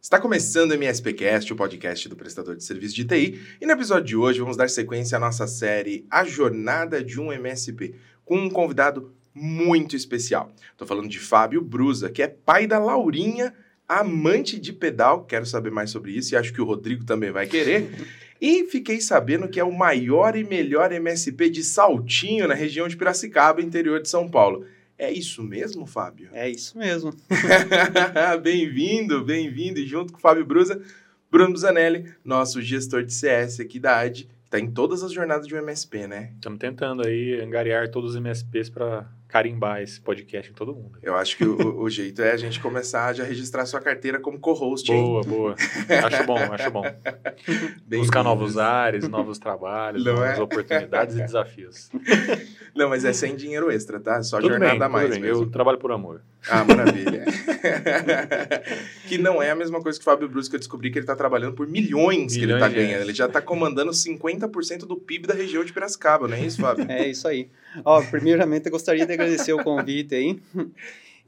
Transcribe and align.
Está 0.00 0.20
começando 0.20 0.70
o 0.70 0.74
MSPcast, 0.74 1.52
o 1.52 1.56
podcast 1.56 2.08
do 2.08 2.14
prestador 2.14 2.54
de 2.54 2.62
serviço 2.62 2.94
de 2.94 3.04
TI, 3.04 3.40
e 3.60 3.66
no 3.66 3.72
episódio 3.72 4.04
de 4.04 4.16
hoje 4.16 4.38
vamos 4.38 4.56
dar 4.56 4.70
sequência 4.70 5.16
à 5.16 5.18
nossa 5.18 5.48
série 5.48 6.06
A 6.08 6.24
Jornada 6.24 7.02
de 7.02 7.20
um 7.20 7.32
MSP, 7.32 7.96
com 8.24 8.38
um 8.38 8.48
convidado 8.48 9.12
muito 9.34 9.96
especial. 9.96 10.52
Estou 10.70 10.86
falando 10.86 11.08
de 11.08 11.18
Fábio 11.18 11.60
Brusa, 11.60 12.08
que 12.08 12.22
é 12.22 12.28
pai 12.28 12.64
da 12.64 12.78
Laurinha, 12.78 13.52
amante 13.88 14.58
de 14.58 14.72
pedal, 14.72 15.24
quero 15.24 15.44
saber 15.44 15.72
mais 15.72 15.90
sobre 15.90 16.12
isso 16.12 16.32
e 16.32 16.36
acho 16.36 16.52
que 16.52 16.62
o 16.62 16.64
Rodrigo 16.64 17.04
também 17.04 17.32
vai 17.32 17.46
querer. 17.46 17.90
E 18.40 18.66
fiquei 18.66 19.00
sabendo 19.00 19.48
que 19.48 19.58
é 19.58 19.64
o 19.64 19.76
maior 19.76 20.36
e 20.36 20.44
melhor 20.44 20.92
MSP 20.92 21.50
de 21.50 21.64
Saltinho 21.64 22.46
na 22.46 22.54
região 22.54 22.86
de 22.86 22.96
Piracicaba, 22.96 23.60
interior 23.60 24.00
de 24.00 24.08
São 24.08 24.30
Paulo. 24.30 24.64
É 24.98 25.12
isso 25.12 25.44
mesmo, 25.44 25.86
Fábio? 25.86 26.28
É 26.32 26.50
isso 26.50 26.76
mesmo. 26.76 27.14
bem-vindo, 28.42 29.24
bem-vindo. 29.24 29.78
E 29.78 29.86
junto 29.86 30.12
com 30.12 30.18
o 30.18 30.20
Fábio 30.20 30.44
Brusa, 30.44 30.82
Bruno 31.30 31.52
Busanelli, 31.52 32.12
nosso 32.24 32.60
gestor 32.60 33.04
de 33.04 33.14
CS 33.14 33.60
aqui 33.60 33.78
da 33.78 34.00
AD, 34.00 34.24
que 34.24 34.28
está 34.44 34.58
em 34.58 34.68
todas 34.68 35.04
as 35.04 35.12
jornadas 35.12 35.46
de 35.46 35.54
um 35.54 35.58
MSP, 35.58 36.08
né? 36.08 36.32
Estamos 36.34 36.58
tentando 36.58 37.06
aí 37.06 37.40
angariar 37.40 37.88
todos 37.92 38.10
os 38.10 38.16
MSPs 38.16 38.70
para 38.70 39.08
carimbar 39.28 39.82
esse 39.82 40.00
podcast 40.00 40.50
em 40.50 40.54
todo 40.54 40.74
mundo. 40.74 40.98
Eu 41.02 41.14
acho 41.14 41.36
que 41.36 41.44
o, 41.44 41.82
o, 41.82 41.90
jeito 41.90 42.22
é 42.22 42.32
a 42.32 42.36
gente 42.36 42.58
começar 42.58 43.08
a 43.08 43.12
já 43.12 43.24
registrar 43.24 43.66
sua 43.66 43.78
carteira 43.78 44.18
como 44.18 44.38
co-host. 44.38 44.90
Boa, 44.90 45.22
boa. 45.22 45.56
Acho 46.04 46.24
bom, 46.24 46.38
acho 46.38 46.70
bom. 46.70 46.82
Bem 47.86 48.00
Buscar 48.00 48.22
novos 48.22 48.56
ares, 48.56 49.06
novos 49.06 49.38
trabalhos, 49.38 50.02
Não 50.02 50.14
novas 50.14 50.38
é? 50.38 50.42
oportunidades 50.42 51.16
e 51.16 51.20
desafios. 51.22 51.90
Não, 52.74 52.88
mas 52.88 53.04
é 53.04 53.12
sem 53.12 53.36
dinheiro 53.36 53.70
extra, 53.70 54.00
tá? 54.00 54.22
Só 54.22 54.38
tudo 54.38 54.50
jornada 54.50 54.72
bem, 54.72 54.82
a 54.82 54.88
mais 54.88 55.10
bem. 55.10 55.20
mesmo. 55.20 55.44
Eu 55.44 55.50
trabalho 55.50 55.78
por 55.78 55.92
amor. 55.92 56.22
Ah, 56.48 56.64
maravilha. 56.64 57.24
que 59.06 59.18
não 59.18 59.42
é 59.42 59.50
a 59.50 59.54
mesma 59.54 59.82
coisa 59.82 59.98
que 59.98 60.02
o 60.02 60.04
Fábio 60.04 60.28
Brusco, 60.28 60.50
que 60.50 60.56
eu 60.56 60.60
descobri 60.60 60.90
que 60.90 60.98
ele 60.98 61.04
está 61.04 61.14
trabalhando 61.14 61.52
por 61.52 61.66
milhões, 61.66 62.34
milhões 62.34 62.36
que 62.36 62.44
ele 62.44 62.54
está 62.54 62.68
ganhando. 62.68 63.02
Ele 63.02 63.14
já 63.14 63.26
está 63.26 63.42
comandando 63.42 63.90
50% 63.90 64.86
do 64.86 64.96
PIB 64.96 65.26
da 65.26 65.34
região 65.34 65.62
de 65.62 65.72
Piracicaba, 65.72 66.26
não 66.26 66.34
é 66.34 66.40
isso, 66.40 66.62
Fábio? 66.62 66.86
É 66.88 67.08
isso 67.08 67.28
aí. 67.28 67.50
Ó, 67.84 68.02
primeiramente, 68.02 68.66
eu 68.66 68.72
gostaria 68.72 69.06
de 69.06 69.12
agradecer 69.12 69.52
o 69.52 69.62
convite 69.62 70.14
aí. 70.14 70.40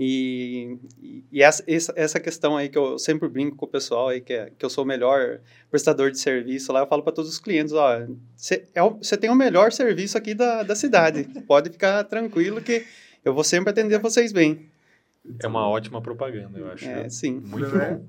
E, 0.03 0.79
e 1.31 1.43
essa, 1.43 1.63
essa 1.95 2.19
questão 2.19 2.57
aí 2.57 2.71
que 2.71 2.79
eu 2.79 2.99
sempre 2.99 3.29
brinco 3.29 3.55
com 3.55 3.67
o 3.67 3.69
pessoal 3.69 4.09
aí, 4.09 4.23
que, 4.23 4.33
é, 4.33 4.51
que 4.59 4.65
eu 4.65 4.71
sou 4.71 4.83
o 4.83 4.87
melhor 4.87 5.41
prestador 5.71 6.11
de 6.11 6.19
serviço 6.19 6.73
lá, 6.73 6.81
eu 6.81 6.87
falo 6.87 7.03
para 7.03 7.13
todos 7.13 7.31
os 7.31 7.39
clientes, 7.39 7.75
ó, 7.75 8.07
você 8.35 8.65
é, 8.75 9.17
tem 9.19 9.29
o 9.29 9.35
melhor 9.35 9.71
serviço 9.73 10.17
aqui 10.17 10.33
da, 10.33 10.63
da 10.63 10.75
cidade, 10.75 11.25
pode 11.47 11.69
ficar 11.69 12.03
tranquilo 12.05 12.63
que 12.63 12.83
eu 13.23 13.35
vou 13.35 13.45
sempre 13.45 13.69
atender 13.69 13.99
vocês 13.99 14.33
bem. 14.33 14.71
É 15.39 15.47
uma 15.47 15.69
ótima 15.69 16.01
propaganda, 16.01 16.59
eu 16.59 16.71
acho. 16.71 16.87
É, 16.87 17.09
sim. 17.11 17.41
Muito 17.45 17.77
é? 17.77 17.95
bom. 17.95 18.07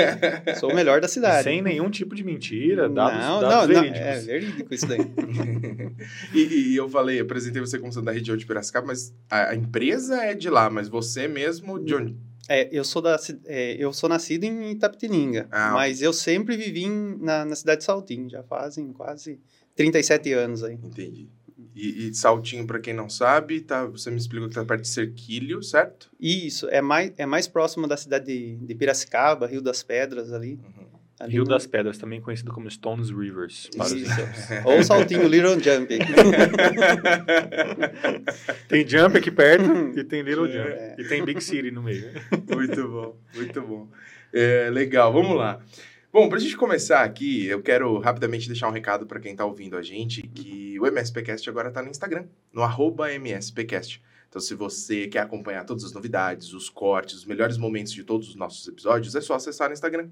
Sou 0.58 0.70
o 0.70 0.74
melhor 0.74 1.00
da 1.00 1.06
cidade. 1.06 1.44
Sem 1.44 1.60
nenhum 1.60 1.90
tipo 1.90 2.14
de 2.14 2.24
mentira, 2.24 2.88
dados, 2.88 3.20
não, 3.20 3.40
dados 3.40 3.68
não, 3.68 3.82
verídicos. 3.82 4.00
Não, 4.00 4.06
é 4.06 4.20
verídico 4.20 4.74
isso 4.74 4.86
daí. 4.86 5.00
e, 6.34 6.72
e, 6.72 6.76
eu 6.76 6.88
falei, 6.88 7.20
apresentei 7.20 7.60
você 7.60 7.78
como 7.78 7.92
sendo 7.92 8.06
da 8.06 8.12
região 8.12 8.36
de 8.36 8.46
Piracicaba, 8.46 8.86
mas 8.86 9.14
a, 9.30 9.50
a, 9.50 9.54
empresa 9.54 10.22
é 10.22 10.34
de 10.34 10.48
lá, 10.48 10.70
mas 10.70 10.88
você 10.88 11.28
mesmo 11.28 11.78
de 11.78 11.94
onde? 11.94 12.16
É, 12.48 12.68
eu 12.72 12.84
sou, 12.84 13.00
da, 13.00 13.18
é, 13.46 13.76
eu 13.78 13.92
sou 13.92 14.08
nascido 14.08 14.44
em 14.44 14.72
Itapetininga, 14.72 15.46
ah, 15.50 15.72
mas 15.72 16.02
eu 16.02 16.12
sempre 16.12 16.56
vivi 16.56 16.84
em, 16.84 17.18
na, 17.20 17.44
na 17.44 17.56
cidade 17.56 17.78
de 17.78 17.84
Saltinho, 17.84 18.28
já 18.28 18.42
fazem 18.42 18.92
quase 18.92 19.38
37 19.74 20.32
anos 20.32 20.62
aí. 20.62 20.74
Entendi. 20.74 21.28
E, 21.74 22.08
e 22.08 22.14
Saltinho, 22.14 22.66
para 22.66 22.78
quem 22.78 22.94
não 22.94 23.10
sabe, 23.10 23.60
tá, 23.60 23.84
você 23.84 24.08
me 24.10 24.16
explicou 24.16 24.48
que 24.48 24.52
está 24.52 24.64
perto 24.64 24.82
de 24.82 24.88
Cerquilho, 24.88 25.60
certo? 25.62 26.08
Isso, 26.20 26.68
é 26.68 26.80
mais, 26.80 27.12
é 27.16 27.26
mais 27.26 27.48
próximo 27.48 27.88
da 27.88 27.96
cidade 27.96 28.26
de, 28.26 28.56
de 28.56 28.74
Piracicaba, 28.76 29.48
Rio 29.48 29.60
das 29.60 29.82
Pedras 29.82 30.32
ali. 30.32 30.52
Uhum. 30.52 30.86
ali 31.18 31.32
Rio 31.32 31.42
no... 31.42 31.48
das 31.48 31.66
Pedras, 31.66 31.98
também 31.98 32.20
conhecido 32.20 32.52
como 32.52 32.70
Stones 32.70 33.10
Rivers. 33.10 33.68
Para 33.76 33.86
os 33.86 33.92
Ou 34.64 34.84
Saltinho 34.84 35.26
Little 35.26 35.58
Jump. 35.58 35.88
tem 38.68 38.86
Jump 38.86 39.18
aqui 39.18 39.32
perto 39.32 39.98
e 39.98 40.04
tem 40.04 40.22
Little 40.22 40.46
Jump. 40.46 40.68
É. 40.68 40.94
E 40.96 41.04
tem 41.08 41.24
Big 41.24 41.42
City 41.42 41.72
no 41.72 41.82
meio. 41.82 42.08
muito 42.54 42.88
bom, 42.88 43.16
muito 43.34 43.60
bom. 43.62 43.88
É, 44.32 44.70
legal, 44.70 45.12
vamos 45.12 45.36
lá. 45.36 45.60
Bom, 46.14 46.28
para 46.28 46.38
a 46.38 46.40
gente 46.40 46.56
começar 46.56 47.02
aqui, 47.02 47.44
eu 47.46 47.60
quero 47.60 47.98
rapidamente 47.98 48.46
deixar 48.46 48.68
um 48.68 48.70
recado 48.70 49.04
para 49.04 49.18
quem 49.18 49.32
está 49.32 49.44
ouvindo 49.44 49.76
a 49.76 49.82
gente, 49.82 50.22
que 50.22 50.78
o 50.78 50.86
MSPcast 50.86 51.50
agora 51.50 51.70
está 51.70 51.82
no 51.82 51.90
Instagram, 51.90 52.28
no 52.52 52.62
MSPcast. 53.08 54.00
Então, 54.28 54.40
se 54.40 54.54
você 54.54 55.08
quer 55.08 55.18
acompanhar 55.18 55.64
todas 55.64 55.82
as 55.82 55.92
novidades, 55.92 56.52
os 56.52 56.70
cortes, 56.70 57.16
os 57.16 57.24
melhores 57.24 57.58
momentos 57.58 57.92
de 57.92 58.04
todos 58.04 58.28
os 58.28 58.36
nossos 58.36 58.64
episódios, 58.68 59.16
é 59.16 59.20
só 59.20 59.34
acessar 59.34 59.68
no 59.68 59.74
Instagram, 59.74 60.08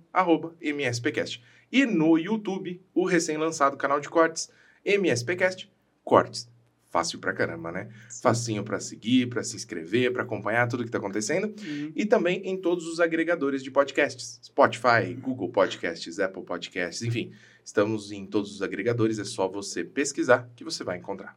MSPcast. 0.60 1.40
E 1.70 1.86
no 1.86 2.18
YouTube, 2.18 2.82
o 2.92 3.06
recém-lançado 3.06 3.76
canal 3.76 4.00
de 4.00 4.08
cortes, 4.08 4.50
MSPcast 4.84 5.70
Cortes 6.02 6.51
fácil 6.92 7.18
pra 7.18 7.32
caramba, 7.32 7.72
né? 7.72 7.88
Sim. 8.08 8.22
Facinho 8.22 8.62
para 8.62 8.78
seguir, 8.78 9.28
para 9.28 9.42
se 9.42 9.56
inscrever, 9.56 10.12
para 10.12 10.22
acompanhar 10.22 10.68
tudo 10.68 10.84
que 10.84 10.90
tá 10.90 10.98
acontecendo. 10.98 11.46
Uhum. 11.46 11.92
E 11.96 12.04
também 12.04 12.42
em 12.44 12.56
todos 12.56 12.86
os 12.86 13.00
agregadores 13.00 13.64
de 13.64 13.70
podcasts: 13.70 14.38
Spotify, 14.44 15.14
Google 15.18 15.48
Podcasts, 15.48 16.20
Apple 16.20 16.44
Podcasts, 16.44 17.02
enfim. 17.02 17.32
Estamos 17.64 18.12
em 18.12 18.26
todos 18.26 18.52
os 18.52 18.60
agregadores, 18.60 19.18
é 19.18 19.24
só 19.24 19.48
você 19.48 19.82
pesquisar 19.82 20.50
que 20.54 20.62
você 20.62 20.84
vai 20.84 20.98
encontrar. 20.98 21.36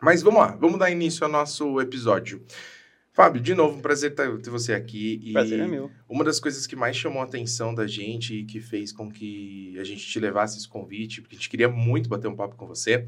Mas 0.00 0.20
vamos 0.20 0.40
lá, 0.40 0.56
vamos 0.56 0.78
dar 0.78 0.90
início 0.90 1.24
ao 1.24 1.30
nosso 1.30 1.80
episódio. 1.80 2.44
Fábio, 3.12 3.40
de 3.40 3.54
novo, 3.54 3.76
um 3.76 3.80
prazer 3.80 4.14
ter 4.14 4.50
você 4.50 4.72
aqui. 4.72 5.20
E 5.22 5.32
prazer 5.32 5.60
é 5.60 5.66
meu. 5.66 5.90
Uma 6.08 6.24
das 6.24 6.40
coisas 6.40 6.66
que 6.66 6.74
mais 6.74 6.96
chamou 6.96 7.20
a 7.20 7.24
atenção 7.24 7.74
da 7.74 7.86
gente 7.86 8.34
e 8.34 8.44
que 8.44 8.58
fez 8.58 8.90
com 8.90 9.10
que 9.10 9.78
a 9.78 9.84
gente 9.84 10.04
te 10.04 10.18
levasse 10.18 10.58
esse 10.58 10.68
convite, 10.68 11.20
porque 11.20 11.36
a 11.36 11.38
gente 11.38 11.50
queria 11.50 11.68
muito 11.68 12.08
bater 12.08 12.26
um 12.26 12.34
papo 12.34 12.56
com 12.56 12.66
você, 12.66 13.04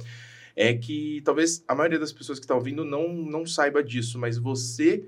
é 0.57 0.75
que 0.75 1.21
talvez 1.25 1.65
a 1.67 1.75
maioria 1.75 1.99
das 1.99 2.13
pessoas 2.13 2.39
que 2.39 2.45
estão 2.45 2.57
tá 2.57 2.59
ouvindo 2.59 2.85
não, 2.85 3.13
não 3.13 3.47
saiba 3.47 3.83
disso, 3.83 4.19
mas 4.19 4.39
você 4.39 5.05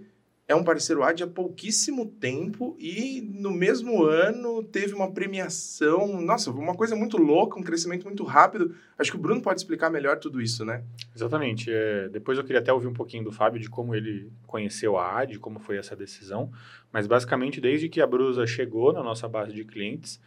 é 0.49 0.55
um 0.55 0.63
parceiro 0.63 1.03
AD 1.03 1.25
há 1.25 1.27
pouquíssimo 1.27 2.07
tempo 2.07 2.77
e 2.79 3.21
no 3.21 3.51
mesmo 3.51 4.05
ano 4.05 4.63
teve 4.63 4.95
uma 4.95 5.11
premiação. 5.11 6.21
Nossa, 6.21 6.53
uma 6.53 6.75
coisa 6.75 6.95
muito 6.95 7.17
louca, 7.17 7.59
um 7.59 7.63
crescimento 7.63 8.05
muito 8.05 8.23
rápido. 8.23 8.75
Acho 8.97 9.11
que 9.11 9.17
o 9.17 9.21
Bruno 9.21 9.43
pode 9.43 9.61
explicar 9.61 9.91
melhor 9.91 10.19
tudo 10.19 10.41
isso, 10.41 10.65
né? 10.65 10.85
Exatamente. 11.15 11.69
É, 11.69 12.09
depois 12.11 12.39
eu 12.39 12.45
queria 12.45 12.61
até 12.61 12.73
ouvir 12.73 12.87
um 12.87 12.93
pouquinho 12.93 13.25
do 13.25 13.33
Fábio 13.33 13.61
de 13.61 13.69
como 13.69 13.93
ele 13.95 14.31
conheceu 14.47 14.97
a 14.97 15.19
AD, 15.19 15.41
como 15.41 15.59
foi 15.59 15.79
essa 15.79 15.97
decisão. 15.97 16.53
Mas 16.93 17.09
basicamente, 17.09 17.61
desde 17.61 17.89
que 17.89 18.01
a 18.01 18.07
Brusa 18.07 18.47
chegou 18.47 18.93
na 18.93 19.03
nossa 19.03 19.27
base 19.27 19.53
de 19.53 19.65
clientes, 19.65 20.21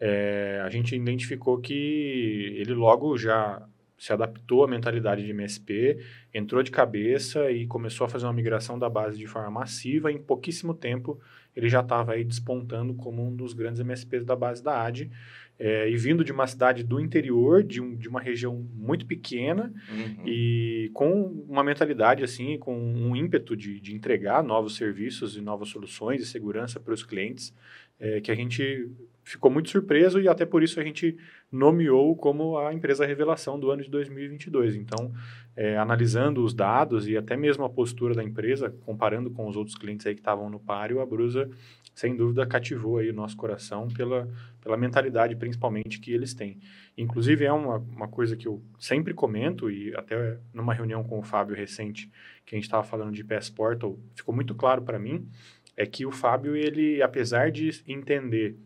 é, 0.00 0.62
a 0.64 0.70
gente 0.70 0.96
identificou 0.96 1.58
que 1.58 2.54
ele 2.56 2.72
logo 2.72 3.18
já 3.18 3.62
se 3.98 4.12
adaptou 4.12 4.62
à 4.62 4.68
mentalidade 4.68 5.24
de 5.24 5.30
MSP, 5.30 5.98
entrou 6.32 6.62
de 6.62 6.70
cabeça 6.70 7.50
e 7.50 7.66
começou 7.66 8.04
a 8.04 8.08
fazer 8.08 8.26
uma 8.26 8.32
migração 8.32 8.78
da 8.78 8.88
base 8.88 9.18
de 9.18 9.26
forma 9.26 9.50
massiva. 9.50 10.12
Em 10.12 10.18
pouquíssimo 10.18 10.72
tempo, 10.72 11.20
ele 11.54 11.68
já 11.68 11.80
estava 11.80 12.12
aí 12.12 12.22
despontando 12.22 12.94
como 12.94 13.26
um 13.26 13.34
dos 13.34 13.52
grandes 13.52 13.80
MSPs 13.80 14.24
da 14.24 14.36
base 14.36 14.62
da 14.62 14.84
AD. 14.84 15.10
É, 15.58 15.90
e 15.90 15.96
vindo 15.96 16.22
de 16.22 16.30
uma 16.30 16.46
cidade 16.46 16.84
do 16.84 17.00
interior, 17.00 17.64
de, 17.64 17.80
um, 17.80 17.96
de 17.96 18.08
uma 18.08 18.20
região 18.20 18.54
muito 18.74 19.04
pequena, 19.04 19.72
uhum. 19.90 20.26
e 20.26 20.90
com 20.94 21.44
uma 21.48 21.64
mentalidade 21.64 22.22
assim, 22.22 22.56
com 22.58 22.78
um 22.78 23.16
ímpeto 23.16 23.56
de, 23.56 23.80
de 23.80 23.92
entregar 23.94 24.44
novos 24.44 24.76
serviços 24.76 25.36
e 25.36 25.40
novas 25.40 25.68
soluções 25.68 26.20
de 26.20 26.26
segurança 26.26 26.78
para 26.78 26.94
os 26.94 27.02
clientes, 27.02 27.52
é, 27.98 28.20
que 28.20 28.30
a 28.30 28.34
gente 28.34 28.88
ficou 29.24 29.50
muito 29.50 29.68
surpreso 29.68 30.20
e 30.20 30.28
até 30.28 30.46
por 30.46 30.62
isso 30.62 30.80
a 30.80 30.84
gente 30.84 31.16
nomeou 31.52 32.16
como 32.16 32.56
a 32.56 32.72
empresa 32.72 33.04
revelação 33.04 33.60
do 33.60 33.70
ano 33.70 33.82
de 33.82 33.90
2022. 33.90 34.74
Então, 34.76 35.12
é, 35.54 35.76
analisando 35.76 36.42
os 36.42 36.54
dados 36.54 37.06
e 37.06 37.16
até 37.16 37.36
mesmo 37.36 37.64
a 37.64 37.68
postura 37.68 38.14
da 38.14 38.24
empresa, 38.24 38.74
comparando 38.86 39.30
com 39.30 39.46
os 39.46 39.56
outros 39.56 39.76
clientes 39.76 40.06
aí 40.06 40.14
que 40.14 40.20
estavam 40.20 40.48
no 40.48 40.58
páreo, 40.58 41.00
a 41.00 41.06
Brusa, 41.06 41.50
sem 41.98 42.14
dúvida, 42.14 42.46
cativou 42.46 42.98
aí 42.98 43.10
o 43.10 43.12
nosso 43.12 43.36
coração 43.36 43.88
pela, 43.88 44.28
pela 44.60 44.76
mentalidade, 44.76 45.34
principalmente, 45.34 45.98
que 45.98 46.12
eles 46.12 46.32
têm. 46.32 46.60
Inclusive, 46.96 47.44
é 47.44 47.52
uma, 47.52 47.78
uma 47.78 48.06
coisa 48.06 48.36
que 48.36 48.46
eu 48.46 48.62
sempre 48.78 49.12
comento, 49.12 49.68
e 49.68 49.92
até 49.96 50.38
numa 50.54 50.72
reunião 50.72 51.02
com 51.02 51.18
o 51.18 51.24
Fábio 51.24 51.56
recente, 51.56 52.08
que 52.46 52.54
a 52.54 52.56
gente 52.56 52.66
estava 52.66 52.84
falando 52.84 53.10
de 53.10 53.24
PS 53.24 53.50
Portal, 53.50 53.98
ficou 54.14 54.32
muito 54.32 54.54
claro 54.54 54.82
para 54.82 54.96
mim, 54.96 55.28
é 55.76 55.84
que 55.86 56.06
o 56.06 56.12
Fábio, 56.12 56.54
ele, 56.54 57.02
apesar 57.02 57.50
de 57.50 57.82
entender 57.84 58.56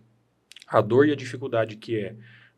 a 0.68 0.82
dor 0.82 1.08
e 1.08 1.12
a 1.12 1.16
dificuldade 1.16 1.76
que 1.76 1.98
é 1.98 2.14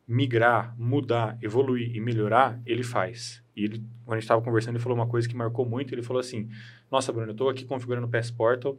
migrar, 0.08 0.74
mudar, 0.76 1.38
evoluir 1.40 1.94
e 1.94 2.00
melhorar, 2.00 2.60
ele 2.66 2.82
faz. 2.82 3.44
E 3.54 3.62
ele, 3.64 3.78
quando 4.04 4.14
a 4.14 4.16
gente 4.16 4.24
estava 4.24 4.42
conversando, 4.42 4.74
ele 4.74 4.82
falou 4.82 4.98
uma 4.98 5.06
coisa 5.06 5.28
que 5.28 5.36
marcou 5.36 5.64
muito. 5.64 5.94
Ele 5.94 6.02
falou 6.02 6.18
assim: 6.18 6.48
Nossa, 6.90 7.12
Bruno, 7.12 7.28
eu 7.28 7.32
estou 7.32 7.48
aqui 7.48 7.64
configurando 7.64 8.08
o 8.08 8.10
PS 8.10 8.32
Portal 8.32 8.76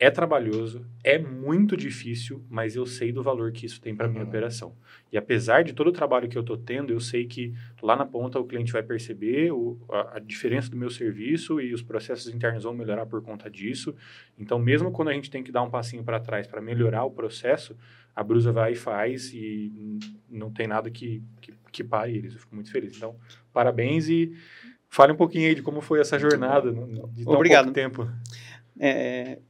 É 0.00 0.10
trabalhoso, 0.12 0.86
é 1.02 1.18
muito 1.18 1.76
difícil, 1.76 2.44
mas 2.48 2.76
eu 2.76 2.86
sei 2.86 3.10
do 3.10 3.20
valor 3.20 3.50
que 3.50 3.66
isso 3.66 3.80
tem 3.80 3.96
para 3.96 4.06
minha 4.06 4.22
Uhum. 4.22 4.28
operação. 4.28 4.76
E 5.12 5.18
apesar 5.18 5.64
de 5.64 5.72
todo 5.72 5.88
o 5.88 5.92
trabalho 5.92 6.28
que 6.28 6.38
eu 6.38 6.42
estou 6.42 6.56
tendo, 6.56 6.92
eu 6.92 7.00
sei 7.00 7.26
que 7.26 7.52
lá 7.82 7.96
na 7.96 8.06
ponta 8.06 8.38
o 8.38 8.44
cliente 8.44 8.70
vai 8.70 8.82
perceber 8.82 9.50
o, 9.50 9.76
a, 9.90 10.16
a 10.16 10.18
diferença 10.20 10.70
do 10.70 10.76
meu 10.76 10.88
serviço 10.88 11.60
e 11.60 11.74
os 11.74 11.82
processos 11.82 12.32
internos 12.32 12.62
vão 12.62 12.72
melhorar 12.72 13.06
por 13.06 13.20
conta 13.22 13.50
disso. 13.50 13.92
Então, 14.38 14.56
mesmo 14.56 14.92
quando 14.92 15.08
a 15.08 15.12
gente 15.14 15.30
tem 15.30 15.42
que 15.42 15.50
dar 15.50 15.62
um 15.64 15.70
passinho 15.70 16.04
para 16.04 16.20
trás 16.20 16.46
para 16.46 16.60
melhorar 16.60 17.02
o 17.04 17.10
processo, 17.10 17.76
a 18.14 18.22
Brusa 18.22 18.52
vai 18.52 18.74
e 18.74 18.76
faz 18.76 19.32
e 19.34 19.98
não 20.30 20.52
tem 20.52 20.68
nada 20.68 20.88
que, 20.92 21.20
que, 21.40 21.52
que 21.72 21.82
pare 21.82 22.16
eles. 22.16 22.34
Eu 22.34 22.38
fico 22.40 22.54
muito 22.54 22.70
feliz. 22.70 22.96
Então, 22.96 23.16
parabéns 23.52 24.08
e 24.08 24.32
fale 24.88 25.12
um 25.12 25.16
pouquinho 25.16 25.48
aí 25.48 25.56
de 25.56 25.62
como 25.62 25.80
foi 25.80 25.98
essa 26.00 26.16
jornada 26.20 26.70
de 26.72 27.24
tão 27.24 27.34
Obrigado. 27.34 27.64
pouco 27.64 27.74
tempo. 27.74 28.08
É, 28.78 29.40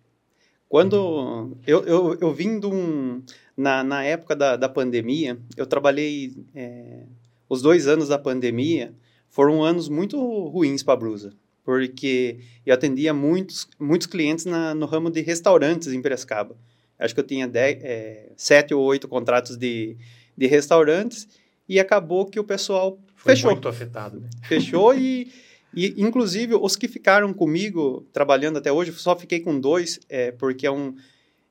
quando 0.68 1.56
eu, 1.66 1.84
eu, 1.84 2.18
eu 2.20 2.32
vim 2.32 2.60
de 2.60 2.66
um, 2.66 3.22
na, 3.56 3.82
na 3.82 4.04
época 4.04 4.36
da, 4.36 4.56
da 4.56 4.68
pandemia, 4.68 5.38
eu 5.56 5.66
trabalhei 5.66 6.34
é, 6.54 7.04
os 7.48 7.62
dois 7.62 7.88
anos 7.88 8.08
da 8.08 8.18
pandemia 8.18 8.94
foram 9.30 9.62
anos 9.64 9.88
muito 9.88 10.18
ruins 10.48 10.82
para 10.82 10.94
a 10.94 10.96
Brusa, 10.96 11.32
porque 11.64 12.40
eu 12.66 12.74
atendia 12.74 13.14
muitos, 13.14 13.68
muitos 13.78 14.06
clientes 14.06 14.44
na, 14.44 14.74
no 14.74 14.84
ramo 14.84 15.10
de 15.10 15.20
restaurantes 15.22 15.88
em 15.88 16.02
Piracicaba. 16.02 16.56
Acho 16.98 17.14
que 17.14 17.20
eu 17.20 17.26
tinha 17.26 17.46
dez, 17.46 17.78
é, 17.82 18.32
sete 18.36 18.74
ou 18.74 18.82
oito 18.84 19.08
contratos 19.08 19.56
de, 19.56 19.96
de 20.36 20.46
restaurantes 20.46 21.28
e 21.68 21.78
acabou 21.78 22.26
que 22.26 22.40
o 22.40 22.44
pessoal 22.44 22.98
Foi 23.14 23.34
fechou 23.34 23.52
muito 23.52 23.68
afetado, 23.68 24.20
né? 24.20 24.28
fechou 24.42 24.94
e, 24.94 25.30
e 25.74 25.94
inclusive 25.98 26.54
os 26.54 26.76
que 26.76 26.88
ficaram 26.88 27.32
comigo 27.32 28.06
trabalhando 28.12 28.58
até 28.58 28.72
hoje, 28.72 28.92
só 28.92 29.14
fiquei 29.16 29.40
com 29.40 29.58
dois, 29.58 30.00
é, 30.08 30.32
porque 30.32 30.66
é 30.66 30.70
um, 30.70 30.94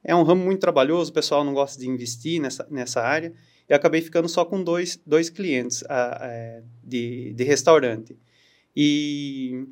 é 0.04 0.16
um 0.16 0.24
ramo 0.24 0.44
muito 0.44 0.60
trabalhoso, 0.60 1.12
o 1.12 1.14
pessoal 1.14 1.44
não 1.44 1.54
gosta 1.54 1.80
de 1.80 1.88
investir 1.88 2.42
nessa, 2.42 2.68
nessa 2.70 3.02
área, 3.02 3.34
e 3.70 3.74
acabei 3.74 4.02
ficando 4.02 4.30
só 4.30 4.46
com 4.46 4.64
dois, 4.64 5.00
dois 5.06 5.30
clientes 5.30 5.84
a, 5.90 6.26
a, 6.26 6.62
de, 6.84 7.34
de 7.34 7.44
restaurante. 7.44 8.18
E, 8.76 9.66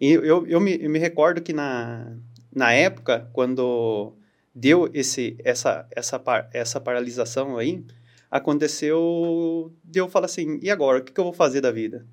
e 0.00 0.12
eu, 0.12 0.46
eu, 0.46 0.60
me, 0.60 0.78
eu 0.80 0.88
me 0.90 0.98
recordo 0.98 1.42
que 1.42 1.52
na, 1.52 2.16
na 2.54 2.72
época, 2.72 3.28
quando 3.32 4.14
deu 4.54 4.88
esse, 4.94 5.36
essa, 5.44 5.86
essa, 5.90 6.22
essa 6.52 6.80
paralisação 6.80 7.58
aí, 7.58 7.84
aconteceu 8.30 9.72
de 9.84 10.00
eu 10.00 10.08
falar 10.08 10.26
assim, 10.26 10.58
e 10.62 10.70
agora, 10.70 11.00
o 11.00 11.04
que, 11.04 11.12
que 11.12 11.18
eu 11.18 11.24
vou 11.24 11.32
fazer 11.32 11.60
da 11.60 11.72
vida? 11.72 12.06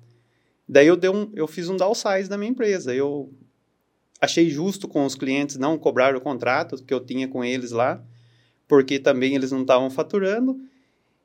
Daí 0.68 0.86
eu, 0.86 0.96
dei 0.96 1.08
um, 1.08 1.30
eu 1.34 1.46
fiz 1.46 1.68
um 1.68 1.76
downsize 1.76 2.28
da 2.28 2.36
minha 2.36 2.50
empresa. 2.50 2.94
Eu 2.94 3.32
achei 4.20 4.50
justo 4.50 4.86
com 4.86 5.04
os 5.06 5.14
clientes 5.14 5.56
não 5.56 5.78
cobrar 5.78 6.14
o 6.14 6.20
contrato 6.20 6.82
que 6.84 6.92
eu 6.92 7.00
tinha 7.00 7.26
com 7.26 7.44
eles 7.44 7.70
lá, 7.70 8.02
porque 8.66 8.98
também 8.98 9.34
eles 9.34 9.50
não 9.50 9.62
estavam 9.62 9.88
faturando. 9.88 10.60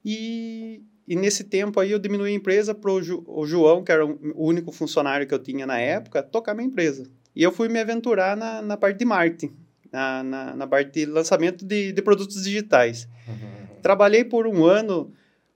E, 0.06 0.82
e 1.08 1.16
nesse 1.16 1.44
tempo 1.44 1.80
aí 1.80 1.92
eu 1.92 2.00
diminuí 2.00 2.32
a 2.32 2.36
empresa 2.36 2.74
para 2.74 2.92
o 2.92 3.46
João, 3.46 3.84
que 3.84 3.92
era 3.92 4.06
o 4.06 4.48
único 4.48 4.72
funcionário 4.72 5.28
que 5.28 5.34
eu 5.34 5.40
tinha 5.40 5.66
na 5.66 5.78
época, 5.78 6.24
tocar 6.24 6.54
minha 6.54 6.68
empresa. 6.68 7.10
E 7.36 7.44
eu 7.44 7.52
fui 7.52 7.68
me 7.68 7.80
aventurar 7.80 8.38
na, 8.38 8.62
na 8.62 8.78
parte 8.78 9.00
de 9.00 9.06
marketing, 9.06 9.54
na, 9.92 10.24
na, 10.24 10.56
na 10.56 10.68
parte 10.68 10.92
de 10.94 11.06
lançamento 11.06 11.66
de, 11.66 11.92
de 11.92 12.02
produtos 12.02 12.44
digitais. 12.44 13.08
Uhum. 13.28 13.82
Trabalhei 13.82 14.24
por 14.24 14.48
um 14.48 14.66
ano 14.66 15.12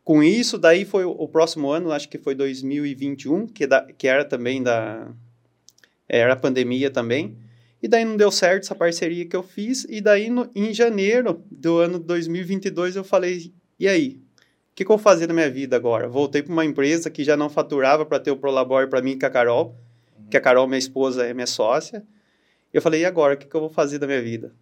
com 0.08 0.24
isso, 0.24 0.58
daí 0.58 0.86
foi 0.86 1.04
o, 1.04 1.28
próximo 1.28 1.70
ano, 1.70 1.92
acho 1.92 2.08
que 2.08 2.18
foi 2.18 2.34
2021, 2.34 3.46
que, 3.46 3.68
da, 3.68 3.82
que 3.82 4.08
era 4.08 4.24
também 4.24 4.64
da... 4.64 5.12
Era 6.08 6.32
a 6.32 6.36
pandemia 6.38 6.90
também. 6.90 7.38
E 7.84 7.90
daí 7.90 8.06
não 8.06 8.16
deu 8.16 8.32
certo 8.32 8.64
essa 8.64 8.74
parceria 8.74 9.26
que 9.26 9.36
eu 9.36 9.44
fiz. 9.44 9.86
E 9.90 10.00
daí, 10.00 10.30
no, 10.30 10.50
em 10.56 10.74
janeiro 10.74 11.44
do 11.52 11.80
ano 11.80 12.00
2022, 12.00 12.96
eu 12.96 13.04
falei, 13.04 13.54
e 13.78 13.86
aí? 13.86 14.22
O 14.72 14.76
que, 14.76 14.86
que 14.86 14.90
eu 14.90 14.96
vou 14.96 14.98
fazer 14.98 15.28
na 15.28 15.34
minha 15.34 15.52
vida 15.52 15.76
agora? 15.76 16.08
Voltei 16.08 16.42
para 16.42 16.54
uma 16.54 16.64
empresa 16.64 17.10
que 17.10 17.26
já 17.26 17.36
não 17.36 17.50
faturava 17.50 18.06
para 18.06 18.18
ter 18.18 18.32
o 18.32 18.38
Prolabore 18.38 18.88
para 18.88 19.02
mim 19.02 19.12
e 19.12 19.20
com 19.20 19.26
a 19.26 19.30
Carol, 19.30 19.76
que 20.32 20.38
a 20.38 20.40
Carol, 20.40 20.68
minha 20.68 20.80
esposa, 20.80 21.26
é 21.26 21.34
minha 21.34 21.46
sócia. 21.46 22.02
Eu 22.74 22.82
falei, 22.82 23.02
e 23.02 23.06
agora? 23.06 23.34
O 23.34 23.38
que, 23.38 23.46
que 23.46 23.54
eu 23.54 23.60
vou 23.60 23.70
fazer 23.70 24.00
da 24.00 24.08
minha 24.08 24.22
vida? 24.22 24.56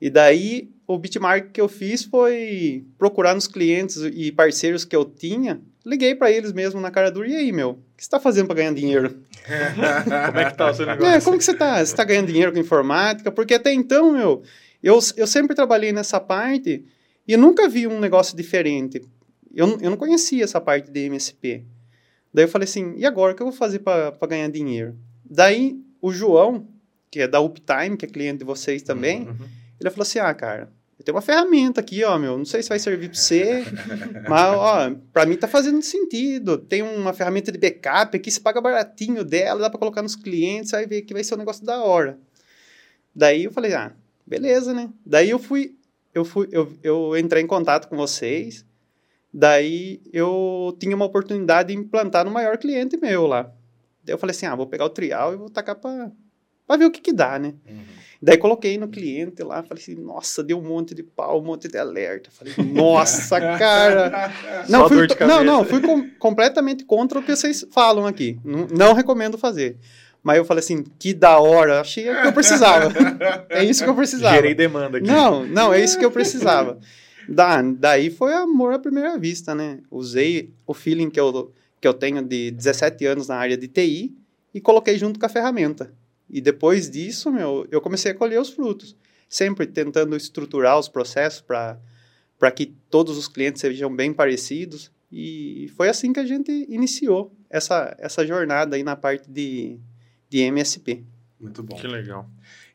E 0.00 0.08
daí, 0.08 0.70
o 0.86 0.96
bitmark 0.96 1.50
que 1.52 1.60
eu 1.60 1.68
fiz 1.68 2.04
foi 2.04 2.84
procurar 2.96 3.34
nos 3.34 3.46
clientes 3.46 3.96
e 3.96 4.30
parceiros 4.32 4.84
que 4.84 4.94
eu 4.94 5.04
tinha. 5.04 5.60
Liguei 5.84 6.14
para 6.14 6.30
eles 6.30 6.52
mesmo 6.52 6.80
na 6.80 6.90
cara 6.90 7.10
dura. 7.10 7.28
E 7.28 7.34
aí, 7.34 7.52
meu? 7.52 7.70
O 7.70 7.74
que 7.96 8.02
você 8.02 8.06
está 8.06 8.20
fazendo 8.20 8.46
para 8.46 8.56
ganhar 8.56 8.74
dinheiro? 8.74 9.22
como 10.26 10.38
é 10.38 10.50
que 10.50 10.56
tá 10.56 10.70
o 10.70 10.74
seu 10.74 10.86
negócio? 10.86 11.12
É, 11.12 11.20
como 11.20 11.38
que 11.38 11.44
você 11.44 11.52
está? 11.52 11.76
Você 11.76 11.92
está 11.92 12.04
ganhando 12.04 12.26
dinheiro 12.26 12.52
com 12.52 12.58
informática? 12.58 13.32
Porque 13.32 13.54
até 13.54 13.72
então, 13.72 14.12
meu, 14.12 14.42
eu, 14.82 14.98
eu 15.16 15.26
sempre 15.26 15.54
trabalhei 15.54 15.92
nessa 15.92 16.20
parte 16.20 16.84
e 17.26 17.36
nunca 17.36 17.68
vi 17.68 17.86
um 17.86 17.98
negócio 17.98 18.36
diferente. 18.36 19.02
Eu, 19.54 19.78
eu 19.80 19.90
não 19.90 19.96
conhecia 19.96 20.44
essa 20.44 20.60
parte 20.60 20.90
de 20.90 21.00
MSP. 21.06 21.64
Daí 22.32 22.44
eu 22.44 22.48
falei 22.48 22.64
assim, 22.68 22.94
e 22.96 23.04
agora? 23.04 23.32
O 23.32 23.36
que 23.36 23.42
eu 23.42 23.46
vou 23.46 23.56
fazer 23.56 23.80
para 23.80 24.12
ganhar 24.28 24.48
dinheiro? 24.48 24.96
Daí, 25.24 25.76
o 26.00 26.12
João, 26.12 26.68
que 27.10 27.20
é 27.20 27.28
da 27.28 27.40
Uptime, 27.40 27.96
que 27.96 28.04
é 28.04 28.08
cliente 28.08 28.38
de 28.38 28.44
vocês 28.44 28.82
também, 28.82 29.26
Uhum. 29.26 29.57
Ele 29.80 29.90
falou 29.90 30.02
assim: 30.02 30.18
ah, 30.18 30.32
cara, 30.34 30.72
eu 30.98 31.04
tenho 31.04 31.14
uma 31.14 31.22
ferramenta 31.22 31.80
aqui, 31.80 32.02
ó, 32.02 32.18
meu. 32.18 32.36
Não 32.36 32.44
sei 32.44 32.62
se 32.62 32.68
vai 32.68 32.78
servir 32.78 33.08
para 33.08 33.18
você, 33.18 33.64
mas, 34.28 34.56
ó, 34.56 34.90
para 35.12 35.26
mim 35.26 35.36
tá 35.36 35.46
fazendo 35.46 35.80
sentido. 35.80 36.58
Tem 36.58 36.82
uma 36.82 37.12
ferramenta 37.12 37.52
de 37.52 37.58
backup 37.58 38.16
aqui, 38.16 38.30
você 38.30 38.40
paga 38.40 38.60
baratinho 38.60 39.24
dela, 39.24 39.60
dá 39.60 39.70
para 39.70 39.78
colocar 39.78 40.02
nos 40.02 40.16
clientes, 40.16 40.74
aí 40.74 40.86
ver 40.86 41.02
que 41.02 41.14
vai 41.14 41.22
ser 41.22 41.34
um 41.34 41.38
negócio 41.38 41.64
da 41.64 41.82
hora. 41.82 42.18
Daí 43.14 43.44
eu 43.44 43.52
falei: 43.52 43.74
ah, 43.74 43.92
beleza, 44.26 44.74
né? 44.74 44.90
Daí 45.06 45.30
eu 45.30 45.38
fui, 45.38 45.76
eu 46.12 46.24
fui, 46.24 46.48
eu, 46.50 46.76
eu 46.82 47.16
entrei 47.16 47.42
em 47.42 47.46
contato 47.46 47.88
com 47.88 47.96
vocês. 47.96 48.66
Daí 49.32 50.00
eu 50.12 50.76
tinha 50.80 50.96
uma 50.96 51.04
oportunidade 51.04 51.72
de 51.72 51.78
implantar 51.78 52.24
no 52.24 52.30
maior 52.30 52.56
cliente 52.58 52.96
meu 52.96 53.26
lá. 53.26 53.42
Daí 54.02 54.14
eu 54.14 54.18
falei 54.18 54.34
assim: 54.34 54.46
ah, 54.46 54.56
vou 54.56 54.66
pegar 54.66 54.86
o 54.86 54.90
trial 54.90 55.32
e 55.32 55.36
vou 55.36 55.48
tacar 55.48 55.76
para 55.76 56.10
ver 56.76 56.86
o 56.86 56.90
que 56.90 57.00
que 57.00 57.12
dá, 57.12 57.38
né? 57.38 57.54
Uhum. 57.68 57.98
Daí 58.20 58.36
coloquei 58.36 58.76
no 58.76 58.88
cliente 58.88 59.42
lá, 59.44 59.62
falei 59.62 59.80
assim, 59.80 59.94
nossa, 59.94 60.42
deu 60.42 60.58
um 60.58 60.62
monte 60.62 60.92
de 60.92 61.04
pau, 61.04 61.40
um 61.40 61.44
monte 61.44 61.68
de 61.68 61.78
alerta. 61.78 62.30
Falei, 62.32 62.52
nossa, 62.72 63.38
cara. 63.56 64.32
Não, 64.68 64.88
fui, 64.88 65.06
não, 65.26 65.44
não, 65.44 65.64
fui 65.64 65.80
com- 65.80 66.10
completamente 66.18 66.84
contra 66.84 67.20
o 67.20 67.22
que 67.22 67.34
vocês 67.36 67.64
falam 67.70 68.06
aqui. 68.06 68.36
Não, 68.44 68.66
não 68.66 68.92
recomendo 68.92 69.38
fazer. 69.38 69.76
Mas 70.20 70.36
eu 70.36 70.44
falei 70.44 70.58
assim, 70.58 70.84
que 70.98 71.14
da 71.14 71.38
hora, 71.38 71.80
achei 71.80 72.02
que 72.04 72.10
eu 72.10 72.32
precisava. 72.32 72.92
É 73.48 73.62
isso 73.62 73.84
que 73.84 73.88
eu 73.88 73.94
precisava. 73.94 74.34
Gerei 74.34 74.52
demanda 74.52 74.98
aqui. 74.98 75.06
Não, 75.06 75.46
não, 75.46 75.72
é 75.72 75.80
isso 75.82 75.96
que 75.96 76.04
eu 76.04 76.10
precisava. 76.10 76.78
Da, 77.28 77.62
daí 77.62 78.10
foi 78.10 78.32
amor 78.34 78.74
à 78.74 78.78
primeira 78.80 79.16
vista, 79.16 79.54
né? 79.54 79.78
Usei 79.90 80.50
o 80.66 80.74
feeling 80.74 81.08
que 81.08 81.20
eu, 81.20 81.52
que 81.80 81.86
eu 81.86 81.94
tenho 81.94 82.20
de 82.20 82.50
17 82.50 83.06
anos 83.06 83.28
na 83.28 83.36
área 83.36 83.56
de 83.56 83.68
TI 83.68 84.12
e 84.52 84.60
coloquei 84.60 84.98
junto 84.98 85.20
com 85.20 85.26
a 85.26 85.28
ferramenta. 85.28 85.92
E 86.28 86.40
depois 86.40 86.90
disso, 86.90 87.32
meu, 87.32 87.66
eu 87.70 87.80
comecei 87.80 88.12
a 88.12 88.14
colher 88.14 88.40
os 88.40 88.50
frutos. 88.50 88.96
Sempre 89.28 89.66
tentando 89.66 90.16
estruturar 90.16 90.78
os 90.78 90.88
processos 90.88 91.40
para 91.40 92.50
que 92.54 92.66
todos 92.90 93.16
os 93.16 93.28
clientes 93.28 93.60
sejam 93.60 93.94
bem 93.94 94.12
parecidos. 94.12 94.90
E 95.10 95.70
foi 95.76 95.88
assim 95.88 96.12
que 96.12 96.20
a 96.20 96.26
gente 96.26 96.50
iniciou 96.68 97.34
essa, 97.48 97.94
essa 97.98 98.26
jornada 98.26 98.76
aí 98.76 98.82
na 98.82 98.96
parte 98.96 99.30
de, 99.30 99.78
de 100.28 100.40
MSP. 100.40 101.04
Muito 101.40 101.62
bom. 101.62 101.76
Que 101.76 101.86
legal. 101.86 102.28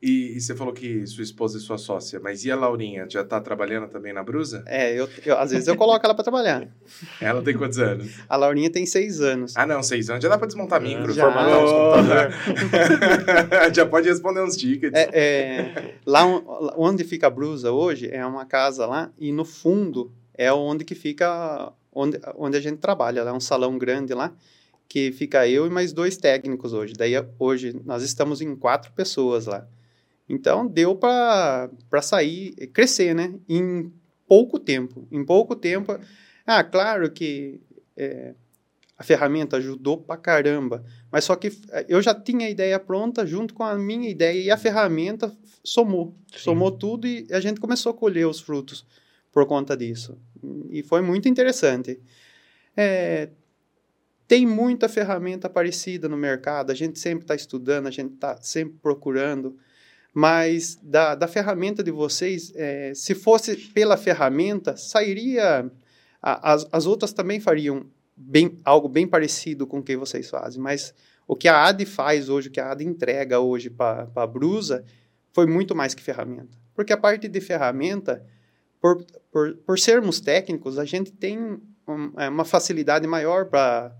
E, 0.05 0.35
e 0.35 0.41
você 0.41 0.53
falou 0.53 0.73
que 0.73 1.07
sua 1.07 1.23
esposa 1.23 1.57
é 1.57 1.61
sua 1.61 1.77
sócia, 1.77 2.19
mas 2.21 2.43
e 2.43 2.51
a 2.51 2.55
Laurinha? 2.57 3.05
Já 3.09 3.23
tá 3.23 3.39
trabalhando 3.39 3.87
também 3.87 4.11
na 4.11 4.21
Brusa? 4.21 4.61
É, 4.67 4.93
eu, 4.99 5.07
eu- 5.25 5.37
às 5.37 5.51
vezes 5.51 5.65
eu 5.67 5.77
coloco 5.77 6.05
ela 6.05 6.13
para 6.13 6.23
trabalhar. 6.25 6.67
Ela 7.21 7.41
tem 7.41 7.55
quantos 7.57 7.79
anos? 7.79 8.11
A 8.27 8.35
Laurinha 8.35 8.69
tem 8.69 8.85
seis 8.85 9.21
anos. 9.21 9.53
Ah, 9.55 9.65
não, 9.65 9.81
seis 9.81 10.09
anos. 10.09 10.21
Já 10.21 10.27
dá 10.27 10.37
pra 10.37 10.45
desmontar 10.47 10.81
micro. 10.81 11.13
já. 11.13 11.25
Computadores. 11.25 12.35
já 13.73 13.85
pode 13.85 14.09
responder 14.09 14.41
uns 14.43 14.57
tickets. 14.57 14.91
É, 14.93 15.09
é, 15.13 15.93
lá 16.05 16.25
on- 16.25 16.73
onde 16.77 17.03
fica 17.05 17.27
a 17.27 17.29
Brusa 17.29 17.71
hoje 17.71 18.09
é 18.11 18.25
uma 18.25 18.45
casa 18.45 18.85
lá 18.85 19.09
e 19.17 19.31
no 19.31 19.45
fundo 19.45 20.11
é 20.33 20.51
onde 20.51 20.83
que 20.83 20.95
fica 20.95 21.71
onde, 21.93 22.19
onde 22.35 22.57
a 22.57 22.59
gente 22.61 22.77
trabalha. 22.79 23.21
É 23.21 23.31
um 23.31 23.39
salão 23.39 23.77
grande 23.77 24.13
lá 24.13 24.33
que 24.89 25.11
fica 25.13 25.47
eu 25.47 25.65
e 25.65 25.69
mais 25.69 25.93
dois 25.93 26.17
técnicos 26.17 26.73
hoje. 26.73 26.93
Daí 26.93 27.13
hoje 27.39 27.73
nós 27.85 28.03
estamos 28.03 28.41
em 28.41 28.53
quatro 28.55 28.91
pessoas 28.91 29.45
lá. 29.45 29.65
Então 30.27 30.65
deu 30.65 30.95
para 30.95 31.69
sair, 32.01 32.53
crescer, 32.73 33.13
né? 33.13 33.35
Em 33.47 33.91
pouco 34.27 34.59
tempo. 34.59 35.07
Em 35.11 35.23
pouco 35.23 35.55
tempo. 35.55 35.97
Ah, 36.45 36.63
claro 36.63 37.11
que 37.11 37.61
é, 37.95 38.33
a 38.97 39.03
ferramenta 39.03 39.57
ajudou 39.57 39.97
pra 39.97 40.17
caramba. 40.17 40.83
Mas 41.11 41.25
só 41.25 41.35
que 41.35 41.47
eh, 41.71 41.85
eu 41.89 42.01
já 42.01 42.15
tinha 42.15 42.47
a 42.47 42.49
ideia 42.49 42.79
pronta 42.79 43.25
junto 43.25 43.53
com 43.53 43.63
a 43.63 43.77
minha 43.77 44.09
ideia 44.09 44.41
e 44.41 44.51
a 44.51 44.57
ferramenta 44.57 45.35
somou. 45.63 46.15
Sim. 46.31 46.39
Somou 46.39 46.71
tudo 46.71 47.07
e 47.07 47.27
a 47.31 47.39
gente 47.39 47.59
começou 47.59 47.91
a 47.91 47.95
colher 47.95 48.27
os 48.27 48.39
frutos 48.39 48.85
por 49.31 49.45
conta 49.45 49.75
disso. 49.75 50.17
E 50.69 50.83
foi 50.83 51.01
muito 51.01 51.27
interessante. 51.27 51.99
É, 52.77 53.29
tem 54.27 54.45
muita 54.45 54.87
ferramenta 54.87 55.49
parecida 55.49 56.07
no 56.07 56.17
mercado, 56.17 56.71
a 56.71 56.75
gente 56.75 56.97
sempre 56.97 57.23
está 57.23 57.35
estudando, 57.35 57.87
a 57.87 57.91
gente 57.91 58.13
está 58.13 58.37
sempre 58.41 58.77
procurando, 58.81 59.57
Mas 60.13 60.77
da, 60.81 61.15
da 61.15 61.27
ferramenta 61.27 61.83
de 61.83 61.89
vocês, 61.89 62.53
é, 62.55 62.93
se 62.93 63.15
fosse 63.15 63.55
pela 63.55 63.97
ferramenta, 63.97 64.77
sairia. 64.77 65.71
A, 66.21 66.53
as, 66.53 66.67
as 66.71 66.85
outras 66.85 67.11
também 67.11 67.39
fariam 67.39 67.85
bem, 68.15 68.59
algo 68.63 68.87
bem 68.87 69.07
parecido 69.07 69.65
com 69.65 69.79
o 69.79 69.83
que 69.83 69.97
vocês 69.97 70.29
fazem, 70.29 70.61
mas 70.61 70.93
o 71.27 71.35
que 71.35 71.47
a 71.47 71.65
AD 71.65 71.85
faz 71.85 72.29
hoje, 72.29 72.47
o 72.47 72.51
que 72.51 72.59
a 72.59 72.71
AD 72.71 72.83
entrega 72.83 73.39
hoje 73.39 73.69
para 73.69 74.07
a 74.15 74.27
Brusa, 74.27 74.85
foi 75.31 75.47
muito 75.47 75.75
mais 75.75 75.93
que 75.93 76.01
ferramenta. 76.01 76.57
Porque 76.75 76.93
a 76.93 76.97
parte 76.97 77.27
de 77.27 77.41
ferramenta, 77.41 78.23
por, 78.79 79.03
por, 79.31 79.55
por 79.57 79.79
sermos 79.79 80.19
técnicos, 80.19 80.77
a 80.77 80.85
gente 80.85 81.11
tem 81.11 81.39
um, 81.87 82.13
é, 82.17 82.29
uma 82.29 82.45
facilidade 82.45 83.07
maior 83.07 83.45
para 83.45 83.95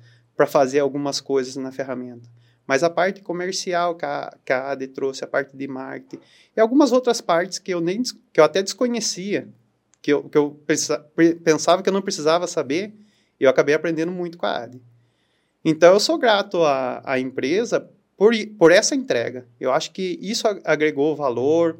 fazer 0.47 0.79
algumas 0.79 1.19
coisas 1.19 1.55
na 1.55 1.71
ferramenta. 1.71 2.29
Mas 2.65 2.83
a 2.83 2.89
parte 2.89 3.21
comercial 3.21 3.95
que 3.95 4.05
a, 4.05 4.33
que 4.45 4.53
a 4.53 4.71
AD 4.71 4.87
trouxe, 4.87 5.23
a 5.23 5.27
parte 5.27 5.55
de 5.55 5.67
marketing, 5.67 6.21
e 6.55 6.59
algumas 6.59 6.91
outras 6.91 7.19
partes 7.19 7.59
que 7.59 7.73
eu, 7.73 7.81
nem, 7.81 8.01
que 8.31 8.39
eu 8.39 8.43
até 8.43 8.61
desconhecia, 8.63 9.47
que 10.01 10.11
eu, 10.13 10.23
que 10.29 10.37
eu 10.37 10.59
pensava 11.43 11.81
que 11.81 11.89
eu 11.89 11.93
não 11.93 12.01
precisava 12.01 12.47
saber, 12.47 12.93
eu 13.39 13.49
acabei 13.49 13.75
aprendendo 13.75 14.11
muito 14.11 14.37
com 14.37 14.45
a 14.45 14.63
AD. 14.63 14.81
Então, 15.63 15.93
eu 15.93 15.99
sou 15.99 16.17
grato 16.17 16.63
à, 16.63 17.01
à 17.05 17.19
empresa 17.19 17.89
por, 18.17 18.33
por 18.57 18.71
essa 18.71 18.95
entrega. 18.95 19.47
Eu 19.59 19.71
acho 19.71 19.91
que 19.91 20.19
isso 20.21 20.45
agregou 20.63 21.15
valor 21.15 21.79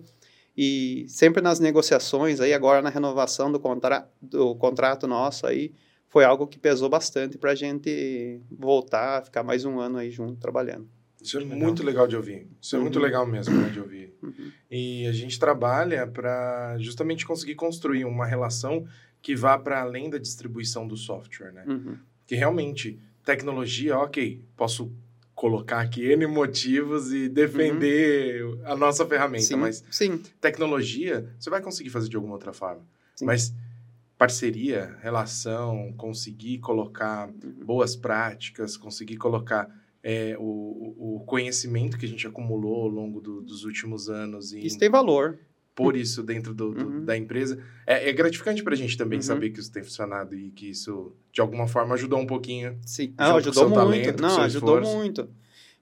e 0.55 1.05
sempre 1.07 1.41
nas 1.41 1.59
negociações, 1.59 2.39
aí 2.39 2.53
agora 2.53 2.81
na 2.81 2.89
renovação 2.89 3.51
do, 3.51 3.59
contra, 3.59 4.07
do 4.21 4.55
contrato 4.55 5.07
nosso 5.07 5.47
aí, 5.47 5.73
foi 6.13 6.24
algo 6.24 6.46
que 6.46 6.60
pesou 6.60 6.88
bastante 6.88 7.39
para 7.39 7.53
a 7.53 7.55
gente 7.55 8.39
voltar, 8.51 9.24
ficar 9.24 9.41
mais 9.41 9.65
um 9.65 9.79
ano 9.79 9.98
aí 9.98 10.12
junto 10.12 10.36
trabalhando. 10.36 10.88
Isso 11.20 11.38
é 11.38 11.39
legal. 11.39 11.58
muito 11.58 11.84
legal 11.84 12.08
de 12.08 12.15
ouvir. 12.15 12.48
Isso 12.62 12.75
é 12.75 12.79
muito 12.79 12.98
uhum. 12.98 13.01
legal 13.01 13.25
mesmo 13.25 13.55
né, 13.55 13.70
de 13.70 13.79
ouvir. 13.79 14.13
Uhum. 14.22 14.51
E 14.70 15.08
a 15.08 15.12
gente 15.12 15.39
trabalha 15.39 16.05
para 16.05 16.77
justamente 16.77 17.25
conseguir 17.25 17.55
construir 17.55 18.05
uma 18.05 18.27
relação 18.27 18.86
que 19.24 19.36
vá 19.36 19.58
para 19.58 19.82
além 19.82 20.08
da 20.08 20.20
distribuição 20.20 20.88
do 20.88 20.96
software, 20.96 21.51
né? 21.51 21.63
Uhum. 21.65 21.98
Que 22.27 22.36
realmente 22.36 23.00
tecnologia, 23.25 23.98
ok, 23.98 24.46
posso 24.55 24.93
colocar 25.34 25.79
aqui 25.79 26.12
N 26.12 26.27
motivos 26.27 27.12
e 27.12 27.27
defender 27.27 28.46
uhum. 28.46 28.62
a 28.65 28.75
nossa 28.75 29.03
ferramenta, 29.03 29.46
sim, 29.46 29.55
mas 29.55 29.84
sim. 29.89 30.22
tecnologia 30.39 31.27
você 31.39 31.50
vai 31.50 31.60
conseguir 31.60 31.89
fazer 31.89 32.08
de 32.08 32.15
alguma 32.15 32.36
outra 32.36 32.53
forma. 32.53 32.86
Sim. 33.15 33.25
Mas 33.25 33.51
parceria, 34.23 34.95
relação, 35.01 35.93
conseguir 35.97 36.59
colocar 36.59 37.29
boas 37.65 37.93
práticas, 37.93 38.77
conseguir 38.77 39.17
colocar 39.17 39.69
é, 40.01 40.37
o, 40.39 41.17
o 41.17 41.23
conhecimento 41.25 41.97
que 41.97 42.05
a 42.05 42.07
gente 42.07 42.25
acumulou 42.25 42.83
ao 42.83 42.87
longo 42.87 43.19
do, 43.19 43.41
dos 43.41 43.65
últimos 43.65 44.09
anos. 44.09 44.53
Isso 44.53 44.79
tem 44.79 44.89
valor 44.89 45.39
pôr 45.75 45.97
isso 45.97 46.23
dentro 46.23 46.53
do, 46.53 46.71
do 46.71 46.85
uhum. 46.85 47.03
da 47.03 47.17
empresa. 47.17 47.61
É, 47.85 48.09
é 48.09 48.13
gratificante 48.13 48.63
para 48.63 48.73
a 48.73 48.77
gente 48.77 48.97
também 48.97 49.19
uhum. 49.19 49.23
saber 49.23 49.49
que 49.49 49.59
isso 49.59 49.71
tem 49.73 49.83
funcionado 49.83 50.33
e 50.35 50.51
que 50.51 50.69
isso, 50.69 51.13
de 51.33 51.41
alguma 51.41 51.67
forma, 51.67 51.93
ajudou 51.95 52.19
um 52.19 52.27
pouquinho. 52.27 52.79
Sim, 52.85 53.13
ah, 53.17 53.35
ajudou 53.35 53.67
muito. 53.67 53.75
Talento, 53.75 54.21
Não, 54.21 54.39
ajudou 54.41 54.79
esforço. 54.79 54.97
muito. 54.97 55.29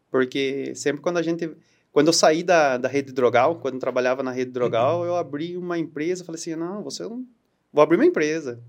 Porque 0.10 0.74
sempre 0.74 1.00
quando 1.00 1.18
a 1.18 1.22
gente... 1.22 1.48
Quando 1.92 2.08
eu 2.08 2.14
saí 2.14 2.42
da, 2.42 2.78
da 2.78 2.88
rede 2.88 3.12
drogal, 3.12 3.60
quando 3.60 3.76
eu 3.76 3.80
trabalhava 3.80 4.24
na 4.24 4.32
rede 4.32 4.50
drogal, 4.50 5.02
uhum. 5.02 5.06
eu 5.06 5.16
abri 5.16 5.58
uma 5.58 5.78
empresa, 5.78 6.24
falei 6.24 6.40
assim, 6.40 6.56
não, 6.56 6.82
você 6.82 7.04
não... 7.04 7.24
Vou 7.72 7.82
abrir 7.82 7.98
uma 7.98 8.06
empresa. 8.06 8.60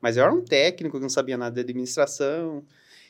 Mas 0.00 0.16
eu 0.16 0.22
era 0.24 0.32
um 0.32 0.42
técnico 0.42 0.96
que 0.96 1.02
não 1.02 1.08
sabia 1.08 1.36
nada 1.36 1.54
de 1.54 1.60
administração. 1.60 2.64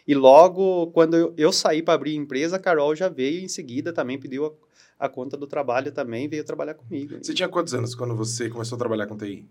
E 0.06 0.14
logo, 0.14 0.88
quando 0.88 1.16
eu, 1.16 1.34
eu 1.36 1.52
saí 1.52 1.82
para 1.82 1.94
abrir 1.94 2.12
a 2.12 2.20
empresa, 2.20 2.56
a 2.56 2.58
Carol 2.58 2.94
já 2.94 3.08
veio 3.08 3.42
em 3.42 3.48
seguida 3.48 3.92
também, 3.92 4.18
pediu 4.18 4.46
a 4.46 4.52
a 4.98 5.08
conta 5.08 5.36
do 5.36 5.46
trabalho 5.46 5.92
também 5.92 6.28
veio 6.28 6.44
trabalhar 6.44 6.74
comigo. 6.74 7.18
Você 7.22 7.34
tinha 7.34 7.48
quantos 7.48 7.74
anos 7.74 7.94
quando 7.94 8.14
você 8.16 8.48
começou 8.48 8.76
a 8.76 8.78
trabalhar 8.78 9.06
com 9.06 9.16
TI? 9.16 9.46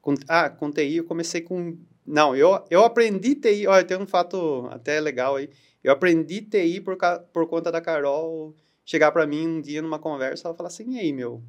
Com, 0.00 0.14
ah, 0.28 0.48
com 0.48 0.70
TI 0.70 0.96
eu 0.96 1.04
comecei 1.04 1.40
com... 1.40 1.76
Não, 2.06 2.36
eu, 2.36 2.62
eu 2.70 2.84
aprendi 2.84 3.34
TI, 3.34 3.66
olha, 3.66 3.84
tem 3.84 3.96
um 3.96 4.06
fato 4.06 4.66
até 4.70 5.00
legal 5.00 5.36
aí. 5.36 5.48
Eu 5.82 5.92
aprendi 5.92 6.42
TI 6.42 6.80
por, 6.80 6.96
por 7.32 7.46
conta 7.46 7.72
da 7.72 7.80
Carol 7.80 8.54
chegar 8.84 9.10
para 9.12 9.26
mim 9.26 9.46
um 9.46 9.60
dia 9.60 9.80
numa 9.80 9.98
conversa, 9.98 10.48
ela 10.48 10.56
falar 10.56 10.68
assim, 10.68 10.94
e 10.94 10.98
aí, 10.98 11.12
meu, 11.12 11.42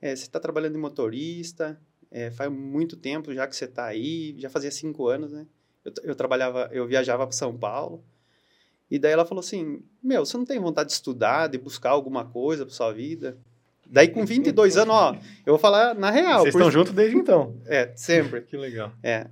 é, 0.00 0.14
você 0.14 0.22
está 0.22 0.38
trabalhando 0.38 0.74
de 0.74 0.78
motorista, 0.78 1.80
é, 2.14 2.30
faz 2.30 2.48
muito 2.48 2.96
tempo 2.96 3.34
já 3.34 3.44
que 3.44 3.56
você 3.56 3.64
está 3.64 3.86
aí, 3.86 4.36
já 4.38 4.48
fazia 4.48 4.70
cinco 4.70 5.08
anos, 5.08 5.32
né? 5.32 5.44
Eu, 5.84 5.92
eu 6.04 6.14
trabalhava, 6.14 6.70
eu 6.70 6.86
viajava 6.86 7.26
para 7.26 7.36
São 7.36 7.58
Paulo, 7.58 8.04
e 8.88 9.00
daí 9.00 9.10
ela 9.10 9.24
falou 9.24 9.40
assim: 9.40 9.82
Meu, 10.00 10.24
você 10.24 10.36
não 10.36 10.44
tem 10.44 10.60
vontade 10.60 10.90
de 10.90 10.94
estudar, 10.94 11.48
de 11.48 11.58
buscar 11.58 11.90
alguma 11.90 12.24
coisa 12.24 12.64
para 12.64 12.72
sua 12.72 12.92
vida? 12.92 13.36
Daí, 13.84 14.08
com 14.08 14.24
22 14.24 14.76
anos, 14.76 14.94
ó, 14.94 15.14
eu 15.44 15.54
vou 15.54 15.58
falar 15.58 15.94
na 15.94 16.10
real. 16.10 16.42
Vocês 16.42 16.54
estão 16.54 16.70
juntos 16.70 16.92
desde 16.92 17.16
então? 17.16 17.60
É, 17.66 17.92
sempre. 17.96 18.42
que 18.46 18.56
legal. 18.56 18.92
É. 19.02 19.26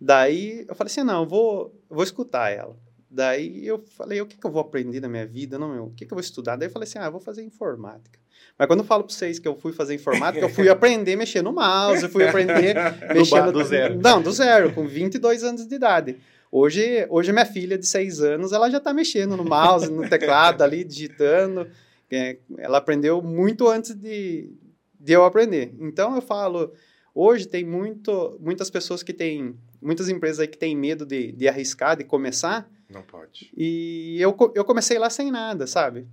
Daí, 0.00 0.64
eu 0.66 0.74
falei 0.74 0.90
assim: 0.90 1.02
não, 1.02 1.22
eu 1.22 1.28
vou, 1.28 1.78
eu 1.90 1.96
vou 1.96 2.02
escutar 2.02 2.48
ela. 2.48 2.74
Daí, 3.10 3.66
eu 3.66 3.78
falei: 3.78 4.22
o 4.22 4.26
que, 4.26 4.38
que 4.38 4.46
eu 4.46 4.50
vou 4.50 4.62
aprender 4.62 5.00
na 5.00 5.08
minha 5.08 5.26
vida? 5.26 5.58
Não, 5.58 5.68
meu, 5.70 5.84
o 5.84 5.90
que, 5.90 6.06
que 6.06 6.12
eu 6.12 6.16
vou 6.16 6.22
estudar? 6.22 6.56
Daí, 6.56 6.68
eu 6.68 6.72
falei 6.72 6.88
assim: 6.88 6.98
ah, 6.98 7.04
eu 7.04 7.12
vou 7.12 7.20
fazer 7.20 7.42
informática. 7.42 8.18
Mas 8.58 8.66
quando 8.66 8.80
eu 8.80 8.84
falo 8.84 9.04
para 9.04 9.14
vocês 9.14 9.38
que 9.38 9.48
eu 9.48 9.56
fui 9.56 9.72
fazer 9.72 9.94
informática, 9.94 10.44
eu 10.44 10.50
fui 10.50 10.68
aprender 10.70 11.14
a 11.14 11.16
mexer 11.16 11.42
no 11.42 11.52
mouse, 11.52 12.02
eu 12.02 12.08
fui 12.10 12.26
aprender 12.26 12.74
mexendo... 13.14 13.46
do, 13.46 13.60
do 13.60 13.64
zero. 13.64 13.98
Não, 14.00 14.20
do 14.20 14.30
zero, 14.32 14.72
com 14.72 14.86
22 14.86 15.42
anos 15.42 15.66
de 15.66 15.74
idade. 15.74 16.16
Hoje, 16.52 17.06
hoje 17.08 17.32
minha 17.32 17.46
filha 17.46 17.78
de 17.78 17.86
seis 17.86 18.20
anos, 18.20 18.52
ela 18.52 18.68
já 18.68 18.78
está 18.78 18.92
mexendo 18.92 19.36
no 19.36 19.44
mouse, 19.44 19.88
no 19.90 20.08
teclado 20.08 20.62
ali, 20.62 20.82
digitando. 20.82 21.68
É, 22.10 22.38
ela 22.58 22.78
aprendeu 22.78 23.22
muito 23.22 23.68
antes 23.68 23.94
de, 23.94 24.50
de 24.98 25.12
eu 25.12 25.24
aprender. 25.24 25.72
Então, 25.78 26.16
eu 26.16 26.20
falo, 26.20 26.72
hoje 27.14 27.46
tem 27.46 27.64
muito, 27.64 28.36
muitas 28.40 28.68
pessoas 28.68 29.02
que 29.02 29.12
têm, 29.12 29.54
muitas 29.80 30.08
empresas 30.08 30.40
aí 30.40 30.48
que 30.48 30.58
têm 30.58 30.76
medo 30.76 31.06
de, 31.06 31.30
de 31.30 31.48
arriscar, 31.48 31.96
de 31.96 32.02
começar. 32.02 32.68
Não 32.90 33.02
pode. 33.02 33.52
E 33.56 34.16
eu, 34.20 34.36
eu 34.54 34.64
comecei 34.64 34.98
lá 34.98 35.08
sem 35.08 35.30
nada, 35.30 35.66
sabe? 35.66 36.08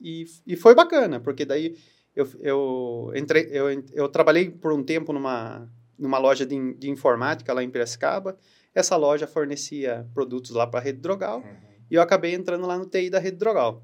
E, 0.00 0.24
e 0.46 0.56
foi 0.56 0.74
bacana, 0.74 1.18
porque 1.18 1.44
daí 1.44 1.76
eu, 2.14 2.28
eu, 2.40 3.12
entrei, 3.14 3.48
eu, 3.50 3.84
eu 3.92 4.08
trabalhei 4.08 4.50
por 4.50 4.72
um 4.72 4.84
tempo 4.84 5.12
numa, 5.12 5.68
numa 5.98 6.18
loja 6.18 6.46
de, 6.46 6.74
de 6.74 6.88
informática 6.88 7.52
lá 7.52 7.62
em 7.62 7.70
Piracicaba, 7.70 8.38
essa 8.74 8.96
loja 8.96 9.26
fornecia 9.26 10.06
produtos 10.14 10.52
lá 10.52 10.66
para 10.66 10.80
a 10.80 10.82
rede 10.82 11.00
drogal 11.00 11.40
uhum. 11.40 11.56
e 11.90 11.94
eu 11.94 12.02
acabei 12.02 12.34
entrando 12.34 12.66
lá 12.66 12.78
no 12.78 12.86
TI 12.86 13.10
da 13.10 13.18
rede 13.18 13.36
drogal. 13.36 13.82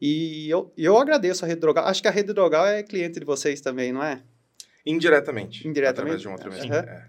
E 0.00 0.48
eu, 0.48 0.72
eu 0.76 0.96
agradeço 0.96 1.44
a 1.44 1.48
rede 1.48 1.60
drogal. 1.60 1.86
Acho 1.86 2.00
que 2.00 2.08
a 2.08 2.10
rede 2.10 2.32
drogal 2.32 2.66
é 2.66 2.82
cliente 2.82 3.18
de 3.18 3.26
vocês 3.26 3.60
também, 3.60 3.92
não 3.92 4.02
é? 4.02 4.22
Indiretamente. 4.86 5.66
Indiretamente. 5.66 6.16
Através 6.16 6.20
de 6.22 6.28
um 6.28 6.32
outro 6.32 6.50
uhum. 6.50 6.74
é. 6.74 7.08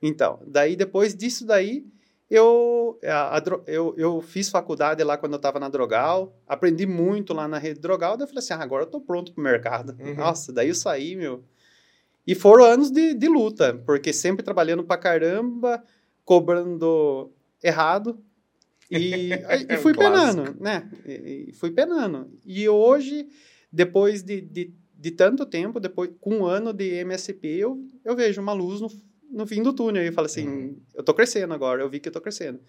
Então, 0.00 0.40
daí 0.46 0.76
depois 0.76 1.14
disso 1.14 1.44
daí, 1.44 1.84
eu, 2.30 2.98
a, 3.04 3.38
a, 3.38 3.42
eu, 3.66 3.94
eu 3.96 4.20
fiz 4.20 4.50
faculdade 4.50 5.02
lá 5.02 5.16
quando 5.16 5.32
eu 5.32 5.38
estava 5.38 5.58
na 5.58 5.68
Drogal, 5.68 6.36
aprendi 6.46 6.86
muito 6.86 7.32
lá 7.32 7.48
na 7.48 7.56
rede 7.58 7.80
Drogal, 7.80 8.16
daí 8.16 8.24
eu 8.24 8.28
falei 8.28 8.40
assim, 8.40 8.52
ah, 8.52 8.62
agora 8.62 8.82
eu 8.82 8.86
estou 8.86 9.00
pronto 9.00 9.32
para 9.32 9.40
o 9.40 9.44
mercado. 9.44 9.96
Uhum. 9.98 10.14
Nossa, 10.14 10.52
daí 10.52 10.68
eu 10.68 10.74
saí, 10.74 11.16
meu... 11.16 11.42
E 12.26 12.34
foram 12.34 12.62
anos 12.64 12.90
de, 12.90 13.14
de 13.14 13.26
luta, 13.26 13.72
porque 13.86 14.12
sempre 14.12 14.44
trabalhando 14.44 14.84
para 14.84 15.00
caramba, 15.00 15.82
cobrando 16.26 17.32
errado. 17.64 18.22
E, 18.90 19.30
e 19.66 19.76
fui 19.78 19.94
penando, 19.94 20.54
né? 20.60 20.90
E, 21.06 21.46
e, 21.48 21.52
fui 21.54 21.70
penando. 21.70 22.30
E 22.44 22.68
hoje, 22.68 23.26
depois 23.72 24.22
de, 24.22 24.42
de, 24.42 24.74
de, 24.94 25.10
tanto 25.12 25.46
tempo, 25.46 25.80
depois 25.80 26.10
com 26.20 26.40
um 26.40 26.44
ano 26.44 26.74
de 26.74 27.02
MSP, 27.02 27.48
eu, 27.48 27.82
eu 28.04 28.14
vejo 28.14 28.42
uma 28.42 28.52
luz 28.52 28.82
no, 28.82 28.88
no 29.30 29.46
fim 29.46 29.62
do 29.62 29.72
túnel 29.72 30.02
e 30.04 30.12
falo 30.12 30.26
assim, 30.26 30.46
uhum. 30.46 30.80
eu 30.94 31.02
tô 31.02 31.14
crescendo 31.14 31.52
agora, 31.54 31.82
eu 31.82 31.88
vi 31.88 32.00
que 32.00 32.08
eu 32.08 32.12
tô 32.12 32.20
crescendo. 32.20 32.60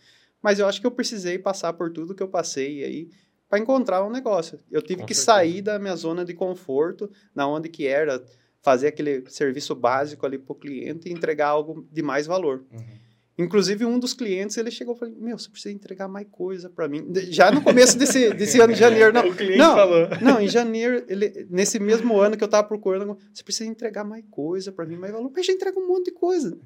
Mas 0.42 0.60
eu 0.60 0.68
acho 0.68 0.80
que 0.80 0.88
eu 0.88 0.92
precisei 0.92 1.38
passar 1.38 1.74
por 1.74 1.92
tudo 1.92 2.16
que 2.16 2.24
eu 2.24 2.28
passei 2.28 2.84
aí 2.84 3.10
para 3.50 3.60
encontrar 3.60 4.06
um 4.06 4.10
negócio. 4.10 4.60
Eu 4.72 4.82
tive 4.82 5.02
com 5.02 5.08
que 5.08 5.14
certeza. 5.14 5.38
sair 5.38 5.62
da 5.62 5.80
minha 5.80 5.96
zona 5.96 6.24
de 6.24 6.34
conforto, 6.34 7.12
na 7.34 7.48
onde 7.48 7.68
que 7.68 7.88
era 7.88 8.24
fazer 8.62 8.88
aquele 8.88 9.28
serviço 9.30 9.74
básico 9.74 10.26
ali 10.26 10.38
para 10.38 10.52
o 10.54 10.56
cliente 10.56 11.10
e 11.10 11.12
entregar 11.12 11.48
algo 11.48 11.88
de 11.92 12.02
mais 12.02 12.28
valor. 12.28 12.66
Uhum. 12.72 13.00
Inclusive, 13.40 13.86
um 13.86 13.98
dos 13.98 14.14
clientes, 14.14 14.58
ele 14.58 14.70
chegou 14.70 14.96
e 14.96 15.00
falou, 15.00 15.16
meu, 15.18 15.40
você 15.40 15.50
precisa 15.50 15.74
entregar 15.74 16.10
mais 16.10 16.28
coisa 16.30 16.70
para 16.70 16.90
mim. 16.90 17.08
Já 17.30 17.50
no 17.50 17.62
começo 17.62 17.98
desse, 17.98 18.32
desse 18.36 18.60
ano 18.60 18.74
de 18.74 18.80
janeiro. 18.80 19.14
Não, 19.14 19.30
o 19.30 19.34
cliente 19.34 19.58
não, 19.58 19.76
falou. 19.76 20.10
Não, 20.22 20.42
em 20.42 20.48
janeiro, 20.50 21.06
ele, 21.08 21.48
nesse 21.50 21.80
mesmo 21.80 22.20
ano 22.20 22.36
que 22.36 22.44
eu 22.44 22.48
estava 22.48 22.68
procurando, 22.68 23.18
você 23.34 23.42
precisa 23.42 23.70
entregar 23.70 24.04
mais 24.04 24.26
coisa 24.30 24.74
para 24.74 24.86
mim, 24.86 24.98
mais 24.98 25.14
valor. 25.14 25.32
Mas 25.34 25.46
já 25.46 25.54
entrega 25.54 25.80
um 25.80 25.88
monte 25.88 26.08
de 26.08 26.12
coisa. 26.12 26.60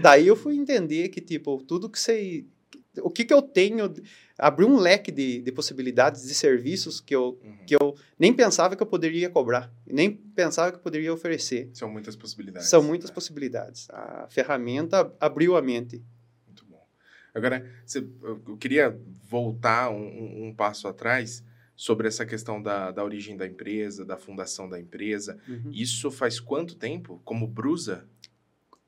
Daí 0.00 0.28
eu 0.28 0.36
fui 0.36 0.54
entender 0.54 1.08
que, 1.08 1.20
tipo, 1.20 1.60
tudo 1.64 1.90
que 1.90 1.98
você 1.98 2.46
o 3.00 3.10
que, 3.10 3.24
que 3.24 3.32
eu 3.32 3.40
tenho, 3.40 3.92
abrir 4.38 4.64
um 4.64 4.76
leque 4.76 5.10
de, 5.10 5.40
de 5.40 5.52
possibilidades 5.52 6.22
de 6.22 6.34
serviços 6.34 7.00
que 7.00 7.14
eu, 7.14 7.38
uhum. 7.42 7.56
que 7.66 7.74
eu 7.74 7.94
nem 8.18 8.32
pensava 8.32 8.76
que 8.76 8.82
eu 8.82 8.86
poderia 8.86 9.30
cobrar, 9.30 9.72
nem 9.86 10.12
pensava 10.12 10.70
que 10.70 10.76
eu 10.76 10.82
poderia 10.82 11.12
oferecer. 11.12 11.70
São 11.72 11.90
muitas 11.90 12.16
possibilidades. 12.16 12.68
São 12.68 12.82
muitas 12.82 13.10
né? 13.10 13.14
possibilidades. 13.14 13.88
A 13.90 14.26
ferramenta 14.28 15.14
abriu 15.18 15.56
a 15.56 15.62
mente. 15.62 16.02
Muito 16.46 16.66
bom. 16.66 16.84
Agora, 17.34 17.66
eu 18.46 18.56
queria 18.58 18.98
voltar 19.24 19.90
um, 19.90 20.48
um 20.48 20.54
passo 20.54 20.86
atrás 20.86 21.42
sobre 21.74 22.06
essa 22.06 22.26
questão 22.26 22.62
da, 22.62 22.90
da 22.90 23.02
origem 23.02 23.36
da 23.36 23.46
empresa, 23.46 24.04
da 24.04 24.16
fundação 24.16 24.68
da 24.68 24.78
empresa. 24.78 25.38
Uhum. 25.48 25.70
Isso 25.72 26.10
faz 26.10 26.38
quanto 26.38 26.76
tempo? 26.76 27.20
Como 27.24 27.46
Brusa? 27.46 28.06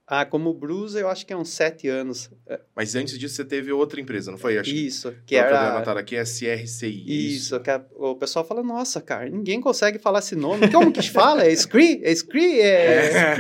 Ah, 0.07 0.27
como 0.27 0.53
Brusa, 0.53 1.01
eu 1.01 1.09
acho 1.09 1.25
que 1.27 1.33
é 1.33 1.37
uns 1.37 1.49
sete 1.49 1.89
anos. 1.89 2.31
Mas 2.77 2.95
antes 2.95 3.19
disso 3.19 3.37
você 3.37 3.45
teve 3.45 3.73
outra 3.73 3.99
empresa, 3.99 4.31
não 4.31 4.37
foi? 4.37 4.59
Acho 4.59 4.69
Isso, 4.71 5.15
que 5.25 5.35
era... 5.35 5.49
era... 5.49 5.77
anotado 5.77 5.99
aqui, 5.99 6.15
SRCI. 6.15 7.35
Isso, 7.35 7.59
que 7.61 7.71
a- 7.71 7.83
o 7.97 8.15
pessoal 8.15 8.45
fala, 8.45 8.63
nossa, 8.63 9.01
cara, 9.01 9.31
ninguém 9.31 9.63
consegue 9.63 9.99
falar 9.99 10.19
esse 10.19 10.37
nome. 10.37 10.69
Como 10.71 10.93
que 10.93 11.01
fala? 11.09 11.47
É 11.47 11.57
Scree? 11.57 12.03
É 12.05 12.15
Scree? 12.15 12.61
É... 12.61 13.35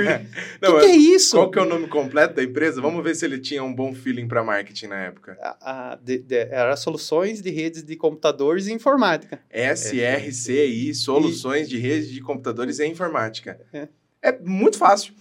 O 0.62 0.66
Não, 0.72 0.78
que, 0.80 0.86
que 0.86 0.90
é 0.92 0.96
isso? 0.96 1.36
Qual 1.36 1.50
que 1.50 1.58
é 1.58 1.62
o 1.62 1.66
nome 1.66 1.86
completo 1.86 2.34
da 2.36 2.42
empresa? 2.42 2.80
Vamos 2.80 3.04
ver 3.04 3.14
se 3.14 3.26
ele 3.26 3.38
tinha 3.38 3.62
um 3.62 3.74
bom 3.74 3.92
feeling 3.94 4.26
para 4.26 4.42
marketing 4.42 4.86
na 4.86 5.00
época. 5.04 5.36
A- 5.42 5.92
a- 5.92 5.96
de- 5.96 6.18
de- 6.20 6.34
era 6.50 6.74
Soluções 6.76 7.42
de 7.42 7.50
Redes 7.50 7.84
de 7.84 7.94
Computadores 7.94 8.68
e 8.68 8.72
Informática. 8.72 9.38
SRCI, 9.50 10.94
Soluções 10.94 11.68
de 11.68 11.78
Rede 11.78 12.10
de 12.12 12.20
Computadores 12.22 12.78
e 12.78 12.86
Informática. 12.86 13.60
É. 13.70 13.86
É 14.24 14.38
muito 14.40 14.78
fácil. 14.78 15.12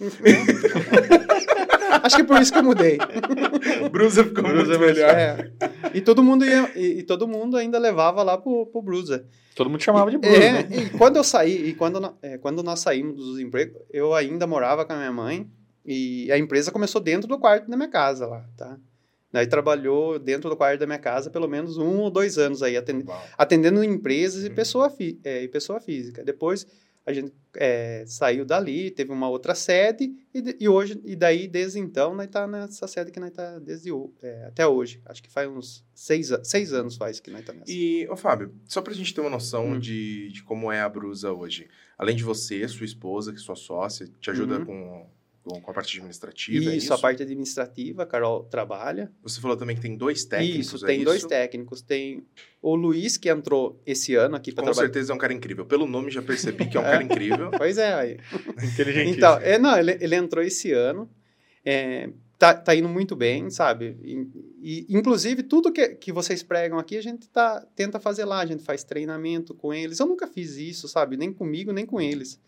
Acho 2.02 2.16
que 2.16 2.22
é 2.22 2.24
por 2.24 2.40
isso 2.40 2.50
que 2.50 2.58
eu 2.58 2.64
mudei. 2.64 2.98
Brusa 3.92 4.24
ficou 4.24 4.42
Brusa 4.42 4.78
muito 4.78 4.82
é 4.82 4.86
melhor. 4.86 5.10
É. 5.10 5.52
E 5.92 6.00
todo 6.00 6.22
mundo 6.22 6.42
ia, 6.44 6.72
e, 6.74 7.00
e 7.00 7.02
todo 7.02 7.28
mundo 7.28 7.58
ainda 7.58 7.78
levava 7.78 8.22
lá 8.22 8.38
pro, 8.38 8.64
pro 8.66 8.80
Brusa. 8.80 9.26
Todo 9.54 9.68
mundo 9.68 9.82
chamava 9.82 10.10
de 10.10 10.16
Bruce, 10.16 10.34
é, 10.34 10.52
né? 10.52 10.68
e 10.70 10.90
quando 10.98 11.16
eu 11.16 11.24
saí, 11.24 11.68
e 11.68 11.74
quando, 11.74 12.14
é, 12.22 12.38
quando 12.38 12.62
nós 12.62 12.80
saímos 12.80 13.14
dos 13.14 13.38
empregos, 13.38 13.78
eu 13.92 14.14
ainda 14.14 14.46
morava 14.46 14.86
com 14.86 14.94
a 14.94 14.96
minha 14.96 15.12
mãe 15.12 15.48
e 15.84 16.32
a 16.32 16.38
empresa 16.38 16.72
começou 16.72 17.00
dentro 17.00 17.28
do 17.28 17.38
quarto 17.38 17.70
da 17.70 17.76
minha 17.76 17.90
casa 17.90 18.26
lá, 18.26 18.44
tá? 18.56 18.78
Daí 19.30 19.46
trabalhou 19.46 20.18
dentro 20.18 20.48
do 20.48 20.56
quarto 20.56 20.80
da 20.80 20.86
minha 20.86 20.98
casa 20.98 21.28
pelo 21.28 21.46
menos 21.46 21.76
um 21.76 21.98
ou 21.98 22.10
dois 22.10 22.38
anos 22.38 22.62
aí, 22.62 22.76
atendendo, 22.76 23.12
atendendo 23.36 23.84
empresas 23.84 24.44
e 24.44 24.48
Uhum. 24.48 24.54
pessoa, 24.54 24.88
fi, 24.88 25.20
é, 25.22 25.42
e 25.42 25.48
pessoa 25.48 25.78
física. 25.78 26.24
Depois 26.24 26.66
a 27.06 27.12
gente 27.12 27.32
é, 27.56 28.04
saiu 28.06 28.44
dali, 28.44 28.90
teve 28.90 29.12
uma 29.12 29.28
outra 29.28 29.54
sede 29.54 30.12
e, 30.34 30.56
e 30.60 30.68
hoje 30.68 31.00
e 31.04 31.14
daí 31.14 31.46
desde 31.46 31.78
então 31.78 32.14
nós 32.14 32.26
tá 32.28 32.46
nessa 32.46 32.86
sede 32.88 33.10
que 33.10 33.20
nós 33.20 33.30
tá 33.30 33.58
desde 33.58 33.90
é, 34.22 34.46
até 34.46 34.66
hoje. 34.66 35.00
Acho 35.04 35.22
que 35.22 35.30
faz 35.30 35.48
uns 35.48 35.84
seis, 35.94 36.30
seis 36.42 36.72
anos 36.72 36.96
faz 36.96 37.20
que 37.20 37.30
nós 37.30 37.44
tá 37.44 37.52
nessa. 37.52 37.70
E, 37.70 38.08
ô 38.08 38.16
Fábio, 38.16 38.54
só 38.66 38.80
pra 38.82 38.94
gente 38.94 39.12
ter 39.14 39.20
uma 39.20 39.30
noção 39.30 39.72
Hum. 39.72 39.78
de, 39.78 40.30
de 40.32 40.42
como 40.42 40.72
é 40.72 40.80
a 40.80 40.88
Brusa 40.88 41.32
hoje. 41.32 41.68
Além 41.98 42.16
de 42.16 42.24
você, 42.24 42.66
sua 42.66 42.84
esposa, 42.86 43.32
que 43.32 43.38
é 43.38 43.42
sua 43.42 43.54
sócia, 43.56 44.08
te 44.20 44.30
ajuda 44.30 44.58
Uhum. 44.58 44.64
com, 44.64 45.06
com, 45.44 45.60
com 45.60 45.70
a 45.70 45.74
parte 45.74 45.96
administrativa, 45.98 46.70
é 46.70 46.76
isso, 46.76 46.86
isso? 46.86 46.94
a 46.94 46.98
parte 46.98 47.22
administrativa, 47.22 48.02
a 48.02 48.06
Carol 48.06 48.44
trabalha. 48.44 49.12
Você 49.22 49.40
falou 49.40 49.56
também 49.56 49.76
que 49.76 49.82
tem 49.82 49.94
dois 49.94 50.24
técnicos, 50.24 50.66
isso, 50.66 50.84
é 50.84 50.88
tem 50.88 51.04
dois 51.04 51.18
isso? 51.18 51.28
técnicos. 51.28 51.82
Tem 51.82 52.24
o 52.62 52.74
Luiz, 52.74 53.18
que 53.18 53.28
entrou 53.28 53.78
esse 53.84 54.14
ano 54.14 54.36
aqui 54.36 54.52
para 54.52 54.62
Com 54.62 54.70
trabalhar. 54.70 54.86
certeza 54.86 55.12
é 55.12 55.14
um 55.14 55.18
cara 55.18 55.34
incrível. 55.34 55.66
Pelo 55.66 55.86
nome 55.86 56.10
já 56.10 56.22
percebi 56.22 56.66
que 56.66 56.76
é 56.78 56.80
um 56.80 56.84
É. 56.84 56.90
cara 56.92 57.02
incrível. 57.04 57.50
Pois 57.58 57.76
é, 57.76 57.92
aí. 57.92 58.18
Inteligentíssimo. 58.62 59.16
Então, 59.16 59.38
é, 59.38 59.58
não, 59.58 59.76
ele, 59.78 59.98
ele 60.00 60.16
entrou 60.16 60.42
esse 60.42 60.72
ano. 60.72 61.08
É, 61.62 62.08
tá, 62.38 62.54
tá 62.54 62.74
indo 62.74 62.88
muito 62.88 63.14
bem, 63.14 63.50
sabe? 63.50 63.96
E, 64.02 64.26
e, 64.62 64.86
inclusive, 64.88 65.42
tudo 65.42 65.70
que, 65.70 65.88
que 65.90 66.10
vocês 66.10 66.42
pregam 66.42 66.78
aqui, 66.78 66.96
a 66.96 67.02
gente 67.02 67.28
tá, 67.28 67.66
tenta 67.76 68.00
fazer 68.00 68.24
lá. 68.24 68.40
A 68.40 68.46
gente 68.46 68.62
faz 68.62 68.82
treinamento 68.82 69.54
com 69.54 69.74
eles. 69.74 70.00
Eu 70.00 70.06
nunca 70.06 70.26
fiz 70.26 70.56
isso, 70.56 70.88
sabe? 70.88 71.18
Nem 71.18 71.32
comigo, 71.32 71.70
nem 71.70 71.84
com 71.84 72.00
eles. 72.00 72.40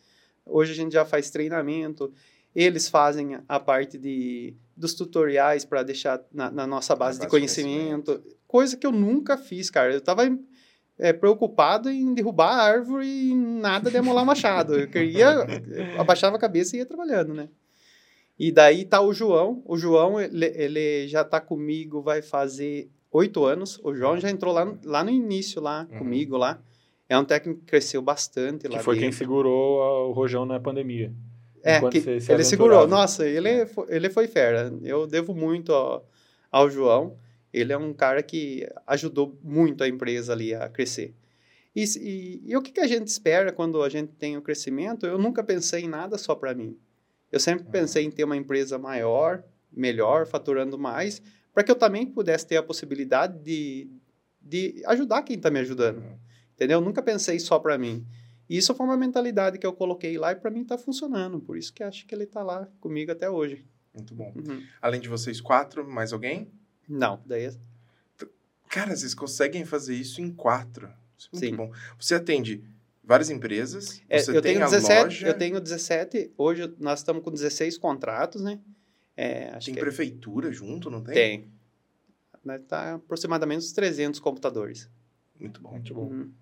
Hoje 0.46 0.72
a 0.72 0.74
gente 0.74 0.92
já 0.92 1.04
faz 1.04 1.28
treinamento. 1.28 2.12
Eles 2.58 2.88
fazem 2.88 3.36
a 3.46 3.60
parte 3.60 3.98
de, 3.98 4.54
dos 4.74 4.94
tutoriais 4.94 5.62
para 5.66 5.82
deixar 5.82 6.22
na, 6.32 6.50
na 6.50 6.66
nossa 6.66 6.96
base 6.96 7.18
de 7.18 7.26
de 7.26 7.30
conhecimento. 7.30 8.22
Coisa 8.48 8.76
que 8.78 8.86
eu 8.86 8.92
nunca 8.92 9.36
fiz, 9.36 9.68
cara. 9.68 9.92
Eu 9.92 10.00
tava 10.00 10.22
é, 10.98 11.12
preocupado 11.12 11.90
em 11.90 12.14
derrubar 12.14 12.48
a 12.58 12.62
árvore 12.62 13.06
e 13.06 13.34
nada 13.34 13.90
de 13.90 13.98
amolar 13.98 14.24
machado. 14.24 14.74
Eu 14.74 14.88
queria, 14.88 15.26
eu 15.26 16.00
abaixava 16.00 16.36
a 16.36 16.40
cabeça 16.40 16.74
e 16.74 16.78
ia 16.78 16.86
trabalhando, 16.86 17.34
né? 17.34 17.50
E 18.38 18.50
daí 18.50 18.86
tá 18.86 19.02
o 19.02 19.12
João. 19.12 19.62
O 19.66 19.76
João, 19.76 20.18
ele, 20.18 20.46
ele 20.46 21.08
já 21.08 21.22
tá 21.24 21.40
comigo, 21.40 22.00
vai 22.00 22.22
fazer 22.22 22.88
oito 23.12 23.44
anos. 23.44 23.78
O 23.84 23.94
João 23.94 24.18
já 24.18 24.30
entrou 24.30 24.54
lá, 24.54 24.64
no- 24.64 24.78
lá 24.82 25.04
no 25.04 25.10
início, 25.10 25.60
lá 25.60 25.86
Uhum. 25.92 25.98
comigo, 25.98 26.38
lá. 26.38 26.58
É 27.08 27.18
um 27.18 27.24
técnico 27.24 27.60
que 27.60 27.66
cresceu 27.66 28.00
bastante 28.00 28.66
lá 28.66 28.78
Que 28.78 28.84
foi 28.84 28.94
quem 28.96 29.04
dentro. 29.04 29.18
segurou 29.18 29.82
a- 29.82 30.06
o 30.08 30.12
rojão 30.12 30.46
na 30.46 30.58
pandemia. 30.58 31.12
É, 31.66 31.80
que 31.90 32.00
você 32.00 32.20
se 32.20 32.32
ele 32.32 32.44
segurou. 32.44 32.86
Nossa, 32.86 33.26
ele 33.26 33.66
foi, 33.66 33.86
ele 33.88 34.10
foi 34.10 34.28
fera. 34.28 34.72
Eu 34.82 35.06
devo 35.06 35.34
muito 35.34 35.72
ao, 35.72 36.08
ao 36.50 36.70
João. 36.70 37.16
Ele 37.52 37.72
é 37.72 37.76
um 37.78 37.92
cara 37.92 38.22
que 38.22 38.68
ajudou 38.86 39.38
muito 39.42 39.82
a 39.82 39.88
empresa 39.88 40.32
ali 40.32 40.54
a 40.54 40.68
crescer. 40.68 41.14
E, 41.74 41.84
e, 41.98 42.42
e 42.46 42.56
o 42.56 42.62
que, 42.62 42.72
que 42.72 42.80
a 42.80 42.86
gente 42.86 43.08
espera 43.08 43.52
quando 43.52 43.82
a 43.82 43.88
gente 43.88 44.12
tem 44.12 44.36
o 44.36 44.42
crescimento? 44.42 45.06
Eu 45.06 45.18
nunca 45.18 45.42
pensei 45.42 45.84
em 45.84 45.88
nada 45.88 46.16
só 46.16 46.34
para 46.34 46.54
mim. 46.54 46.78
Eu 47.30 47.40
sempre 47.40 47.66
pensei 47.70 48.04
em 48.04 48.10
ter 48.10 48.24
uma 48.24 48.36
empresa 48.36 48.78
maior, 48.78 49.42
melhor, 49.70 50.26
faturando 50.26 50.78
mais, 50.78 51.20
para 51.52 51.64
que 51.64 51.70
eu 51.70 51.74
também 51.74 52.06
pudesse 52.06 52.46
ter 52.46 52.56
a 52.56 52.62
possibilidade 52.62 53.38
de, 53.42 53.90
de 54.40 54.82
ajudar 54.86 55.22
quem 55.22 55.36
está 55.36 55.50
me 55.50 55.60
ajudando. 55.60 56.02
Entendeu? 56.54 56.78
Eu 56.78 56.84
nunca 56.84 57.02
pensei 57.02 57.38
só 57.38 57.58
para 57.58 57.76
mim. 57.76 58.06
Isso 58.48 58.74
foi 58.74 58.86
uma 58.86 58.96
mentalidade 58.96 59.58
que 59.58 59.66
eu 59.66 59.72
coloquei 59.72 60.16
lá 60.18 60.32
e 60.32 60.36
para 60.36 60.50
mim 60.50 60.62
está 60.62 60.78
funcionando. 60.78 61.40
Por 61.40 61.56
isso 61.56 61.72
que 61.72 61.82
acho 61.82 62.06
que 62.06 62.14
ele 62.14 62.24
está 62.24 62.42
lá 62.42 62.68
comigo 62.80 63.10
até 63.10 63.28
hoje. 63.28 63.64
Muito 63.94 64.14
bom. 64.14 64.32
Uhum. 64.36 64.62
Além 64.80 65.00
de 65.00 65.08
vocês 65.08 65.40
quatro, 65.40 65.88
mais 65.88 66.12
alguém? 66.12 66.50
Não, 66.88 67.20
daí 67.26 67.46
é- 67.46 67.54
Cara, 68.68 68.94
vocês 68.94 69.14
conseguem 69.14 69.64
fazer 69.64 69.94
isso 69.94 70.20
em 70.20 70.30
quatro. 70.32 70.88
Isso 71.16 71.28
é 71.32 71.36
muito 71.36 71.46
Sim. 71.50 71.56
bom. 71.56 71.72
Você 71.98 72.14
atende 72.14 72.62
várias 73.02 73.30
empresas, 73.30 74.02
É, 74.08 74.18
você 74.18 74.30
eu 74.36 74.42
tem 74.42 74.54
tenho 74.54 74.64
a 74.66 74.68
17, 74.68 75.02
loja, 75.04 75.26
eu 75.28 75.34
tenho 75.38 75.60
17, 75.60 76.32
hoje 76.36 76.74
nós 76.78 76.98
estamos 76.98 77.22
com 77.22 77.30
16 77.30 77.78
contratos, 77.78 78.42
né? 78.42 78.60
É, 79.16 79.50
acho 79.50 79.66
tem 79.66 79.74
que 79.74 79.80
prefeitura 79.80 80.52
junto, 80.52 80.90
não 80.90 81.02
tem? 81.02 81.14
tem. 81.14 81.48
Né, 82.44 82.58
Tá 82.58 82.94
aproximadamente 82.94 83.58
uns 83.58 83.72
300 83.72 84.20
computadores. 84.20 84.90
Muito 85.40 85.60
bom. 85.60 85.70
Muito 85.70 85.94
bom. 85.94 86.08
Uhum. 86.10 86.32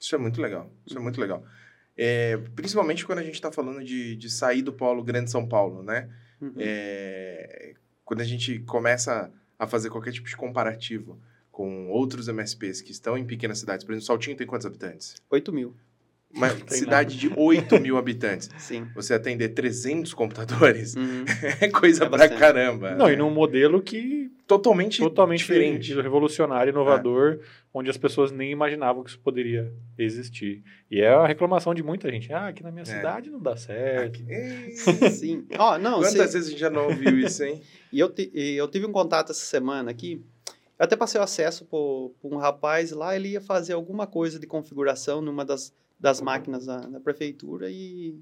Isso 0.00 0.14
é 0.14 0.18
muito 0.18 0.40
legal. 0.40 0.72
Isso 0.86 0.96
é 0.96 1.00
muito 1.00 1.20
legal. 1.20 1.44
É, 1.96 2.38
principalmente 2.56 3.04
quando 3.04 3.18
a 3.18 3.22
gente 3.22 3.34
está 3.34 3.52
falando 3.52 3.84
de, 3.84 4.16
de 4.16 4.30
sair 4.30 4.62
do 4.62 4.72
polo 4.72 5.04
Grande 5.04 5.30
São 5.30 5.46
Paulo, 5.46 5.82
né? 5.82 6.08
Uhum. 6.40 6.54
É, 6.58 7.74
quando 8.04 8.22
a 8.22 8.24
gente 8.24 8.60
começa 8.60 9.30
a 9.58 9.66
fazer 9.66 9.90
qualquer 9.90 10.12
tipo 10.12 10.26
de 10.26 10.36
comparativo 10.36 11.20
com 11.50 11.88
outros 11.88 12.26
MSPs 12.28 12.80
que 12.80 12.92
estão 12.92 13.18
em 13.18 13.26
pequenas 13.26 13.58
cidades, 13.58 13.84
por 13.84 13.92
exemplo, 13.92 14.06
Saltinho 14.06 14.36
tem 14.36 14.46
quantos 14.46 14.66
habitantes? 14.66 15.16
8 15.28 15.52
mil, 15.52 15.76
Uma 16.32 16.48
cidade 16.68 17.16
de 17.18 17.28
8 17.36 17.80
mil 17.80 17.96
habitantes. 17.96 18.48
sim. 18.58 18.86
Você 18.94 19.14
atender 19.14 19.48
300 19.50 20.14
computadores 20.14 20.94
Uhum. 20.94 21.24
é 21.60 21.68
coisa 21.68 22.04
É 22.04 22.08
pra 22.08 22.18
bastante. 22.18 22.38
caramba. 22.38 22.92
Não, 22.94 23.06
né? 23.06 23.14
e 23.14 23.16
num 23.16 23.30
modelo 23.30 23.82
que 23.82 24.30
totalmente, 24.46 24.98
totalmente 24.98 25.38
diferente. 25.40 25.94
revolucionário, 25.94 26.70
inovador, 26.70 27.40
onde 27.74 27.88
as 27.90 27.96
pessoas 27.96 28.30
nem 28.32 28.50
imaginavam 28.50 29.02
que 29.04 29.10
isso 29.10 29.18
poderia 29.20 29.72
existir. 29.98 30.62
E 30.90 31.00
é 31.00 31.08
a 31.08 31.26
reclamação 31.26 31.72
de 31.74 31.82
muita 31.82 32.10
gente. 32.10 32.32
Ah, 32.32 32.48
aqui 32.48 32.62
na 32.62 32.70
minha 32.70 32.82
É. 32.82 32.84
cidade 32.84 33.30
não 33.30 33.40
dá 33.40 33.56
certo. 33.56 34.20
Ei, 34.28 34.70
Sim. 35.10 35.46
Ó, 35.58 35.78
não, 35.78 36.00
Quantas 36.00 36.32
vezes 36.32 36.46
a 36.46 36.50
gente 36.50 36.60
já 36.60 36.70
não 36.70 36.86
ouviu 36.86 37.18
isso, 37.18 37.42
hein? 37.44 37.60
E 37.92 37.98
eu, 38.00 38.08
ti- 38.08 38.30
e 38.34 38.54
eu 38.56 38.66
tive 38.68 38.86
um 38.86 38.92
contato 38.92 39.30
essa 39.30 39.44
semana 39.44 39.90
aqui. 39.90 40.20
Eu 40.78 40.84
até 40.84 40.96
passei 40.96 41.20
o 41.20 41.24
acesso 41.24 41.64
para 41.66 41.78
um 42.30 42.36
rapaz 42.38 42.90
lá, 42.92 43.14
ele 43.14 43.28
ia 43.30 43.40
fazer 43.40 43.74
alguma 43.74 44.06
coisa 44.06 44.38
de 44.38 44.46
configuração 44.46 45.20
numa 45.20 45.44
das, 45.44 45.72
das 46.00 46.20
máquinas 46.20 46.66
da, 46.66 46.78
da 46.80 46.98
prefeitura 47.00 47.70
e 47.70 48.18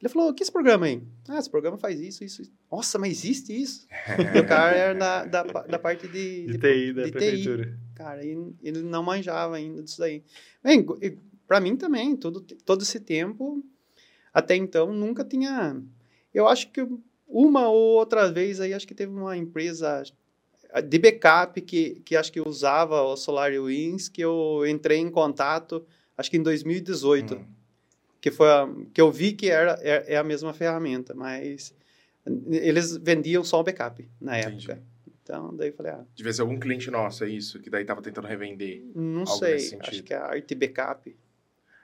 ele 0.00 0.08
falou, 0.08 0.32
que 0.32 0.44
esse 0.44 0.52
programa 0.52 0.86
aí? 0.86 1.02
Ah, 1.28 1.38
esse 1.38 1.50
programa 1.50 1.76
faz 1.76 2.00
isso, 2.00 2.22
isso, 2.22 2.42
isso. 2.42 2.52
Nossa, 2.70 2.98
mas 2.98 3.10
existe 3.10 3.52
isso? 3.52 3.86
e 4.32 4.38
o 4.38 4.46
cara 4.46 4.76
era 4.76 4.94
da, 4.94 5.24
da, 5.24 5.42
da 5.42 5.78
parte 5.78 6.06
de, 6.06 6.46
De 6.46 6.58
TI 6.58 6.92
da 6.92 7.02
de 7.02 7.10
TI. 7.10 7.12
prefeitura. 7.12 7.78
Cara, 7.96 8.24
e 8.24 8.54
ele 8.62 8.82
não 8.82 9.02
manjava 9.02 9.56
ainda 9.56 9.82
disso 9.82 9.98
daí. 9.98 10.22
Bem, 10.62 10.86
para 11.48 11.60
mim 11.60 11.76
também, 11.76 12.16
todo, 12.16 12.40
todo 12.40 12.82
esse 12.82 13.00
tempo, 13.00 13.60
até 14.32 14.54
então, 14.54 14.92
nunca 14.92 15.24
tinha... 15.24 15.82
Eu 16.32 16.46
acho 16.46 16.70
que 16.70 16.86
uma 17.26 17.68
ou 17.68 17.98
outra 17.98 18.30
vez 18.30 18.60
aí, 18.60 18.72
acho 18.72 18.86
que 18.86 18.94
teve 18.94 19.10
uma 19.10 19.36
empresa 19.36 20.04
de 20.88 20.98
backup 20.98 21.60
que, 21.62 22.00
que 22.04 22.14
acho 22.14 22.30
que 22.30 22.40
usava 22.40 23.02
o 23.02 23.16
SolarWinds, 23.16 24.08
que 24.08 24.20
eu 24.20 24.64
entrei 24.64 24.98
em 24.98 25.10
contato, 25.10 25.84
acho 26.18 26.30
que 26.30 26.36
em 26.36 26.42
2018, 26.42 27.36
Hum. 27.36 27.44
que 28.20 28.30
foi 28.30 28.48
a, 28.50 28.68
que 28.92 29.00
eu 29.00 29.10
vi 29.10 29.32
que 29.32 29.48
era, 29.48 29.78
é, 29.80 30.14
é 30.14 30.16
a 30.18 30.24
mesma 30.24 30.52
ferramenta, 30.52 31.14
mas 31.14 31.72
eles 32.50 32.96
vendiam 32.96 33.42
só 33.44 33.60
o 33.60 33.62
backup 33.64 34.06
na 34.20 34.38
Entendi. 34.38 34.70
época. 34.70 34.82
Então, 35.22 35.54
daí 35.56 35.70
falei, 35.72 35.92
ah, 35.92 36.04
Devia 36.14 36.32
ser 36.32 36.40
algum 36.42 36.58
cliente 36.58 36.90
nosso, 36.90 37.22
é 37.24 37.28
isso? 37.28 37.60
Que 37.60 37.70
daí 37.70 37.84
tava 37.84 38.02
tentando 38.02 38.26
revender. 38.26 38.82
não 38.94 39.24
sei, 39.26 39.78
acho 39.80 40.02
que 40.02 40.12
é 40.12 40.16
a 40.16 40.24
Arte 40.26 40.54
Backup. 40.54 41.14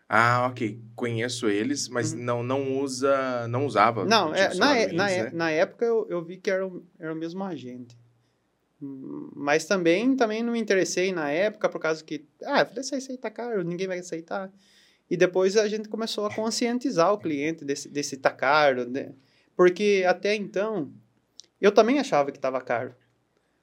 Ah, 0.09 0.47
ok. 0.51 0.81
Conheço 0.95 1.49
eles, 1.49 1.89
mas 1.89 2.13
não, 2.13 2.43
não 2.43 2.79
usa. 2.79 3.49
Não 3.49 3.65
usava. 3.67 4.03
Uhum. 4.03 4.09
Não, 4.09 4.35
é, 4.35 4.55
na, 4.55 4.77
é- 4.79 4.93
na, 4.93 5.11
é- 5.11 5.23
né? 5.25 5.31
na 5.33 5.51
época 5.51 5.85
eu, 5.85 6.07
eu 6.11 6.23
vi 6.23 6.37
que 6.37 6.51
era 6.51 6.67
o, 6.67 6.85
era 6.99 7.13
o 7.13 7.17
mesmo 7.17 7.43
agente. 7.43 7.97
Mas 9.35 9.65
também, 9.65 10.17
também 10.17 10.43
não 10.43 10.53
me 10.53 10.61
interessei 10.61 11.13
na 11.13 11.31
época 11.31 11.69
por 11.69 11.81
causa 11.81 12.03
que, 12.03 12.25
ah, 12.45 12.65
falei, 12.65 12.81
isso 12.81 13.13
aí 13.13 13.19
tá 13.19 13.31
caro, 13.31 13.63
ninguém 13.63 13.87
vai 13.87 13.99
aceitar. 13.99 14.51
E 15.11 15.17
depois 15.17 15.57
a 15.57 15.69
gente 15.69 15.89
começou 15.89 16.27
a 16.27 16.35
conscientizar 16.35 17.13
o 17.13 17.19
cliente 17.19 17.65
desse, 17.65 17.89
desse 17.89 18.17
tá 18.17 18.31
caro, 18.31 18.89
né? 18.89 19.13
Porque 19.57 20.05
até 20.07 20.35
então, 20.35 20.91
eu 21.61 21.73
também 21.73 21.99
achava 21.99 22.31
que 22.31 22.39
estava 22.39 22.61
caro. 22.61 22.95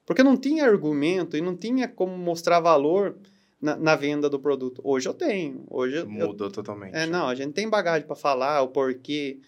Porque 0.05 0.23
não 0.23 0.37
tinha 0.37 0.65
argumento 0.65 1.37
e 1.37 1.41
não 1.41 1.55
tinha 1.55 1.87
como 1.87 2.17
mostrar 2.17 2.59
valor 2.59 3.17
na, 3.61 3.75
na 3.75 3.95
venda 3.95 4.29
do 4.29 4.39
produto. 4.39 4.81
Hoje 4.83 5.07
eu 5.07 5.13
tenho. 5.13 5.63
Hoje 5.69 6.03
Mudou 6.05 6.47
eu, 6.47 6.51
totalmente. 6.51 6.95
É, 6.95 7.05
não, 7.05 7.27
a 7.27 7.35
gente 7.35 7.53
tem 7.53 7.69
bagagem 7.69 8.05
para 8.05 8.15
falar 8.15 8.61
o 8.61 8.69
porquê. 8.69 9.39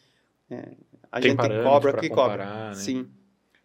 É, 0.49 0.71
a 1.11 1.19
tem 1.19 1.31
gente 1.31 1.63
cobra 1.63 1.91
o 1.91 1.99
que 1.99 2.09
comparar, 2.09 2.47
cobra. 2.47 2.69
Né? 2.69 2.75
Sim. 2.75 3.07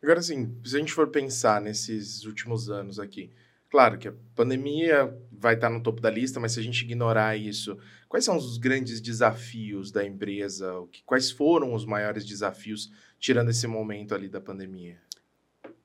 Agora, 0.03 0.21
assim, 0.21 0.57
se 0.65 0.77
a 0.77 0.79
gente 0.79 0.93
for 0.93 1.09
pensar 1.09 1.61
nesses 1.61 2.25
últimos 2.25 2.71
anos 2.71 3.01
aqui, 3.01 3.31
claro 3.69 3.99
que 3.99 4.09
a 4.09 4.15
pandemia 4.35 5.13
vai 5.31 5.55
estar 5.55 5.69
no 5.69 5.83
topo 5.83 6.01
da 6.01 6.11
lista, 6.11 6.39
mas 6.39 6.53
se 6.53 6.61
a 6.61 6.63
gente 6.63 6.83
ignorar 6.83 7.37
isso, 7.37 7.77
quais 8.09 8.25
são 8.25 8.37
os 8.37 8.59
grandes 8.59 9.01
desafios 9.01 9.91
da 9.91 10.05
empresa? 10.05 10.73
Quais 11.05 11.31
foram 11.31 11.75
os 11.75 11.85
maiores 11.85 12.25
desafios, 12.25 12.93
tirando 13.19 13.51
esse 13.51 13.67
momento 13.67 14.15
ali 14.15 14.29
da 14.29 14.41
pandemia? 14.41 14.99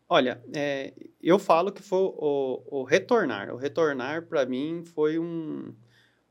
Olha, 0.07 0.43
é, 0.53 0.93
eu 1.19 1.39
falo 1.39 1.71
que 1.71 1.81
foi 1.81 1.99
o, 1.99 2.63
o 2.67 2.83
retornar. 2.83 3.51
O 3.51 3.57
retornar, 3.57 4.27
para 4.27 4.45
mim, 4.45 4.83
foi 4.85 5.17
um, 5.17 5.73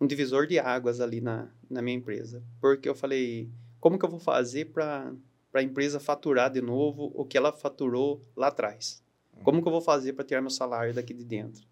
um 0.00 0.06
divisor 0.06 0.46
de 0.46 0.56
águas 0.58 1.00
ali 1.00 1.20
na, 1.20 1.50
na 1.68 1.82
minha 1.82 1.96
empresa. 1.96 2.44
Porque 2.60 2.88
eu 2.88 2.94
falei, 2.94 3.50
como 3.80 3.98
que 3.98 4.04
eu 4.04 4.08
vou 4.08 4.20
fazer 4.20 4.66
para 4.66 5.12
a 5.60 5.62
empresa 5.62 6.00
faturar 6.00 6.50
de 6.50 6.60
novo 6.60 7.12
o 7.14 7.24
que 7.24 7.36
ela 7.36 7.52
faturou 7.52 8.24
lá 8.36 8.48
atrás? 8.48 9.02
Como 9.42 9.60
que 9.60 9.68
eu 9.68 9.72
vou 9.72 9.80
fazer 9.80 10.12
para 10.12 10.24
tirar 10.24 10.40
meu 10.40 10.50
salário 10.50 10.94
daqui 10.94 11.12
de 11.12 11.24
dentro? 11.24 11.66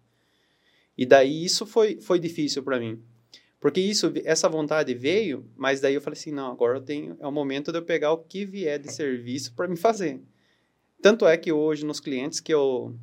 E 0.97 1.05
daí 1.05 1.43
isso 1.43 1.65
foi, 1.65 1.99
foi 2.01 2.19
difícil 2.19 2.63
para 2.63 2.79
mim. 2.79 3.01
Porque 3.59 3.79
isso, 3.79 4.11
essa 4.25 4.49
vontade 4.49 4.93
veio, 4.93 5.45
mas 5.55 5.79
daí 5.79 5.93
eu 5.93 6.01
falei 6.01 6.19
assim, 6.19 6.31
não, 6.31 6.51
agora 6.51 6.79
eu 6.79 6.81
tenho, 6.81 7.15
é 7.19 7.27
o 7.27 7.31
momento 7.31 7.71
de 7.71 7.77
eu 7.77 7.83
pegar 7.83 8.11
o 8.11 8.17
que 8.17 8.43
vier 8.43 8.79
de 8.79 8.91
serviço 8.91 9.53
para 9.53 9.67
me 9.67 9.77
fazer. 9.77 10.19
Tanto 11.01 11.27
é 11.27 11.37
que 11.37 11.51
hoje 11.51 11.85
nos 11.85 11.99
clientes 11.99 12.39
que 12.39 12.53
eu 12.53 12.95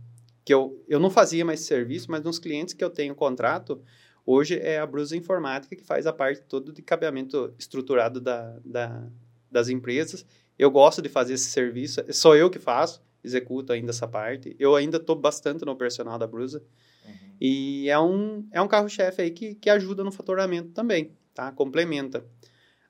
que 0.44 0.54
eu, 0.54 0.82
eu 0.88 0.98
não 0.98 1.10
fazia 1.10 1.44
mais 1.44 1.60
serviço, 1.60 2.10
mas 2.10 2.24
nos 2.24 2.38
clientes 2.38 2.72
que 2.72 2.82
eu 2.82 2.88
tenho 2.88 3.14
contrato, 3.14 3.82
hoje 4.24 4.58
é 4.58 4.78
a 4.78 4.86
Brusa 4.86 5.14
Informática 5.14 5.76
que 5.76 5.84
faz 5.84 6.06
a 6.06 6.12
parte 6.12 6.40
todo 6.40 6.72
de 6.72 6.80
cabeamento 6.80 7.52
estruturado 7.58 8.18
da, 8.18 8.58
da, 8.64 9.06
das 9.50 9.68
empresas. 9.68 10.24
Eu 10.58 10.70
gosto 10.70 11.00
de 11.00 11.08
fazer 11.08 11.34
esse 11.34 11.50
serviço, 11.50 12.02
sou 12.12 12.34
eu 12.34 12.50
que 12.50 12.58
faço, 12.58 13.00
executo 13.22 13.72
ainda 13.72 13.90
essa 13.90 14.08
parte. 14.08 14.56
Eu 14.58 14.74
ainda 14.74 14.96
estou 14.96 15.14
bastante 15.16 15.64
no 15.64 15.72
operacional 15.72 16.18
da 16.18 16.26
Brusa. 16.26 16.62
Uhum. 17.06 17.12
E 17.40 17.88
é 17.88 17.98
um, 17.98 18.46
é 18.50 18.60
um 18.60 18.68
carro-chefe 18.68 19.22
aí 19.22 19.30
que, 19.30 19.54
que 19.54 19.70
ajuda 19.70 20.02
no 20.02 20.10
faturamento 20.10 20.70
também, 20.70 21.12
tá? 21.34 21.52
Complementa. 21.52 22.24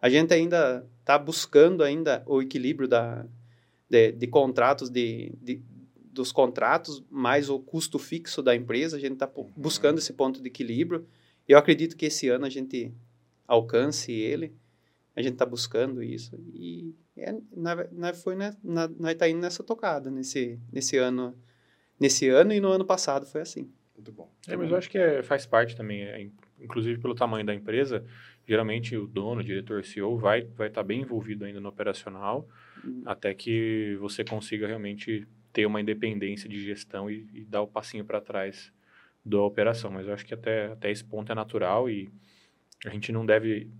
A 0.00 0.08
gente 0.08 0.32
ainda 0.32 0.86
está 1.00 1.18
buscando 1.18 1.82
ainda 1.82 2.22
o 2.26 2.40
equilíbrio 2.40 2.88
da, 2.88 3.26
de, 3.88 4.12
de 4.12 4.26
contratos, 4.26 4.88
de, 4.88 5.32
de, 5.42 5.62
dos 6.12 6.30
contratos, 6.30 7.02
mais 7.10 7.50
o 7.50 7.58
custo 7.58 7.98
fixo 7.98 8.42
da 8.42 8.54
empresa. 8.54 8.96
A 8.96 9.00
gente 9.00 9.14
está 9.14 9.30
uhum. 9.34 9.50
buscando 9.56 9.98
esse 9.98 10.12
ponto 10.12 10.40
de 10.40 10.48
equilíbrio. 10.48 11.06
Eu 11.46 11.58
acredito 11.58 11.96
que 11.96 12.06
esse 12.06 12.28
ano 12.28 12.46
a 12.46 12.50
gente 12.50 12.92
alcance 13.46 14.12
ele. 14.12 14.54
A 15.16 15.22
gente 15.22 15.32
está 15.32 15.46
buscando 15.46 16.02
isso. 16.02 16.38
E 16.54 16.94
é, 17.20 18.12
foi, 18.14 18.36
né, 18.36 18.54
nós 18.62 18.90
está 19.12 19.28
indo 19.28 19.40
nessa 19.40 19.62
tocada 19.62 20.10
nesse, 20.10 20.58
nesse 20.72 20.96
ano. 20.96 21.36
Nesse 22.00 22.28
ano 22.28 22.52
e 22.52 22.60
no 22.60 22.68
ano 22.68 22.84
passado 22.84 23.26
foi 23.26 23.40
assim. 23.40 23.72
Muito 23.94 24.12
bom. 24.12 24.30
É, 24.46 24.56
mas 24.56 24.70
eu 24.70 24.76
acho 24.76 24.88
que 24.88 24.96
é, 24.96 25.20
faz 25.22 25.44
parte 25.44 25.74
também, 25.76 26.02
é, 26.02 26.28
inclusive 26.60 27.00
pelo 27.00 27.14
tamanho 27.14 27.44
da 27.44 27.52
empresa, 27.52 28.04
geralmente 28.46 28.96
o 28.96 29.06
dono, 29.06 29.40
o 29.40 29.44
diretor, 29.44 29.84
CEO 29.84 30.16
vai 30.16 30.42
vai 30.42 30.68
estar 30.68 30.82
tá 30.82 30.86
bem 30.86 31.00
envolvido 31.00 31.44
ainda 31.44 31.60
no 31.60 31.68
operacional, 31.68 32.48
uhum. 32.84 33.02
até 33.04 33.34
que 33.34 33.96
você 34.00 34.22
consiga 34.22 34.68
realmente 34.68 35.26
ter 35.52 35.66
uma 35.66 35.80
independência 35.80 36.48
de 36.48 36.62
gestão 36.62 37.10
e, 37.10 37.28
e 37.34 37.44
dar 37.44 37.62
o 37.62 37.66
passinho 37.66 38.04
para 38.04 38.20
trás 38.20 38.72
da 39.24 39.40
operação. 39.42 39.90
Mas 39.90 40.06
eu 40.06 40.14
acho 40.14 40.24
que 40.24 40.34
até, 40.34 40.66
até 40.66 40.90
esse 40.90 41.04
ponto 41.04 41.32
é 41.32 41.34
natural 41.34 41.90
e 41.90 42.08
a 42.86 42.90
gente 42.90 43.10
não 43.12 43.26
deve... 43.26 43.70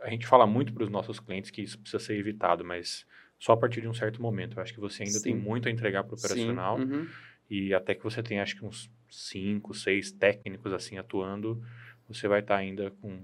A 0.00 0.10
gente 0.10 0.26
fala 0.26 0.46
muito 0.46 0.72
para 0.72 0.84
os 0.84 0.90
nossos 0.90 1.20
clientes 1.20 1.50
que 1.50 1.62
isso 1.62 1.78
precisa 1.78 2.02
ser 2.02 2.18
evitado, 2.18 2.64
mas 2.64 3.06
só 3.38 3.52
a 3.52 3.56
partir 3.56 3.80
de 3.80 3.88
um 3.88 3.94
certo 3.94 4.20
momento. 4.20 4.58
Eu 4.58 4.62
acho 4.62 4.74
que 4.74 4.80
você 4.80 5.02
ainda 5.02 5.18
Sim. 5.18 5.24
tem 5.24 5.34
muito 5.34 5.68
a 5.68 5.70
entregar 5.70 6.04
para 6.04 6.14
o 6.14 6.18
operacional 6.18 6.78
uhum. 6.78 7.06
e 7.48 7.74
até 7.74 7.94
que 7.94 8.02
você 8.02 8.22
tenha, 8.22 8.42
acho 8.42 8.56
que 8.56 8.64
uns 8.64 8.90
cinco, 9.10 9.74
seis 9.74 10.12
técnicos 10.12 10.72
assim 10.72 10.98
atuando, 10.98 11.62
você 12.08 12.28
vai 12.28 12.40
estar 12.40 12.54
tá 12.54 12.60
ainda 12.60 12.90
com 13.00 13.20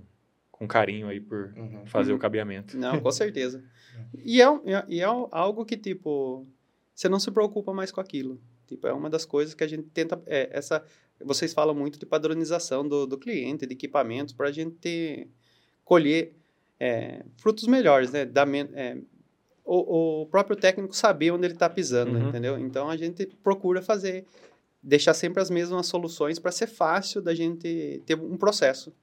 com 0.58 0.66
carinho 0.66 1.08
aí 1.08 1.20
por 1.20 1.52
uhum. 1.54 1.84
fazer 1.86 2.12
uhum. 2.12 2.16
o 2.16 2.20
cabeamento. 2.20 2.78
Não, 2.78 2.98
com 3.00 3.10
certeza. 3.12 3.62
e, 4.24 4.40
é, 4.40 4.46
e 4.88 5.00
é 5.00 5.04
algo 5.04 5.64
que, 5.66 5.76
tipo, 5.76 6.46
você 6.94 7.08
não 7.08 7.20
se 7.20 7.30
preocupa 7.30 7.74
mais 7.74 7.92
com 7.92 8.00
aquilo. 8.00 8.40
Tipo, 8.66 8.86
é 8.86 8.92
uma 8.92 9.10
das 9.10 9.24
coisas 9.24 9.54
que 9.54 9.62
a 9.62 9.66
gente 9.66 9.84
tenta... 9.90 10.20
É, 10.26 10.48
essa, 10.50 10.82
vocês 11.20 11.52
falam 11.52 11.74
muito 11.74 11.98
de 11.98 12.06
padronização 12.06 12.88
do, 12.88 13.06
do 13.06 13.18
cliente, 13.18 13.66
de 13.66 13.74
equipamentos, 13.74 14.32
para 14.32 14.48
a 14.48 14.52
gente 14.52 14.76
ter, 14.76 15.28
colher 15.84 16.34
é, 16.78 17.24
frutos 17.36 17.66
melhores, 17.66 18.12
né? 18.12 18.24
Da, 18.24 18.44
é, 18.74 18.98
o, 19.64 20.22
o, 20.22 20.26
próprio 20.26 20.56
técnico 20.56 20.94
saber 20.94 21.32
onde 21.32 21.46
ele 21.46 21.54
está 21.54 21.68
pisando, 21.68 22.16
uhum. 22.16 22.28
entendeu? 22.28 22.58
Então, 22.58 22.88
a 22.88 22.96
gente 22.96 23.26
procura 23.42 23.82
fazer, 23.82 24.24
deixar 24.82 25.14
sempre 25.14 25.42
as 25.42 25.50
mesmas 25.50 25.86
soluções 25.86 26.38
para 26.38 26.52
ser 26.52 26.68
fácil 26.68 27.20
da 27.20 27.34
gente 27.34 28.02
ter 28.06 28.14
um 28.14 28.36
processo. 28.36 28.94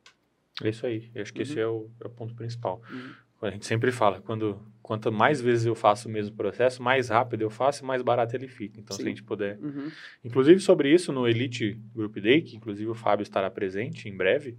É 0.64 0.70
isso 0.70 0.86
aí. 0.86 1.10
Eu 1.14 1.22
acho 1.22 1.34
que 1.34 1.40
uhum. 1.40 1.44
esse 1.44 1.60
é 1.60 1.68
o, 1.68 1.90
é 2.00 2.08
o, 2.08 2.10
ponto 2.10 2.34
principal. 2.36 2.82
Uhum. 2.90 3.12
A 3.42 3.50
gente 3.50 3.66
sempre 3.66 3.92
fala, 3.92 4.22
quando 4.22 4.58
quanto 4.82 5.12
mais 5.12 5.42
vezes 5.42 5.66
eu 5.66 5.76
faço 5.76 6.08
o 6.08 6.12
mesmo 6.12 6.36
processo, 6.36 6.84
mais 6.84 7.10
rápido 7.10 7.42
eu 7.42 7.50
faço 7.50 7.84
e 7.84 7.88
mais 7.88 8.02
barato 8.02 8.36
ele 8.36 8.48
fica. 8.48 8.80
Então, 8.80 8.96
Sim. 8.96 9.04
se 9.04 9.08
a 9.08 9.12
gente 9.12 9.24
puder... 9.24 9.58
Uhum. 9.60 9.90
Inclusive, 10.24 10.60
sobre 10.60 10.94
isso, 10.94 11.12
no 11.12 11.28
Elite 11.28 11.80
Group 11.96 12.18
Day, 12.18 12.42
que 12.42 12.56
inclusive 12.56 12.90
o 12.90 12.94
Fábio 12.94 13.24
estará 13.24 13.50
presente 13.50 14.08
em 14.08 14.16
breve, 14.16 14.58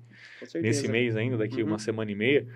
nesse 0.55 0.88
mês 0.88 1.14
ainda, 1.14 1.37
daqui 1.37 1.62
uma 1.62 1.72
uhum. 1.72 1.79
semana 1.79 2.11
e 2.11 2.14
meia, 2.14 2.46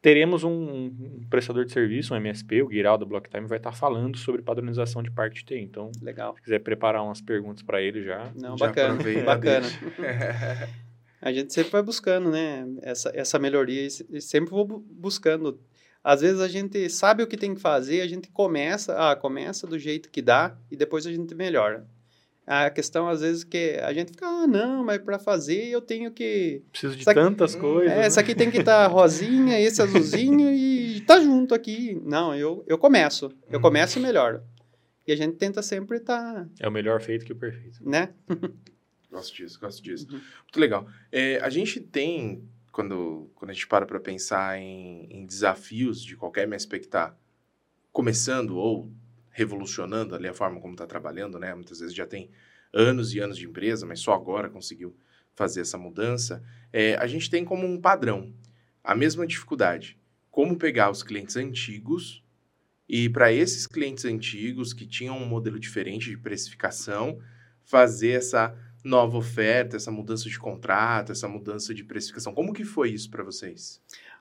teremos 0.00 0.44
um, 0.44 0.50
um, 0.50 1.26
prestador 1.28 1.64
de 1.64 1.72
serviço, 1.72 2.14
um 2.14 2.16
MSP, 2.16 2.62
o 2.62 2.68
Guiral 2.68 2.96
da 2.96 3.04
Blocktime, 3.04 3.46
vai 3.46 3.58
estar 3.58 3.72
falando 3.72 4.16
sobre 4.16 4.42
padronização 4.42 5.02
de 5.02 5.10
parte 5.10 5.44
T. 5.44 5.58
Então, 5.58 5.90
Legal. 6.00 6.34
se 6.34 6.42
quiser 6.42 6.60
preparar 6.60 7.02
umas 7.04 7.20
perguntas 7.20 7.62
para 7.62 7.80
ele 7.80 8.02
já... 8.02 8.32
Não, 8.34 8.56
já 8.56 8.66
bacana, 8.66 8.98
bacana. 9.24 9.66
A 11.22 11.32
gente 11.32 11.52
sempre 11.52 11.70
vai 11.70 11.82
buscando, 11.82 12.30
né? 12.30 12.66
Essa, 12.80 13.12
essa 13.14 13.38
melhoria 13.38 13.86
e 13.86 14.20
sempre 14.22 14.50
vou 14.50 14.64
buscando. 14.66 15.60
Às 16.02 16.22
vezes 16.22 16.40
a 16.40 16.48
gente 16.48 16.88
sabe 16.88 17.22
o 17.22 17.26
que 17.26 17.36
tem 17.36 17.54
que 17.54 17.60
fazer, 17.60 18.00
a 18.00 18.06
gente 18.06 18.30
começa, 18.30 18.96
ah, 18.96 19.14
começa 19.14 19.66
do 19.66 19.78
jeito 19.78 20.08
que 20.08 20.22
dá 20.22 20.56
e 20.70 20.76
depois 20.76 21.06
a 21.06 21.12
gente 21.12 21.34
melhora. 21.34 21.86
A 22.52 22.68
questão, 22.68 23.08
às 23.08 23.20
vezes, 23.20 23.44
que 23.44 23.78
a 23.80 23.92
gente 23.92 24.10
fica, 24.10 24.26
ah, 24.26 24.44
não, 24.44 24.84
mas 24.84 24.98
para 24.98 25.20
fazer 25.20 25.68
eu 25.68 25.80
tenho 25.80 26.10
que. 26.10 26.64
Preciso 26.72 26.96
de 26.96 27.04
tantas 27.04 27.52
aqui, 27.52 27.60
coisas. 27.60 27.92
É, 27.92 27.98
né? 27.98 28.06
essa 28.06 28.20
aqui 28.20 28.34
tem 28.34 28.50
que 28.50 28.58
estar 28.58 28.82
tá 28.82 28.86
rosinha, 28.92 29.60
esse 29.60 29.80
azulzinho 29.80 30.50
e 30.50 31.00
tá 31.02 31.20
junto 31.20 31.54
aqui. 31.54 32.02
Não, 32.04 32.34
eu, 32.34 32.64
eu 32.66 32.76
começo. 32.76 33.30
Eu 33.48 33.58
uhum. 33.58 33.62
começo 33.62 34.00
e 34.00 34.02
melhoro. 34.02 34.42
E 35.06 35.12
a 35.12 35.16
gente 35.16 35.36
tenta 35.36 35.62
sempre 35.62 35.98
estar. 35.98 36.20
Tá, 36.34 36.48
é 36.58 36.66
o 36.66 36.72
melhor 36.72 37.00
feito 37.00 37.24
que 37.24 37.32
o 37.32 37.36
perfeito. 37.36 37.88
Né? 37.88 38.08
Gosto 39.08 39.36
disso, 39.36 39.60
gosto 39.60 39.80
disso. 39.80 40.06
Uhum. 40.10 40.20
Muito 40.42 40.58
legal. 40.58 40.88
É, 41.12 41.38
a 41.38 41.50
gente 41.50 41.80
tem, 41.80 42.48
quando, 42.72 43.30
quando 43.36 43.50
a 43.50 43.52
gente 43.52 43.68
para 43.68 43.86
para 43.86 44.00
pensar 44.00 44.58
em, 44.58 45.06
em, 45.08 45.24
desafios 45.24 46.02
de 46.02 46.16
qualquer 46.16 46.48
MSP 46.48 46.80
que 46.80 46.86
está 46.86 47.16
começando 47.92 48.56
ou 48.56 48.90
revolucionando 49.30 50.14
ali 50.14 50.28
a 50.28 50.34
forma 50.34 50.60
como 50.60 50.74
está 50.74 50.86
trabalhando, 50.86 51.38
né? 51.38 51.54
Muitas 51.54 51.80
vezes 51.80 51.94
já 51.94 52.06
tem 52.06 52.30
anos 52.72 53.14
e 53.14 53.20
anos 53.20 53.36
de 53.36 53.46
empresa, 53.46 53.86
mas 53.86 54.00
só 54.00 54.12
agora 54.12 54.48
conseguiu 54.48 54.96
fazer 55.34 55.60
essa 55.60 55.78
mudança. 55.78 56.42
É, 56.72 56.96
a 56.96 57.06
gente 57.06 57.30
tem 57.30 57.44
como 57.44 57.66
um 57.66 57.80
padrão 57.80 58.34
a 58.82 58.94
mesma 58.94 59.26
dificuldade. 59.26 59.98
Como 60.30 60.56
pegar 60.56 60.90
os 60.90 61.02
clientes 61.02 61.36
antigos 61.36 62.22
e 62.88 63.08
para 63.08 63.32
esses 63.32 63.66
clientes 63.66 64.04
antigos 64.04 64.72
que 64.72 64.86
tinham 64.86 65.16
um 65.16 65.26
modelo 65.26 65.58
diferente 65.58 66.10
de 66.10 66.16
precificação, 66.16 67.20
fazer 67.64 68.10
essa 68.10 68.56
nova 68.82 69.18
oferta, 69.18 69.76
essa 69.76 69.90
mudança 69.90 70.28
de 70.28 70.38
contrato, 70.38 71.12
essa 71.12 71.28
mudança 71.28 71.74
de 71.74 71.84
precificação? 71.84 72.34
Como 72.34 72.52
que 72.52 72.64
foi 72.64 72.90
isso 72.90 73.10
para 73.10 73.22
vocês? 73.22 73.80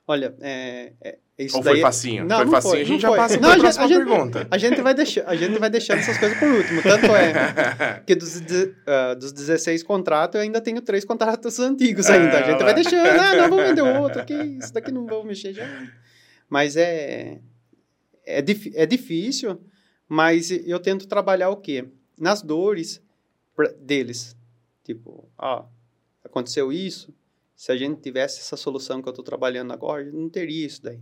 Olha, 0.10 0.36
é, 0.42 0.94
é 1.04 1.20
isso 1.38 1.56
Ou 1.56 1.62
foi 1.62 1.74
daí... 1.74 1.82
É 1.82 1.84
facinho? 1.84 2.26
Não, 2.26 2.38
foi 2.38 2.46
não 2.46 2.52
facinho, 2.52 2.72
foi, 2.72 2.82
a 2.82 2.84
gente 2.84 3.02
já 3.02 3.08
foi. 3.10 3.18
passa 3.18 3.38
para 3.38 3.54
a 3.54 3.60
próxima 3.60 3.86
a 3.86 3.88
gente, 3.88 3.98
pergunta. 3.98 4.48
A 4.50 4.58
gente, 4.58 4.82
vai 4.82 4.94
deixar, 4.96 5.24
a 5.28 5.36
gente 5.36 5.60
vai 5.60 5.70
deixando 5.70 6.00
essas 6.00 6.18
coisas 6.18 6.40
por 6.40 6.48
último. 6.48 6.82
Tanto 6.82 7.06
é 7.16 8.02
que 8.08 8.16
dos, 8.16 8.38
uh, 8.38 9.16
dos 9.20 9.32
16 9.32 9.84
contratos, 9.84 10.34
eu 10.34 10.42
ainda 10.42 10.60
tenho 10.60 10.82
três 10.82 11.06
contratos 11.06 11.60
antigos 11.60 12.10
ainda. 12.10 12.40
a 12.40 12.42
gente 12.42 12.64
vai 12.64 12.74
deixando, 12.74 13.06
ah, 13.06 13.36
não, 13.36 13.50
vamos 13.52 13.66
vender 13.66 13.82
outro, 14.02 14.26
que 14.26 14.34
isso 14.34 14.74
daqui 14.74 14.92
não 14.92 15.06
vamos 15.06 15.28
mexer 15.28 15.54
já. 15.54 15.64
Mas 16.50 16.76
é, 16.76 17.40
é, 18.26 18.44
é 18.74 18.86
difícil, 18.88 19.62
mas 20.08 20.50
eu 20.50 20.80
tento 20.80 21.08
trabalhar 21.08 21.52
o 21.52 21.58
quê? 21.58 21.86
Nas 22.18 22.42
dores, 22.42 23.00
deles. 23.80 24.36
Tipo, 24.84 25.30
ó, 25.38 25.66
aconteceu 26.26 26.74
isso, 26.74 27.14
se 27.60 27.74
a 27.74 27.76
gente 27.76 28.00
tivesse 28.00 28.40
essa 28.40 28.56
solução 28.56 29.02
que 29.02 29.10
eu 29.10 29.12
estou 29.12 29.26
trabalhando 29.26 29.74
agora, 29.74 30.10
não 30.14 30.30
teria 30.30 30.66
isso 30.66 30.82
daí. 30.82 31.02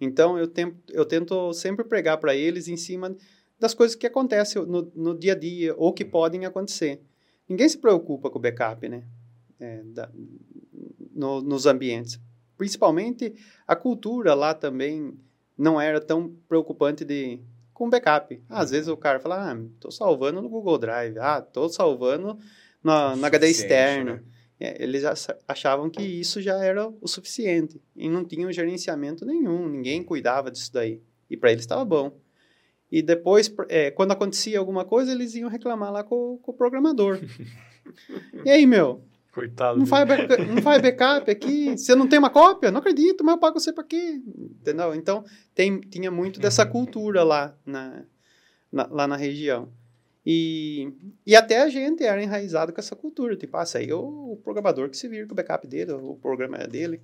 Então, 0.00 0.36
eu, 0.36 0.48
tento, 0.48 0.76
eu 0.92 1.04
tento 1.04 1.52
sempre 1.52 1.84
pregar 1.84 2.18
para 2.18 2.34
eles 2.34 2.66
em 2.66 2.76
cima 2.76 3.14
das 3.60 3.74
coisas 3.74 3.94
que 3.94 4.04
acontecem 4.04 4.60
no, 4.66 4.90
no 4.92 5.16
dia 5.16 5.34
a 5.34 5.38
dia 5.38 5.76
ou 5.76 5.92
que 5.92 6.04
podem 6.04 6.44
acontecer. 6.44 7.00
Ninguém 7.48 7.68
se 7.68 7.78
preocupa 7.78 8.28
com 8.28 8.40
o 8.40 8.42
backup, 8.42 8.88
né? 8.88 9.04
É, 9.60 9.82
da, 9.84 10.10
no, 11.14 11.40
nos 11.42 11.64
ambientes. 11.64 12.18
Principalmente 12.56 13.36
a 13.64 13.76
cultura 13.76 14.34
lá 14.34 14.54
também 14.54 15.16
não 15.56 15.80
era 15.80 16.00
tão 16.00 16.34
preocupante 16.48 17.04
de 17.04 17.40
com 17.72 17.88
backup. 17.88 18.42
Às 18.48 18.72
vezes 18.72 18.88
o 18.88 18.96
cara 18.96 19.20
fala, 19.20 19.52
ah, 19.52 19.56
tô 19.78 19.92
salvando 19.92 20.42
no 20.42 20.48
Google 20.48 20.76
Drive, 20.76 21.20
ah, 21.20 21.40
tô 21.40 21.68
salvando 21.68 22.36
na, 22.82 23.14
na 23.14 23.28
HD 23.28 23.48
externo. 23.48 24.14
Né? 24.14 24.37
É, 24.60 24.82
eles 24.82 25.04
achavam 25.46 25.88
que 25.88 26.02
isso 26.02 26.42
já 26.42 26.62
era 26.62 26.88
o 27.00 27.06
suficiente 27.06 27.80
e 27.94 28.08
não 28.08 28.24
tinham 28.24 28.50
gerenciamento 28.50 29.24
nenhum, 29.24 29.68
ninguém 29.68 30.02
cuidava 30.02 30.50
disso 30.50 30.72
daí. 30.72 31.00
E 31.30 31.36
para 31.36 31.52
eles 31.52 31.62
estava 31.62 31.84
bom. 31.84 32.18
E 32.90 33.02
depois, 33.02 33.54
é, 33.68 33.90
quando 33.90 34.12
acontecia 34.12 34.58
alguma 34.58 34.84
coisa, 34.84 35.12
eles 35.12 35.34
iam 35.34 35.48
reclamar 35.48 35.92
lá 35.92 36.02
com, 36.02 36.38
com 36.42 36.50
o 36.50 36.54
programador. 36.54 37.20
e 38.44 38.50
aí, 38.50 38.66
meu? 38.66 39.04
Coitado. 39.32 39.78
Não 39.78 39.86
faz, 39.86 40.08
backup, 40.08 40.44
não 40.46 40.62
faz 40.62 40.82
backup 40.82 41.30
aqui? 41.30 41.76
Você 41.76 41.94
não 41.94 42.08
tem 42.08 42.18
uma 42.18 42.30
cópia? 42.30 42.72
Não 42.72 42.80
acredito, 42.80 43.22
mas 43.22 43.34
eu 43.34 43.38
pago 43.38 43.60
você 43.60 43.72
para 43.72 43.84
quê? 43.84 44.20
Entendeu? 44.26 44.94
Então, 44.94 45.24
tem, 45.54 45.78
tinha 45.80 46.10
muito 46.10 46.40
dessa 46.40 46.64
uhum. 46.64 46.70
cultura 46.70 47.22
lá 47.22 47.54
na, 47.64 48.02
na, 48.72 48.86
lá 48.90 49.06
na 49.06 49.16
região. 49.16 49.70
E, 50.24 50.92
e 51.26 51.34
até 51.34 51.62
a 51.62 51.68
gente 51.68 52.04
era 52.04 52.22
enraizado 52.22 52.72
com 52.72 52.80
essa 52.80 52.94
cultura. 52.94 53.36
Tipo, 53.36 53.56
ah, 53.56 53.64
aí 53.74 53.92
o, 53.92 54.32
o 54.32 54.36
programador 54.36 54.90
que 54.90 54.96
se 54.96 55.08
vira 55.08 55.26
com 55.26 55.32
o 55.32 55.36
backup 55.36 55.66
dele, 55.66 55.92
o 55.92 56.16
programa 56.16 56.58
é 56.58 56.66
dele. 56.66 57.00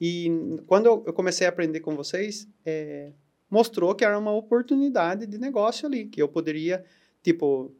E 0.00 0.30
quando 0.66 0.86
eu, 0.86 0.98
comecei 1.12 1.46
a 1.46 1.50
aprender 1.50 1.80
com 1.80 1.94
vocês, 1.94 2.48
é, 2.64 3.12
mostrou 3.50 3.94
que 3.94 4.04
era 4.04 4.18
uma 4.18 4.32
oportunidade 4.32 5.26
de 5.26 5.38
negócio 5.38 5.86
ali, 5.86 6.06
que 6.06 6.20
eu 6.20 6.28
poderia, 6.28 6.84
tipo, 7.22 7.72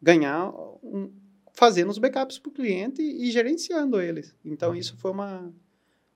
ganhar 0.00 0.50
um, 0.82 1.12
fazendo 1.52 1.90
os 1.90 1.98
backups 1.98 2.38
para 2.38 2.50
o 2.50 2.52
cliente 2.52 3.02
e 3.02 3.30
gerenciando 3.30 4.00
eles. 4.00 4.34
Então, 4.44 4.74
isso 4.74 4.96
foi 4.96 5.10
uma, 5.10 5.52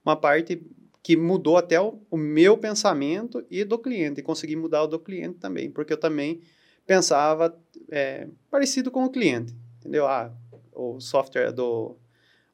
uma 0.05 0.17
parte 0.17 0.63
que 1.03 1.17
mudou 1.17 1.57
até 1.57 1.81
o, 1.81 2.01
o, 2.11 2.17
meu 2.17 2.59
pensamento 2.59 3.45
e 3.51 3.65
do 3.65 3.79
cliente, 3.79 4.21
e 4.21 4.23
consegui 4.23 4.57
mudar 4.57 4.83
o 4.83 4.87
do 4.87 4.99
cliente 4.99 5.39
também, 5.39 5.71
porque 5.71 5.93
eu 5.93 5.99
também 5.99 6.41
pensava 6.87 7.57
é, 7.91 8.29
parecido 8.51 8.91
com 8.91 9.05
o 9.05 9.11
cliente, 9.11 9.55
entendeu? 9.79 10.07
Ah, 10.07 10.33
o 10.73 11.01
software 11.01 11.53
do 11.53 11.97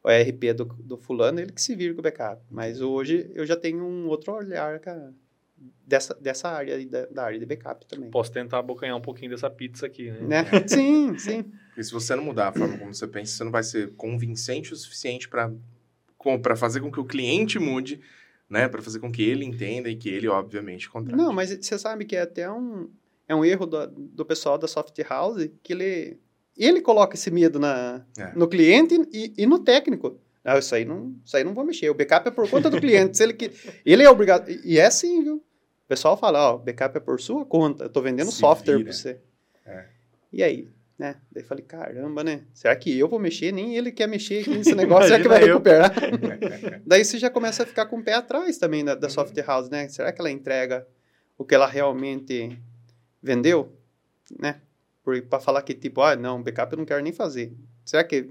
o 0.06 0.10
ERP 0.10 0.52
do, 0.54 0.64
do 0.64 0.96
fulano, 0.96 1.40
ele 1.40 1.50
que 1.50 1.60
se 1.60 1.74
vira 1.74 1.92
com 1.92 1.98
o 1.98 2.02
backup. 2.02 2.40
Mas 2.48 2.80
hoje 2.80 3.28
eu 3.34 3.44
já 3.44 3.56
tenho 3.56 3.84
um 3.84 4.06
outro 4.06 4.32
olhar, 4.34 4.78
cara, 4.78 5.12
dessa, 5.84 6.14
dessa 6.14 6.48
área, 6.48 6.86
da, 6.86 7.06
da, 7.06 7.24
área 7.24 7.38
de 7.40 7.44
backup 7.44 7.84
também. 7.86 8.08
Posso 8.08 8.30
tentar 8.30 8.58
abocanhar 8.58 8.96
um 8.96 9.00
pouquinho 9.00 9.32
dessa 9.32 9.50
pizza 9.50 9.84
aqui, 9.84 10.12
né? 10.12 10.42
né? 10.42 10.44
sim, 10.68 11.18
sim. 11.18 11.52
E 11.76 11.82
se 11.82 11.90
você 11.90 12.14
não 12.14 12.22
mudar 12.22 12.48
a 12.48 12.52
forma 12.52 12.78
como 12.78 12.94
você 12.94 13.06
pensa, 13.08 13.36
você 13.36 13.44
não 13.44 13.50
vai 13.50 13.64
ser 13.64 13.94
convincente 13.96 14.72
o 14.72 14.76
suficiente 14.76 15.28
para 15.28 16.56
fazer 16.56 16.80
com 16.80 16.92
que 16.92 17.00
o 17.00 17.04
cliente 17.04 17.58
mude, 17.58 18.00
né? 18.48 18.68
Para 18.68 18.80
fazer 18.82 19.00
com 19.00 19.10
que 19.10 19.22
ele 19.22 19.44
entenda 19.44 19.88
e 19.88 19.96
que 19.96 20.08
ele, 20.08 20.28
obviamente, 20.28 20.88
contrate. 20.88 21.16
Não, 21.16 21.32
mas 21.32 21.50
você 21.50 21.76
sabe 21.76 22.04
que 22.04 22.14
é 22.14 22.22
até 22.22 22.48
um, 22.48 22.88
é 23.28 23.34
um 23.34 23.44
erro 23.44 23.66
do, 23.66 23.86
do 23.86 24.24
pessoal 24.24 24.56
da 24.56 24.68
soft 24.68 24.98
house 25.08 25.48
que 25.62 25.72
ele, 25.72 26.20
ele 26.56 26.80
coloca 26.80 27.16
esse 27.16 27.30
medo 27.30 27.58
na, 27.58 28.04
é. 28.18 28.32
no 28.34 28.48
cliente 28.48 28.94
e, 29.12 29.32
e 29.36 29.46
no 29.46 29.58
técnico. 29.58 30.20
Ah, 30.44 30.58
isso 30.58 30.74
aí 30.74 30.84
não, 30.84 31.16
isso 31.24 31.36
aí 31.36 31.42
não 31.42 31.52
vou 31.52 31.64
mexer. 31.64 31.90
O 31.90 31.94
backup 31.94 32.28
é 32.28 32.30
por 32.30 32.48
conta 32.48 32.70
do 32.70 32.80
cliente. 32.80 33.16
Se 33.16 33.24
ele, 33.24 33.32
que, 33.32 33.50
ele 33.84 34.04
é 34.04 34.08
obrigado. 34.08 34.48
E 34.48 34.78
é 34.78 34.86
assim, 34.86 35.22
viu? 35.22 35.36
O 35.36 35.88
pessoal 35.88 36.16
fala, 36.16 36.52
ó, 36.52 36.56
backup 36.56 36.96
é 36.96 37.00
por 37.00 37.20
sua 37.20 37.44
conta. 37.44 37.84
Eu 37.84 37.88
tô 37.88 38.00
vendendo 38.00 38.30
Se 38.30 38.38
software 38.38 38.80
para 38.80 38.92
você. 38.92 39.18
É. 39.64 39.86
E 40.32 40.44
aí, 40.44 40.68
né? 40.96 41.16
Daí 41.32 41.42
falei, 41.42 41.64
caramba, 41.64 42.22
né? 42.22 42.42
Será 42.54 42.76
que 42.76 42.96
eu 42.96 43.08
vou 43.08 43.18
mexer? 43.18 43.52
Nem 43.52 43.76
ele 43.76 43.90
quer 43.90 44.06
mexer 44.06 44.48
nesse 44.48 44.74
negócio. 44.74 45.08
Será 45.08 45.20
que 45.20 45.28
vai 45.28 45.44
recuperar? 45.44 45.92
Daí 46.86 47.04
você 47.04 47.18
já 47.18 47.28
começa 47.28 47.64
a 47.64 47.66
ficar 47.66 47.86
com 47.86 47.98
o 47.98 48.04
pé 48.04 48.14
atrás 48.14 48.56
também 48.56 48.84
da, 48.84 48.94
da 48.94 49.08
software 49.08 49.44
house, 49.44 49.68
né? 49.68 49.88
Será 49.88 50.12
que 50.12 50.20
ela 50.20 50.30
entrega 50.30 50.86
o 51.36 51.44
que 51.44 51.54
ela 51.54 51.66
realmente 51.66 52.56
vendeu? 53.26 53.76
Né? 54.38 54.60
Para 55.28 55.40
falar 55.40 55.62
que, 55.62 55.74
tipo, 55.74 56.00
ah, 56.00 56.16
não, 56.16 56.42
backup 56.42 56.72
eu 56.72 56.78
não 56.78 56.86
quero 56.86 57.02
nem 57.02 57.12
fazer. 57.12 57.52
Será 57.84 58.02
que 58.04 58.30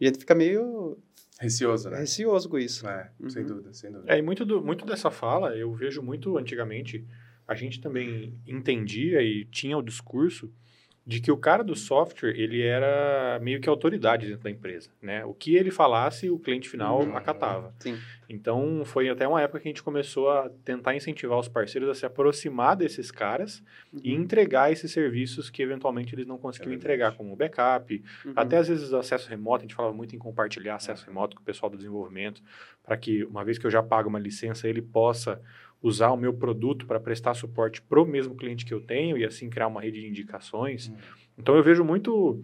a 0.00 0.04
gente 0.04 0.18
fica 0.18 0.34
meio 0.34 0.98
Receoso, 1.40 1.88
né? 1.88 2.00
Receoso 2.00 2.50
com 2.50 2.58
isso. 2.58 2.86
É, 2.86 3.10
uhum. 3.18 3.30
sem 3.30 3.46
dúvida, 3.46 3.72
sem 3.72 3.90
dúvida. 3.90 4.12
É, 4.12 4.18
e 4.18 4.22
muito, 4.22 4.44
do, 4.44 4.62
muito 4.62 4.84
dessa 4.84 5.10
fala, 5.10 5.56
eu 5.56 5.72
vejo 5.72 6.02
muito 6.02 6.36
antigamente, 6.36 7.06
a 7.48 7.54
gente 7.54 7.80
também 7.80 8.38
entendia 8.46 9.22
e 9.22 9.46
tinha 9.46 9.76
o 9.78 9.82
discurso 9.82 10.52
de 11.06 11.20
que 11.20 11.32
o 11.32 11.36
cara 11.36 11.64
do 11.64 11.74
software, 11.74 12.34
ele 12.36 12.62
era 12.62 13.38
meio 13.40 13.60
que 13.60 13.68
autoridade 13.68 14.26
dentro 14.26 14.44
da 14.44 14.50
empresa, 14.50 14.90
né? 15.00 15.24
O 15.24 15.32
que 15.32 15.56
ele 15.56 15.70
falasse, 15.70 16.30
o 16.30 16.38
cliente 16.38 16.68
final 16.68 17.00
uhum. 17.02 17.16
acatava. 17.16 17.74
Sim. 17.78 17.98
Então, 18.28 18.82
foi 18.84 19.08
até 19.08 19.26
uma 19.26 19.40
época 19.40 19.60
que 19.60 19.68
a 19.68 19.70
gente 19.70 19.82
começou 19.82 20.30
a 20.30 20.48
tentar 20.64 20.94
incentivar 20.94 21.38
os 21.38 21.48
parceiros 21.48 21.88
a 21.88 21.94
se 21.94 22.06
aproximar 22.06 22.76
desses 22.76 23.10
caras 23.10 23.62
uhum. 23.92 24.00
e 24.04 24.14
entregar 24.14 24.70
esses 24.70 24.92
serviços 24.92 25.50
que 25.50 25.62
eventualmente 25.62 26.14
eles 26.14 26.26
não 26.26 26.38
conseguiam 26.38 26.72
é 26.72 26.76
entregar, 26.76 27.16
como 27.16 27.34
backup, 27.34 28.04
uhum. 28.24 28.32
até 28.36 28.58
às 28.58 28.68
vezes 28.68 28.92
acesso 28.92 29.28
remoto, 29.28 29.64
a 29.64 29.66
gente 29.66 29.74
falava 29.74 29.94
muito 29.94 30.14
em 30.14 30.18
compartilhar 30.18 30.76
acesso 30.76 31.06
remoto 31.06 31.34
com 31.34 31.42
o 31.42 31.44
pessoal 31.44 31.70
do 31.70 31.76
desenvolvimento, 31.76 32.42
para 32.84 32.96
que, 32.96 33.24
uma 33.24 33.44
vez 33.44 33.58
que 33.58 33.66
eu 33.66 33.70
já 33.70 33.82
pago 33.82 34.08
uma 34.08 34.18
licença, 34.18 34.68
ele 34.68 34.82
possa 34.82 35.40
usar 35.82 36.10
o 36.10 36.16
meu 36.16 36.34
produto 36.34 36.86
para 36.86 37.00
prestar 37.00 37.34
suporte 37.34 37.80
para 37.80 38.00
o 38.00 38.06
mesmo 38.06 38.34
cliente 38.34 38.64
que 38.64 38.74
eu 38.74 38.80
tenho 38.80 39.16
e 39.16 39.24
assim 39.24 39.48
criar 39.48 39.66
uma 39.66 39.80
rede 39.80 40.00
de 40.00 40.06
indicações. 40.06 40.88
Uhum. 40.88 40.96
Então 41.38 41.56
eu 41.56 41.62
vejo 41.62 41.84
muito 41.84 42.42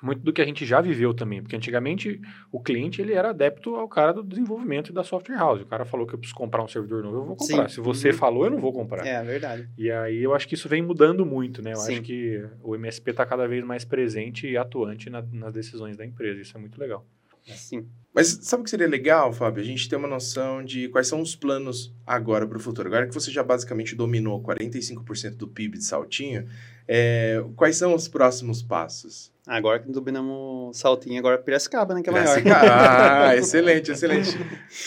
muito 0.00 0.20
do 0.20 0.32
que 0.32 0.40
a 0.40 0.44
gente 0.44 0.64
já 0.64 0.80
viveu 0.80 1.12
também, 1.12 1.42
porque 1.42 1.56
antigamente 1.56 2.20
o 2.52 2.60
cliente 2.60 3.02
ele 3.02 3.14
era 3.14 3.30
adepto 3.30 3.74
ao 3.74 3.88
cara 3.88 4.12
do 4.12 4.22
desenvolvimento 4.22 4.90
e 4.90 4.92
da 4.92 5.02
software 5.02 5.36
house. 5.36 5.62
O 5.62 5.66
cara 5.66 5.84
falou 5.84 6.06
que 6.06 6.14
eu 6.14 6.18
preciso 6.18 6.36
comprar 6.36 6.62
um 6.62 6.68
servidor 6.68 7.02
novo, 7.02 7.16
eu 7.16 7.24
vou 7.24 7.36
comprar. 7.36 7.68
Sim. 7.68 7.74
Se 7.74 7.80
você 7.80 8.08
uhum. 8.10 8.14
falou, 8.14 8.44
eu 8.44 8.50
não 8.50 8.60
vou 8.60 8.72
comprar. 8.72 9.04
É, 9.04 9.22
verdade. 9.24 9.68
E 9.76 9.90
aí 9.90 10.22
eu 10.22 10.34
acho 10.34 10.46
que 10.46 10.54
isso 10.54 10.68
vem 10.68 10.82
mudando 10.82 11.26
muito, 11.26 11.62
né? 11.62 11.72
Eu 11.72 11.76
Sim. 11.76 11.94
acho 11.94 12.02
que 12.02 12.44
o 12.62 12.76
MSP 12.76 13.10
está 13.10 13.26
cada 13.26 13.48
vez 13.48 13.64
mais 13.64 13.84
presente 13.84 14.46
e 14.46 14.56
atuante 14.56 15.10
na, 15.10 15.22
nas 15.32 15.52
decisões 15.52 15.96
da 15.96 16.04
empresa. 16.04 16.40
Isso 16.40 16.56
é 16.56 16.60
muito 16.60 16.78
legal. 16.78 17.04
Sim. 17.46 17.86
Mas 18.14 18.38
sabe 18.42 18.62
o 18.62 18.64
que 18.64 18.70
seria 18.70 18.88
legal, 18.88 19.32
Fábio? 19.32 19.62
A 19.62 19.66
gente 19.66 19.88
ter 19.88 19.96
uma 19.96 20.08
noção 20.08 20.64
de 20.64 20.88
quais 20.88 21.06
são 21.06 21.20
os 21.20 21.36
planos 21.36 21.94
agora 22.06 22.46
para 22.46 22.56
o 22.56 22.60
futuro. 22.60 22.88
Agora 22.88 23.06
que 23.06 23.14
você 23.14 23.30
já 23.30 23.42
basicamente 23.42 23.94
dominou 23.94 24.42
45% 24.42 25.36
do 25.36 25.46
PIB 25.46 25.78
de 25.78 25.84
Saltinho, 25.84 26.48
é, 26.86 27.44
quais 27.54 27.76
são 27.76 27.94
os 27.94 28.08
próximos 28.08 28.62
passos? 28.62 29.30
Agora 29.46 29.78
que 29.78 29.90
dominamos 29.90 30.76
Saltinho, 30.76 31.18
agora 31.18 31.38
Piracicaba, 31.38 31.94
né? 31.94 32.02
Que 32.02 32.10
é 32.10 32.12
Piracicaba. 32.12 32.66
maior. 32.66 33.28
Ah, 33.28 33.36
excelente, 33.36 33.92
excelente. 33.92 34.36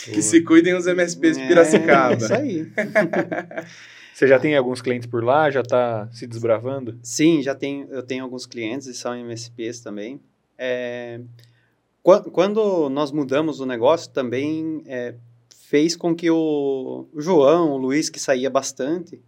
que 0.04 0.20
se 0.20 0.42
cuidem 0.42 0.74
os 0.74 0.86
MSPs 0.86 1.38
de 1.38 1.46
Piracicaba. 1.46 2.14
É, 2.14 2.16
isso 2.16 2.34
aí. 2.34 2.72
Você 4.12 4.28
já 4.28 4.38
tem 4.38 4.56
alguns 4.56 4.82
clientes 4.82 5.06
por 5.06 5.24
lá? 5.24 5.50
Já 5.50 5.62
está 5.62 6.08
se 6.12 6.26
desbravando? 6.26 6.98
Sim, 7.02 7.40
já 7.42 7.54
tenho. 7.54 7.88
Eu 7.90 8.02
tenho 8.02 8.22
alguns 8.22 8.46
clientes 8.46 8.86
e 8.86 8.94
são 8.94 9.14
MSPs 9.16 9.80
também. 9.80 10.20
É, 10.58 11.18
quando 12.02 12.90
nós 12.90 13.12
mudamos 13.12 13.60
o 13.60 13.66
negócio, 13.66 14.10
também 14.10 14.82
é, 14.86 15.14
fez 15.56 15.94
com 15.94 16.14
que 16.14 16.30
o, 16.30 17.06
João, 17.16 17.70
o 17.72 17.76
Luiz, 17.76 18.10
que 18.10 18.18
saía 18.18 18.50
bastante, 18.50 19.20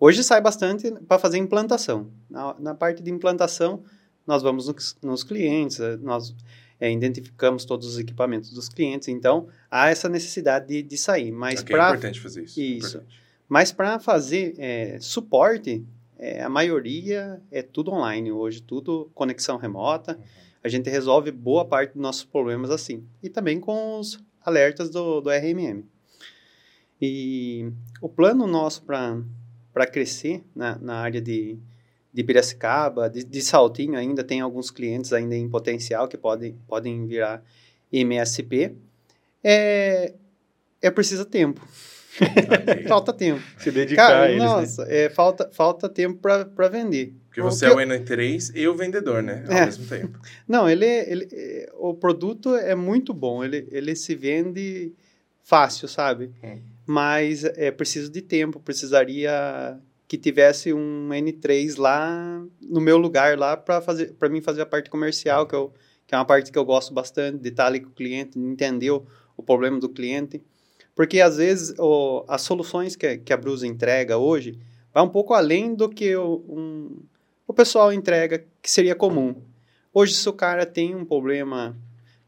hoje 0.00 0.24
sai 0.24 0.40
bastante 0.40 0.90
para 1.06 1.18
fazer 1.18 1.36
implantação. 1.36 2.10
Na, 2.30 2.56
na, 2.58 2.74
parte 2.74 3.02
de 3.02 3.10
implantação, 3.10 3.84
nós 4.26 4.42
vamos 4.42 4.68
nos, 4.68 4.96
nos 5.02 5.22
clientes, 5.22 5.78
é, 5.80 5.96
nós 5.98 6.34
é, 6.80 6.90
identificamos 6.90 7.66
todos 7.66 7.86
os 7.86 7.98
equipamentos 7.98 8.50
dos 8.50 8.70
clientes, 8.70 9.08
então 9.08 9.46
há 9.70 9.90
essa 9.90 10.08
necessidade 10.08 10.66
de, 10.66 10.82
de 10.82 10.96
sair. 10.96 11.30
Mas 11.30 11.60
okay, 11.60 11.76
pra, 11.76 11.86
é 11.86 11.88
importante 11.90 12.20
fazer 12.20 12.44
isso. 12.44 12.60
Isso. 12.60 13.02
Mas 13.46 13.70
para 13.70 13.98
fazer 13.98 14.54
é, 14.56 14.98
suporte, 14.98 15.84
é, 16.18 16.42
a 16.42 16.48
maioria 16.48 17.42
é 17.50 17.62
tudo 17.62 17.92
online 17.92 18.32
hoje, 18.32 18.62
tudo 18.62 19.10
conexão 19.14 19.58
remota. 19.58 20.16
Uhum 20.16 20.43
a 20.64 20.68
gente 20.68 20.88
resolve 20.88 21.30
boa 21.30 21.66
parte 21.66 21.92
dos 21.92 22.00
nossos 22.00 22.24
problemas 22.24 22.70
assim. 22.70 23.06
E 23.22 23.28
também 23.28 23.60
com 23.60 24.00
os 24.00 24.18
alertas 24.42 24.88
do, 24.88 25.20
do 25.20 25.28
RMM. 25.30 25.84
E 27.00 27.70
o 28.00 28.08
plano 28.08 28.46
nosso 28.46 28.82
para 28.82 29.86
crescer 29.86 30.42
na, 30.56 30.78
na 30.78 30.96
área 30.96 31.20
de, 31.20 31.58
de 32.10 32.24
Piracicaba, 32.24 33.10
de, 33.10 33.22
de, 33.22 33.42
Saltinho 33.42 33.98
ainda, 33.98 34.24
tem 34.24 34.40
alguns 34.40 34.70
clientes 34.70 35.12
ainda 35.12 35.36
em 35.36 35.50
potencial 35.50 36.08
que 36.08 36.16
podem, 36.16 36.56
podem 36.66 37.06
virar 37.06 37.44
MSP, 37.92 38.74
é, 39.42 40.14
é 40.80 40.90
preciso 40.90 41.26
tempo. 41.26 41.60
Falta 42.88 43.12
tempo. 43.12 43.42
Se 43.58 43.70
dedicar 43.70 44.08
Cara, 44.08 44.22
a 44.24 44.28
eles, 44.30 44.42
né? 44.42 44.48
Nossa, 44.48 44.84
né? 44.84 44.96
é, 45.04 45.10
falta, 45.10 45.50
falta 45.52 45.88
tempo 45.88 46.18
para 46.20 46.68
vender. 46.68 47.14
Porque 47.26 47.40
você 47.40 47.66
é 47.66 47.70
o 47.70 47.76
N3 47.76 48.52
e 48.54 48.68
o 48.68 48.74
vendedor, 48.74 49.22
né? 49.22 49.44
Ao 49.48 49.54
É. 49.54 49.66
mesmo 49.66 49.86
tempo. 49.86 50.18
Não, 50.46 50.68
ele, 50.70 50.86
ele, 50.86 51.28
o 51.74 51.94
produto 51.94 52.54
é 52.54 52.74
muito 52.74 53.12
bom, 53.12 53.42
ele, 53.44 53.66
ele 53.72 53.96
se 53.96 54.14
vende 54.14 54.92
fácil, 55.42 55.88
sabe? 55.88 56.30
Hum. 56.42 56.58
Mas 56.86 57.44
é 57.44 57.70
preciso 57.70 58.10
de 58.10 58.22
tempo, 58.22 58.60
precisaria 58.60 59.78
que 60.06 60.18
tivesse 60.18 60.72
um 60.72 61.08
N3 61.08 61.76
lá 61.78 62.44
no 62.62 62.80
meu 62.80 62.98
lugar 62.98 63.36
lá 63.38 63.56
para 63.56 63.80
fazer 63.80 64.12
para 64.18 64.28
mim 64.28 64.40
fazer 64.40 64.60
a 64.62 64.66
parte 64.66 64.88
comercial, 64.90 65.46
que, 65.46 65.54
eu, 65.54 65.72
que 66.06 66.14
é 66.14 66.18
uma 66.18 66.24
parte 66.26 66.52
que 66.52 66.58
eu 66.58 66.64
gosto 66.64 66.92
bastante, 66.94 67.38
de 67.38 67.48
estar 67.48 67.66
ali 67.66 67.80
com 67.80 67.88
o 67.88 67.92
cliente, 67.92 68.38
de 68.38 68.44
entender 68.46 68.90
o, 68.90 69.04
o 69.36 69.42
problema 69.42 69.80
do 69.80 69.88
cliente. 69.88 70.42
Porque 70.94 71.20
às 71.20 71.36
vezes 71.36 71.74
as 72.28 72.42
soluções 72.42 72.94
que, 72.94 73.18
que 73.18 73.32
a 73.32 73.36
Brusa 73.36 73.66
entrega 73.66 74.16
hoje 74.16 74.58
vai 74.92 75.02
um 75.02 75.08
pouco 75.08 75.34
além 75.34 75.74
do 75.74 75.88
que 75.88 76.14
o, 76.14 76.44
um, 76.48 77.02
o 77.46 77.52
pessoal 77.52 77.92
entrega, 77.92 78.44
que 78.62 78.70
seria 78.70 78.94
comum. 78.94 79.34
Hoje, 79.92 80.14
se 80.14 80.28
o 80.28 80.32
cara 80.32 80.64
tem 80.64 80.94
um 80.94 81.04
problema 81.04 81.76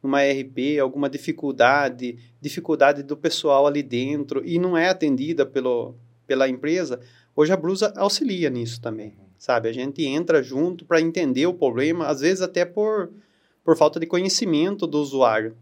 numa 0.02 0.22
RP, 0.22 0.78
alguma 0.80 1.08
dificuldade, 1.08 2.16
dificuldade 2.40 3.02
do 3.02 3.16
pessoal 3.16 3.66
ali 3.66 3.82
dentro 3.82 4.42
e 4.44 4.58
não 4.58 4.76
é 4.76 4.88
atendida 4.88 5.44
pelo, 5.44 5.94
pela 6.26 6.48
empresa, 6.48 7.00
hoje 7.34 7.52
a 7.52 7.56
Brusa 7.56 7.92
auxilia 7.96 8.50
nisso 8.50 8.80
também, 8.80 9.16
sabe? 9.38 9.68
A 9.68 9.72
gente 9.72 10.04
entra 10.04 10.42
junto 10.42 10.84
para 10.84 11.00
entender 11.00 11.46
o 11.46 11.54
problema, 11.54 12.06
às 12.06 12.20
vezes 12.20 12.40
até 12.40 12.64
por, 12.64 13.10
por 13.64 13.76
falta 13.76 13.98
de 13.98 14.06
conhecimento 14.06 14.86
do 14.86 15.00
usuário. 15.00 15.56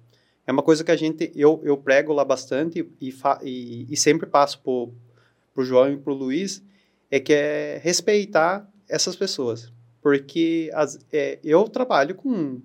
É 0.47 0.53
uma 0.53 0.63
coisa 0.63 0.85
que 0.85 0.91
a 0.91 0.97
gente, 0.97 1.33
eu, 1.35 1.61
eu 1.65 1.77
prego 1.77 2.13
lá 2.13 2.25
bastante 2.25 2.87
e, 3.01 3.11
fa, 3.11 3.39
e, 3.43 3.87
e 3.91 3.97
sempre 3.97 4.27
passo 4.29 4.61
pro, 4.61 4.93
pro 5.55 5.65
João 5.65 5.91
e 5.93 5.97
pro 5.97 6.13
Luiz, 6.13 6.63
é 7.11 7.19
que 7.19 7.33
é 7.33 7.81
respeitar 7.83 8.69
essas 8.89 9.17
pessoas. 9.17 9.73
Porque 10.03 10.71
as, 10.75 10.99
é, 11.13 11.39
eu 11.43 11.65
trabalho 11.65 12.15
com 12.15 12.61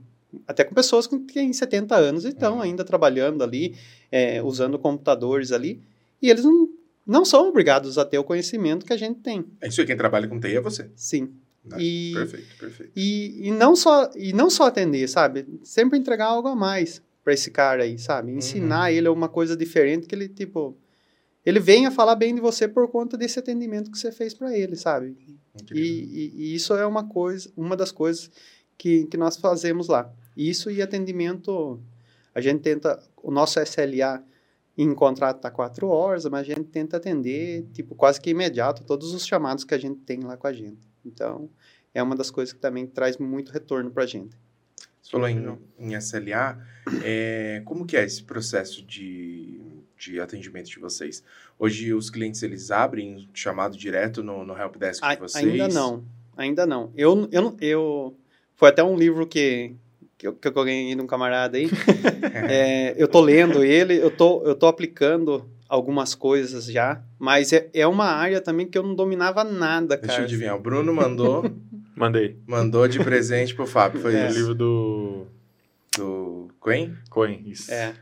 até 0.45 0.63
com 0.63 0.75
pessoas 0.75 1.07
que 1.07 1.17
têm 1.19 1.51
70 1.51 1.95
anos 1.95 2.23
e 2.25 2.29
estão 2.29 2.55
Uhum. 2.57 2.61
ainda 2.61 2.83
trabalhando 2.83 3.43
ali, 3.43 3.75
é, 4.11 4.43
usando 4.43 4.77
computadores 4.77 5.51
ali, 5.51 5.81
e 6.21 6.29
eles 6.29 6.43
não, 6.43 6.69
não 7.07 7.25
são 7.25 7.47
obrigados 7.49 7.97
a 7.97 8.05
ter 8.05 8.19
o 8.19 8.23
conhecimento 8.23 8.85
que 8.85 8.93
a 8.93 8.97
gente 8.97 9.21
tem. 9.21 9.43
É 9.61 9.67
isso 9.69 9.81
aí, 9.81 9.87
quem 9.87 9.97
trabalha 9.97 10.27
com 10.27 10.39
TI 10.39 10.57
é 10.57 10.61
você. 10.61 10.91
Sim. 10.95 11.33
né? 11.65 11.77
E, 11.81 12.11
Perfeito, 12.13 12.57
perfeito. 12.59 12.91
e, 12.95 13.47
e, 13.47 13.51
não 13.51 13.75
só, 13.75 14.11
e 14.15 14.31
não 14.33 14.49
só 14.51 14.65
atender, 14.67 15.07
sabe? 15.07 15.47
Sempre 15.63 15.97
entregar 15.97 16.25
algo 16.27 16.47
a 16.47 16.55
mais 16.55 17.01
para 17.29 17.33
esse 17.35 17.51
cara 17.51 17.83
aí, 17.83 17.99
sabe? 17.99 18.31
Ensinar 18.31 18.91
ele 18.91 19.07
uma 19.07 19.29
coisa 19.29 19.55
diferente 19.55 20.07
que 20.07 20.15
ele, 20.15 20.27
tipo... 20.27 20.75
Ele 21.45 21.59
venha 21.59 21.89
falar 21.91 22.15
bem 22.15 22.33
de 22.35 22.41
você 22.41 22.67
por 22.67 22.87
conta 22.89 23.15
desse 23.15 23.37
atendimento 23.39 23.91
que 23.91 23.97
você 23.99 24.11
fez 24.11 24.33
para 24.33 24.55
ele, 24.57 24.75
sabe? 24.75 25.15
E, 25.71 25.79
e- 25.79 26.33
e 26.37 26.55
isso 26.55 26.73
é 26.73 26.85
uma 26.85 27.07
coisa, 27.07 27.49
uma 27.55 27.77
das 27.77 27.91
coisas 27.91 28.29
que, 28.77 29.05
que 29.05 29.15
nós 29.15 29.37
fazemos 29.37 29.87
lá. 29.87 30.11
Isso 30.35 30.69
e 30.71 30.81
atendimento, 30.81 31.79
a 32.33 32.41
gente 32.41 32.61
tenta, 32.61 32.99
o 33.21 33.31
nosso 33.31 33.59
SLA 33.59 34.23
em 34.77 34.93
contrato 34.93 35.37
está 35.37 35.51
quatro 35.51 35.87
horas, 35.87 36.25
mas 36.25 36.41
a 36.41 36.43
gente 36.55 36.63
tenta 36.65 36.97
atender, 36.97 37.65
tipo, 37.73 37.93
quase 37.95 38.19
que 38.19 38.29
imediato, 38.31 38.83
todos 38.83 39.13
os 39.13 39.25
chamados 39.25 39.63
que 39.63 39.73
a 39.73 39.77
gente 39.77 39.99
tem 40.01 40.19
lá 40.21 40.35
com 40.35 40.47
a 40.47 40.53
gente. 40.53 40.87
Então, 41.05 41.49
é 41.93 42.01
uma 42.03 42.15
das 42.15 42.29
coisas 42.31 42.53
que 42.53 42.59
também 42.59 42.85
traz 42.87 43.17
muito 43.17 43.51
retorno 43.51 43.91
para 43.91 44.03
a 44.03 44.07
gente. 44.07 44.35
Você 45.09 45.13
falou 45.13 45.27
em, 45.27 45.57
em 45.79 45.95
SLA, 45.95 46.59
é, 47.03 47.63
como 47.65 47.83
que 47.83 47.97
é 47.97 48.03
esse 48.03 48.21
processo 48.21 48.85
de, 48.85 49.59
de 49.97 50.19
atendimento 50.19 50.69
de 50.69 50.77
vocês? 50.77 51.23
Hoje 51.57 51.91
os 51.95 52.11
clientes, 52.11 52.43
eles 52.43 52.69
abrem 52.69 53.27
chamado 53.33 53.75
direto 53.75 54.21
no, 54.21 54.45
no 54.45 54.55
helpdesk 54.55 55.03
de 55.03 55.15
vocês? 55.19 55.43
Ainda 55.43 55.67
não, 55.67 56.03
ainda 56.37 56.67
não. 56.67 56.93
Eu, 56.95 57.27
eu, 57.31 57.57
eu 57.59 58.15
foi 58.55 58.69
até 58.69 58.83
um 58.83 58.95
livro 58.95 59.25
que 59.25 59.73
que 60.15 60.27
eu, 60.27 60.33
que 60.33 60.47
eu 60.49 60.51
ganhei 60.51 60.93
de 60.93 61.01
um 61.01 61.07
camarada 61.07 61.57
aí. 61.57 61.69
É, 62.31 62.93
eu 62.97 63.07
tô 63.07 63.19
lendo 63.21 63.63
ele, 63.63 63.97
eu 63.97 64.11
tô, 64.11 64.43
eu 64.43 64.53
tô 64.53 64.67
aplicando 64.67 65.49
algumas 65.67 66.13
coisas 66.13 66.65
já, 66.65 67.01
mas 67.17 67.53
é, 67.53 67.69
é 67.73 67.87
uma 67.87 68.05
área 68.05 68.41
também 68.41 68.67
que 68.67 68.77
eu 68.77 68.83
não 68.83 68.93
dominava 68.95 69.43
nada, 69.43 69.95
Deixa 69.97 70.05
eu 70.05 70.15
cara. 70.15 70.23
adivinhar, 70.23 70.55
o 70.55 70.59
Bruno 70.59 70.93
mandou, 70.93 71.43
Mandei. 71.99 72.37
mandou 72.47 72.87
de 72.87 72.97
presente 73.03 73.53
pro 73.53 73.67
Fábio, 73.67 73.99
foi 74.01 74.15
É. 74.15 74.25
O 74.25 74.27
isso? 74.29 74.37
livro 74.37 74.55
do 74.55 75.27
Do 75.97 76.47
Coen? 76.59 76.95
Coen, 77.09 77.43
isso. 77.45 77.71
É. 77.71 77.93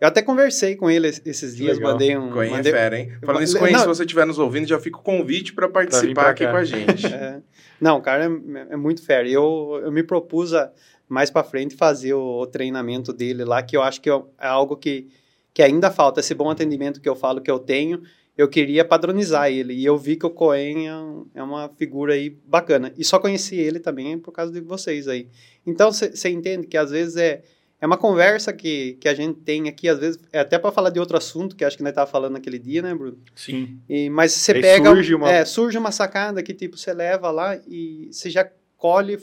Eu 0.00 0.08
até 0.08 0.20
conversei 0.20 0.74
com 0.76 0.90
ele 0.90 1.06
esses 1.06 1.56
dias, 1.56 1.76
legal. 1.78 1.92
mandei 1.92 2.16
um. 2.16 2.30
Coen 2.30 2.50
mandei, 2.50 2.72
é 2.72 2.74
fera, 2.74 2.98
hein? 2.98 3.12
Falando 3.24 3.44
isso, 3.44 3.58
Coen, 3.58 3.78
se 3.78 3.86
você 3.86 4.02
estiver 4.02 4.26
nos 4.26 4.38
ouvindo, 4.38 4.66
já 4.66 4.78
fica 4.80 4.98
o 4.98 5.02
convite 5.02 5.52
para 5.54 5.68
participar 5.68 6.22
pra 6.22 6.30
aqui 6.30 6.44
cá. 6.44 6.50
com 6.50 6.56
a 6.56 6.64
gente. 6.64 7.06
É. 7.14 7.40
Não, 7.80 7.98
o 7.98 8.02
cara 8.02 8.24
é, 8.24 8.72
é 8.74 8.76
muito 8.76 9.04
fera. 9.04 9.28
Eu, 9.28 9.80
eu 9.84 9.92
me 9.92 10.02
propus 10.02 10.52
a, 10.54 10.70
mais 11.08 11.30
para 11.30 11.44
frente 11.44 11.74
fazer 11.76 12.14
o, 12.14 12.40
o 12.40 12.46
treinamento 12.46 13.12
dele 13.12 13.44
lá, 13.44 13.62
que 13.62 13.76
eu 13.76 13.82
acho 13.82 14.00
que 14.00 14.08
é 14.10 14.14
é 14.40 14.46
algo 14.46 14.76
que, 14.76 15.08
que 15.52 15.62
ainda 15.62 15.90
falta. 15.90 16.20
Esse 16.20 16.34
bom 16.34 16.50
atendimento 16.50 17.00
que 17.00 17.08
eu 17.08 17.14
falo 17.16 17.40
que 17.40 17.50
eu 17.50 17.58
tenho, 17.58 18.02
eu 18.36 18.48
queria 18.48 18.84
padronizar 18.84 19.50
ele. 19.50 19.74
E 19.74 19.84
eu 19.84 19.96
vi 19.96 20.16
que 20.16 20.26
o 20.26 20.30
Coen 20.30 20.88
é, 20.88 21.38
é 21.38 21.42
uma 21.42 21.68
figura 21.68 22.14
aí 22.14 22.30
bacana. 22.46 22.92
E 22.96 23.04
só 23.04 23.18
conheci 23.18 23.56
ele 23.56 23.78
também 23.78 24.18
por 24.18 24.32
causa 24.32 24.52
de 24.52 24.60
vocês 24.60 25.06
aí. 25.08 25.28
Então, 25.66 25.92
você 25.92 26.28
entende 26.28 26.66
que 26.66 26.76
às 26.76 26.90
vezes 26.90 27.16
é, 27.16 27.42
é 27.80 27.86
uma 27.86 27.96
conversa 27.96 28.52
que, 28.52 28.94
que 29.00 29.08
a 29.08 29.14
gente 29.14 29.40
tem 29.40 29.68
aqui, 29.68 29.88
às 29.88 29.98
vezes, 29.98 30.20
é 30.32 30.40
até 30.40 30.58
para 30.58 30.72
falar 30.72 30.90
de 30.90 30.98
outro 30.98 31.16
assunto, 31.16 31.54
que 31.54 31.64
acho 31.64 31.76
que 31.76 31.82
nós 31.82 31.90
estava 31.92 32.10
falando 32.10 32.32
naquele 32.32 32.58
dia, 32.58 32.82
né, 32.82 32.94
Bruno? 32.94 33.18
Sim. 33.34 33.78
E, 33.88 34.10
mas 34.10 34.32
você 34.32 34.54
pega. 34.54 34.90
surge 34.90 35.14
uma- 35.14 35.30
é, 35.30 35.44
surge 35.44 35.78
uma 35.78 35.92
sacada 35.92 36.42
que, 36.42 36.52
tipo, 36.52 36.76
você 36.76 36.92
leva 36.92 37.30
lá 37.30 37.58
e 37.68 38.08
você 38.10 38.30
já 38.30 38.50
colhe 38.76 39.18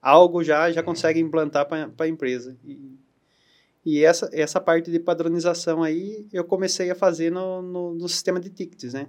algo 0.00 0.44
já, 0.44 0.70
já 0.70 0.82
consegue 0.84 1.18
implantar 1.18 1.66
para 1.66 1.90
a 1.98 2.08
empresa. 2.08 2.56
E, 2.64 2.95
e 3.86 4.04
essa, 4.04 4.28
essa 4.32 4.60
parte 4.60 4.90
de 4.90 4.98
padronização 4.98 5.80
aí 5.80 6.26
eu 6.32 6.42
comecei 6.42 6.90
a 6.90 6.94
fazer 6.94 7.30
no, 7.30 7.62
no, 7.62 7.94
no 7.94 8.08
sistema 8.08 8.40
de 8.40 8.50
tickets, 8.50 8.92
né? 8.92 9.06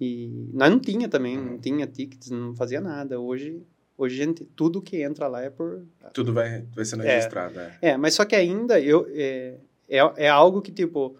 E 0.00 0.50
nós 0.52 0.70
não 0.70 0.78
tinha 0.78 1.08
também, 1.08 1.36
não 1.36 1.58
tinha 1.58 1.84
tickets, 1.86 2.30
não 2.30 2.54
fazia 2.54 2.80
nada. 2.80 3.18
Hoje, 3.18 3.60
hoje 3.98 4.16
gente, 4.16 4.44
tudo 4.44 4.80
que 4.80 5.02
entra 5.02 5.26
lá 5.26 5.42
é 5.42 5.50
por. 5.50 5.82
Tudo 6.12 6.32
vai, 6.32 6.62
vai 6.74 6.84
sendo 6.84 7.02
É. 7.02 7.16
registrado. 7.16 7.58
É. 7.58 7.78
É, 7.82 7.96
mas 7.96 8.14
só 8.14 8.24
que 8.24 8.36
ainda 8.36 8.78
eu, 8.78 9.04
é, 9.10 9.56
é, 9.88 9.98
é 10.16 10.28
algo 10.28 10.62
que, 10.62 10.70
tipo, 10.70 11.16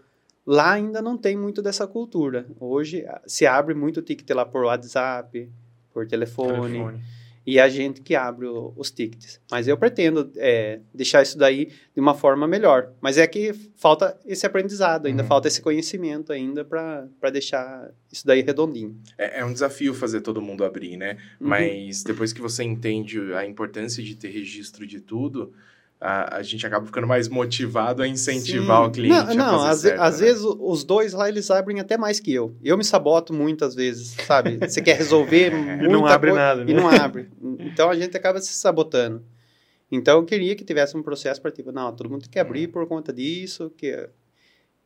lá 0.47 0.73
ainda 0.75 1.03
não 1.03 1.17
tem 1.19 1.37
muito 1.37 1.61
dessa 1.61 1.85
cultura. 1.87 2.47
Hoje 2.61 3.05
se 3.27 3.45
abre 3.45 3.75
muito 3.75 4.03
ticket 4.03 4.31
lá 4.31 4.45
por 4.45 4.65
WhatsApp, 4.65 5.51
por 5.93 6.07
telefone, 6.07 6.73
Telefone. 6.75 7.01
E 7.47 7.61
a 7.61 7.69
gente 7.69 8.01
que 8.01 8.15
abre 8.15 8.47
o- 8.47 8.73
os 8.77 8.91
tickets. 8.91 9.41
Mas 9.51 9.69
eu 9.69 9.77
pretendo 9.79 10.31
é, 10.37 10.81
deixar 10.93 11.23
isso 11.23 11.39
daí 11.39 11.67
de 11.95 12.01
uma 12.01 12.13
forma 12.15 12.47
melhor. 12.49 12.91
Mas 13.01 13.17
é 13.19 13.27
que 13.27 13.53
falta 13.77 14.19
esse 14.27 14.45
aprendizado, 14.45 15.07
ainda 15.07 15.23
Uhum. 15.23 15.29
falta 15.29 15.47
esse 15.47 15.63
conhecimento 15.63 16.33
ainda 16.33 16.65
para 16.65 17.09
deixar 17.33 17.91
isso 18.13 18.27
daí 18.27 18.43
redondinho. 18.43 18.99
É, 19.17 19.41
é 19.41 19.45
um 19.45 19.53
desafio 19.53 19.95
fazer 19.95 20.21
todo 20.23 20.43
mundo 20.43 20.65
abrir, 20.65 20.97
né? 20.97 21.17
Uhum. 21.41 21.49
Mas 21.49 22.03
depois 22.03 22.33
que 22.33 22.41
você 22.41 22.65
entende 22.65 23.21
a 23.35 23.47
importância 23.47 24.03
de 24.03 24.17
ter 24.17 24.29
registro 24.31 24.87
de 24.87 25.01
tudo, 25.01 25.53
a, 26.01 26.37
a 26.37 26.43
gente 26.43 26.67
acaba 26.67 26.85
ficando 26.85 27.07
mais 27.07 27.29
motivado 27.29 28.03
a 28.03 28.09
incentivar 28.09 28.83
Sim. 28.85 28.89
o 28.89 28.93
cliente 28.93 29.35
Não, 29.35 29.35
não 29.35 29.55
a 29.57 29.69
fazer 29.69 29.71
às, 29.71 29.81
certo, 29.81 30.01
às 30.01 30.21
né? 30.21 30.27
vezes 30.27 30.43
os 30.45 30.85
dois 30.85 31.13
lá 31.13 31.29
eles 31.29 31.51
abrem 31.51 31.81
até 31.81 31.97
mais 31.97 32.21
que 32.21 32.33
eu. 32.33 32.55
Eu 32.63 32.77
me 32.77 32.85
saboto 32.85 33.33
muitas 33.33 33.75
vezes, 33.75 34.09
sabe? 34.27 34.59
Você 34.59 34.83
quer 34.83 34.97
resolver 34.97 35.51
muita 35.51 35.85
E 35.85 35.89
não 35.89 36.07
abre 36.07 36.31
coi- 36.31 36.39
nada, 36.39 36.65
né? 36.65 36.71
E 36.71 36.75
não 36.75 36.89
abre. 36.89 37.29
Então 37.61 37.89
a 37.91 37.95
gente 37.97 38.17
acaba 38.17 38.41
se 38.41 38.53
sabotando. 38.53 39.25
Então 39.91 40.19
eu 40.19 40.25
queria 40.25 40.55
que 40.57 40.65
tivesse 40.65 40.97
um 40.97 41.03
processo 41.03 41.41
para 41.41 41.51
tipo, 41.51 41.73
não, 41.73 41.95
todo 41.95 42.11
mundo 42.11 42.23
tem 42.23 42.31
que 42.31 42.39
abrir 42.39 42.69
por 42.69 42.87
conta 42.87 43.13
disso, 43.13 43.71
que 43.77 44.09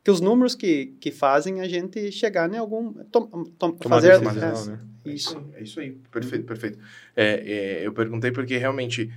que 0.03 0.11
os 0.11 0.20
números 0.20 0.55
que, 0.55 0.94
que 0.99 1.11
fazem 1.11 1.61
a 1.61 1.68
gente 1.68 2.11
chegar 2.11 2.51
em 2.51 2.57
algum 2.57 2.92
tom, 3.05 3.27
tom, 3.59 3.73
Tomar 3.73 3.96
fazer 3.96 4.18
decisão, 4.18 4.64
né? 4.66 4.81
É 5.05 5.11
isso 5.11 5.51
é 5.55 5.62
isso 5.62 5.81
aí. 5.81 5.90
Perfeito, 6.11 6.44
perfeito. 6.46 6.79
É, 7.14 7.81
é, 7.83 7.87
eu 7.87 7.92
perguntei 7.92 8.31
porque 8.31 8.57
realmente, 8.57 9.12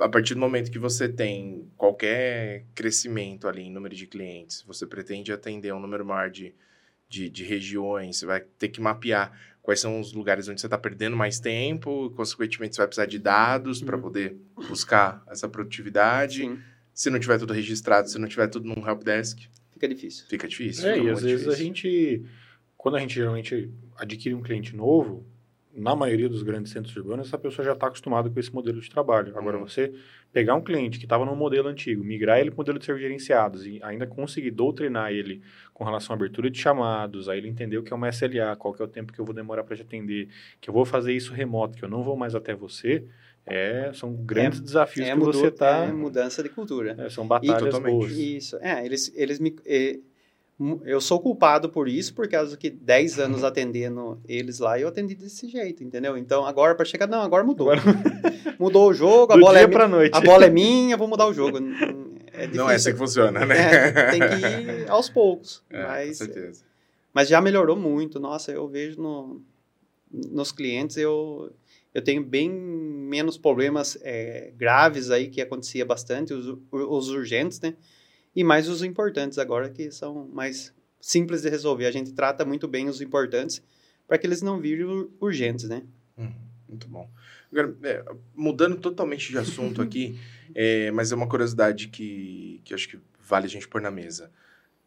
a 0.00 0.08
partir 0.08 0.34
do 0.34 0.40
momento 0.40 0.70
que 0.70 0.78
você 0.78 1.08
tem 1.08 1.68
qualquer 1.76 2.64
crescimento 2.74 3.46
ali 3.46 3.62
em 3.62 3.70
número 3.70 3.94
de 3.94 4.06
clientes, 4.06 4.62
você 4.66 4.86
pretende 4.86 5.32
atender 5.32 5.72
um 5.74 5.80
número 5.80 6.04
maior 6.04 6.30
de, 6.30 6.54
de, 7.08 7.28
de 7.28 7.44
regiões, 7.44 8.18
você 8.18 8.26
vai 8.26 8.40
ter 8.40 8.68
que 8.68 8.80
mapear 8.80 9.32
quais 9.62 9.78
são 9.80 10.00
os 10.00 10.12
lugares 10.12 10.48
onde 10.48 10.60
você 10.60 10.66
está 10.66 10.78
perdendo 10.78 11.16
mais 11.16 11.38
tempo, 11.38 12.10
consequentemente 12.16 12.74
você 12.74 12.80
vai 12.80 12.88
precisar 12.88 13.06
de 13.06 13.18
dados 13.18 13.82
para 13.82 13.96
Uhum. 13.96 14.02
poder 14.02 14.36
buscar 14.68 15.22
essa 15.28 15.48
produtividade. 15.48 16.42
Sim, 16.42 16.58
Se 16.94 17.08
não 17.10 17.18
tiver 17.20 17.38
tudo 17.38 17.52
registrado, 17.52 18.08
se 18.08 18.18
não 18.18 18.26
tiver 18.28 18.48
tudo 18.48 18.66
num 18.66 18.86
helpdesk, 18.86 19.38
fica 19.72 19.86
difícil. 19.88 20.26
fica 20.28 20.48
difícil. 20.48 20.88
É, 20.88 20.94
fica 20.94 21.06
e 21.06 21.10
às 21.10 21.22
vezes 21.22 21.46
a 21.46 21.50
difícil. 21.50 21.66
gente, 21.66 22.26
quando 22.76 22.96
a 22.96 23.00
gente 23.00 23.14
geralmente 23.14 23.70
adquire 23.96 24.34
um 24.34 24.42
cliente 24.42 24.74
novo, 24.74 25.24
na 25.74 25.94
maioria 25.94 26.28
dos 26.28 26.42
grandes 26.42 26.72
centros 26.72 26.96
urbanos, 26.96 27.28
essa 27.28 27.38
pessoa 27.38 27.64
já 27.64 27.72
está 27.72 27.86
acostumada 27.86 28.28
com 28.28 28.40
esse 28.40 28.52
modelo 28.52 28.80
de 28.80 28.90
trabalho. 28.90 29.36
Agora, 29.38 29.56
Uhum. 29.58 29.66
você 29.68 29.92
pegar 30.32 30.54
um 30.54 30.60
cliente 30.60 30.98
que 30.98 31.04
estava 31.04 31.24
no 31.24 31.34
modelo 31.36 31.68
antigo, 31.68 32.02
migrar 32.04 32.38
ele 32.40 32.50
para 32.50 32.56
o 32.56 32.58
modelo 32.58 32.78
de 32.78 32.84
serviços 32.84 33.06
gerenciados 33.08 33.66
e 33.66 33.80
ainda 33.82 34.06
conseguir 34.06 34.50
doutrinar 34.50 35.12
ele 35.12 35.40
com 35.72 35.84
relação 35.84 36.12
à 36.12 36.16
abertura 36.16 36.50
de 36.50 36.58
chamados, 36.58 37.28
aí 37.28 37.38
ele 37.38 37.48
entender 37.48 37.78
o 37.78 37.82
que 37.82 37.92
é 37.92 37.96
uma 37.96 38.08
SLA, 38.08 38.56
qual 38.56 38.74
que 38.74 38.82
é 38.82 38.84
o 38.84 38.88
tempo 38.88 39.12
que 39.12 39.20
eu 39.20 39.24
vou 39.24 39.34
demorar 39.34 39.62
para 39.64 39.76
te 39.76 39.82
atender, 39.82 40.28
que 40.60 40.68
eu 40.68 40.74
vou 40.74 40.84
fazer 40.84 41.12
isso 41.12 41.32
remoto, 41.32 41.76
que 41.78 41.84
eu 41.84 41.88
não 41.88 42.02
vou 42.02 42.16
mais 42.16 42.34
até 42.34 42.54
você, 42.54 43.04
é, 43.46 43.90
são 43.94 44.12
grandes 44.14 44.60
desafios 44.60 45.06
É, 45.08 45.12
que 45.12 45.16
mudou, 45.18 45.32
você 45.32 45.46
está... 45.48 45.84
é 45.84 45.92
mudança 45.92 46.42
de 46.42 46.48
cultura. 46.48 47.08
são 47.10 47.26
batalhas 47.26 47.60
totalmente. 47.74 47.92
boas. 47.92 48.12
Isso, 48.12 48.56
é, 48.60 48.84
eles, 48.84 49.12
eles 49.16 49.38
me... 49.40 49.56
eu 50.84 51.00
sou 51.00 51.18
culpado 51.20 51.68
por 51.70 51.88
isso, 51.88 52.12
por 52.14 52.28
causa 52.28 52.56
que 52.56 52.68
10 52.68 53.18
Uhum. 53.18 53.24
anos 53.24 53.44
atendendo 53.44 54.20
eles 54.28 54.58
lá, 54.58 54.78
eu 54.78 54.88
atendi 54.88 55.14
desse 55.14 55.48
jeito, 55.48 55.82
entendeu? 55.82 56.16
Então, 56.18 56.44
agora 56.44 56.74
para 56.74 56.84
chegar, 56.84 57.06
não, 57.06 57.22
agora 57.22 57.42
mudou. 57.44 57.68
Mudou 58.58 58.90
o 58.90 58.94
jogo, 58.94 59.32
a 59.32 59.36
Do 59.36 59.40
bola, 59.40 59.58
é, 59.58 59.66
para 59.66 59.88
noite. 59.88 60.14
a 60.14 60.20
bola 60.20 60.44
é 60.44 60.50
minha, 60.50 60.94
vou 60.96 61.08
mudar 61.08 61.26
o 61.26 61.32
jogo. 61.32 61.56
É 62.32 62.42
difícil. 62.42 62.54
Não 62.56 62.70
é 62.70 62.74
assim 62.74 62.92
que 62.92 62.98
funciona, 62.98 63.46
né? 63.46 63.56
É, 63.58 64.10
tem 64.10 64.20
que 64.20 64.82
ir 64.84 64.88
aos 64.90 65.08
poucos. 65.08 65.62
É, 65.70 65.80
com 65.82 65.88
mas, 65.88 66.18
certeza. 66.18 66.62
mas 67.14 67.26
já 67.28 67.40
melhorou 67.40 67.74
muito. 67.76 68.20
Nossa, 68.20 68.52
eu 68.52 68.68
vejo 68.68 69.00
no, 69.00 69.40
nos 70.10 70.52
clientes, 70.52 70.98
eu, 70.98 71.50
eu 71.94 72.02
tenho 72.02 72.22
bem 72.22 72.50
menos 72.50 73.38
problemas 73.38 73.96
é, 74.02 74.52
graves 74.58 75.10
aí, 75.10 75.28
que 75.28 75.40
acontecia 75.40 75.84
bastante, 75.86 76.34
os, 76.34 76.54
os 76.70 77.08
urgentes, 77.08 77.60
né? 77.62 77.74
E 78.34 78.44
mais 78.44 78.68
os 78.68 78.82
importantes 78.82 79.38
agora, 79.38 79.68
que 79.70 79.90
são 79.90 80.28
mais 80.28 80.72
simples 81.00 81.42
de 81.42 81.48
resolver. 81.48 81.86
A 81.86 81.90
gente 81.90 82.12
trata 82.12 82.44
muito 82.44 82.68
bem 82.68 82.88
os 82.88 83.00
importantes 83.00 83.62
para 84.06 84.18
que 84.18 84.26
eles 84.26 84.42
não 84.42 84.60
virem 84.60 84.84
ur- 84.84 85.10
urgentes, 85.20 85.68
né? 85.68 85.82
Uhum, 86.16 86.32
muito 86.68 86.86
bom. 86.88 87.08
Agora, 87.50 87.76
é, 87.82 88.04
mudando 88.34 88.76
totalmente 88.76 89.30
de 89.30 89.38
assunto 89.38 89.80
aqui, 89.82 90.18
é, 90.54 90.90
mas 90.90 91.10
é 91.10 91.14
uma 91.14 91.28
curiosidade 91.28 91.88
que, 91.88 92.60
que 92.64 92.74
acho 92.74 92.88
que 92.88 92.98
vale 93.20 93.46
a 93.46 93.48
gente 93.50 93.66
pôr 93.68 93.80
na 93.80 93.90
mesa. 93.90 94.30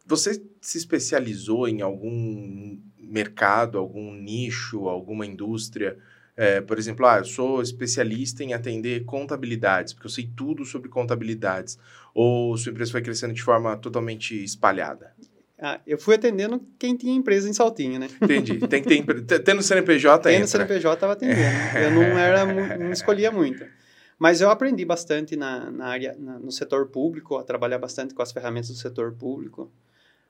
Você 0.06 0.42
se 0.60 0.76
especializou 0.78 1.66
em 1.66 1.80
algum 1.80 2.78
mercado, 2.98 3.78
algum 3.78 4.12
nicho, 4.14 4.88
alguma 4.88 5.26
indústria? 5.26 5.98
É, 6.36 6.60
por 6.60 6.78
exemplo, 6.78 7.06
ah, 7.06 7.18
eu 7.18 7.24
sou 7.24 7.62
especialista 7.62 8.42
em 8.42 8.52
atender 8.54 9.04
contabilidades, 9.04 9.92
porque 9.92 10.06
eu 10.06 10.10
sei 10.10 10.28
tudo 10.36 10.64
sobre 10.64 10.88
contabilidades. 10.88 11.78
Ou 12.12 12.56
sua 12.56 12.72
empresa 12.72 12.90
foi 12.90 13.02
crescendo 13.02 13.32
de 13.32 13.42
forma 13.42 13.76
totalmente 13.76 14.42
espalhada? 14.42 15.12
Ah, 15.56 15.80
eu 15.86 15.96
fui 15.96 16.16
atendendo 16.16 16.60
quem 16.78 16.96
tinha 16.96 17.14
empresa 17.14 17.48
em 17.48 17.52
Saltinho, 17.52 18.00
né? 18.00 18.08
Entendi. 18.20 18.58
Tem 18.66 18.82
que 18.82 18.88
ter. 18.88 18.96
empre- 18.96 19.22
t- 19.22 19.38
Tendo 19.38 19.62
CNPJ, 19.62 20.22
Tem 20.24 20.38
no 20.40 20.44
entra. 20.44 20.66
CNPJ 20.66 20.94
estava 20.94 21.12
atendendo. 21.12 21.56
Eu 21.80 21.90
não 21.92 22.02
era, 22.18 22.44
não 22.76 22.90
escolhia 22.90 23.30
muito. 23.30 23.64
Mas 24.18 24.40
eu 24.40 24.50
aprendi 24.50 24.84
bastante 24.84 25.36
na, 25.36 25.70
na 25.70 25.86
área, 25.86 26.16
na- 26.18 26.38
no 26.40 26.50
setor 26.50 26.88
público, 26.88 27.36
a 27.36 27.44
trabalhar 27.44 27.78
bastante 27.78 28.12
com 28.12 28.22
as 28.22 28.32
ferramentas 28.32 28.70
do 28.70 28.74
setor 28.76 29.12
público. 29.12 29.70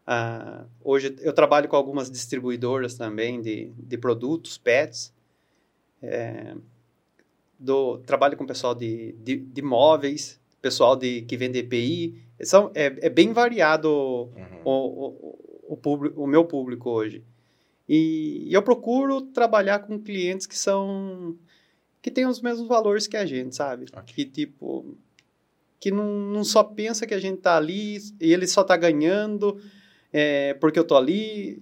Ah, 0.07 0.67
hoje 0.83 1.17
eu 1.21 1.33
trabalho 1.33 1.67
com 1.69 1.77
algumas 1.77 2.11
distribuidoras 2.11 2.95
também 2.95 3.41
de, 3.41 3.73
de 3.79 3.97
produtos, 3.97 4.59
pets. 4.59 5.14
É, 6.05 6.55
do, 7.59 7.99
trabalho 7.99 8.37
com 8.37 8.47
pessoal 8.47 8.75
de, 8.75 9.13
de, 9.13 9.37
de 9.37 9.63
móveis, 9.63 10.41
pessoal 10.61 10.97
de, 10.97 11.23
que 11.23 11.37
vende 11.37 11.59
EPI. 11.59 12.23
São, 12.43 12.71
é, 12.75 12.87
é 13.01 13.11
bem 13.11 13.33
variado 13.33 13.89
Uhum. 13.89 14.61
o, 14.65 14.71
o, 14.71 15.75
o, 15.75 15.77
público, 15.77 16.23
o 16.23 16.27
meu 16.27 16.45
público 16.45 16.91
hoje. 16.91 17.23
E, 17.89 18.49
eu 18.51 18.63
procuro 18.63 19.21
trabalhar 19.21 19.81
com 19.81 19.99
clientes 19.99 20.47
que 20.47 20.57
são 20.57 21.37
que 22.01 22.11
têm 22.11 22.27
os 22.27 22.43
mesmos 22.43 22.69
valores 22.69 23.07
que 23.07 23.17
a 23.17 23.25
gente, 23.25 23.57
sabe? 23.57 23.87
Ok. 23.95 24.15
Que 24.15 24.25
tipo 24.25 24.97
que 25.81 25.91
não, 25.91 26.07
não 26.07 26.45
só 26.45 26.63
pensa 26.63 27.07
que 27.07 27.15
a 27.15 27.21
gente 27.21 27.41
tá 27.41 27.57
ali 27.57 27.99
e 28.21 28.33
ele 28.33 28.47
só 28.47 28.65
tá 28.65 28.77
ganhando 28.77 29.59
é, 30.17 30.55
porque 30.55 30.79
eu 30.79 30.85
tô 30.85 30.97
ali. 30.97 31.61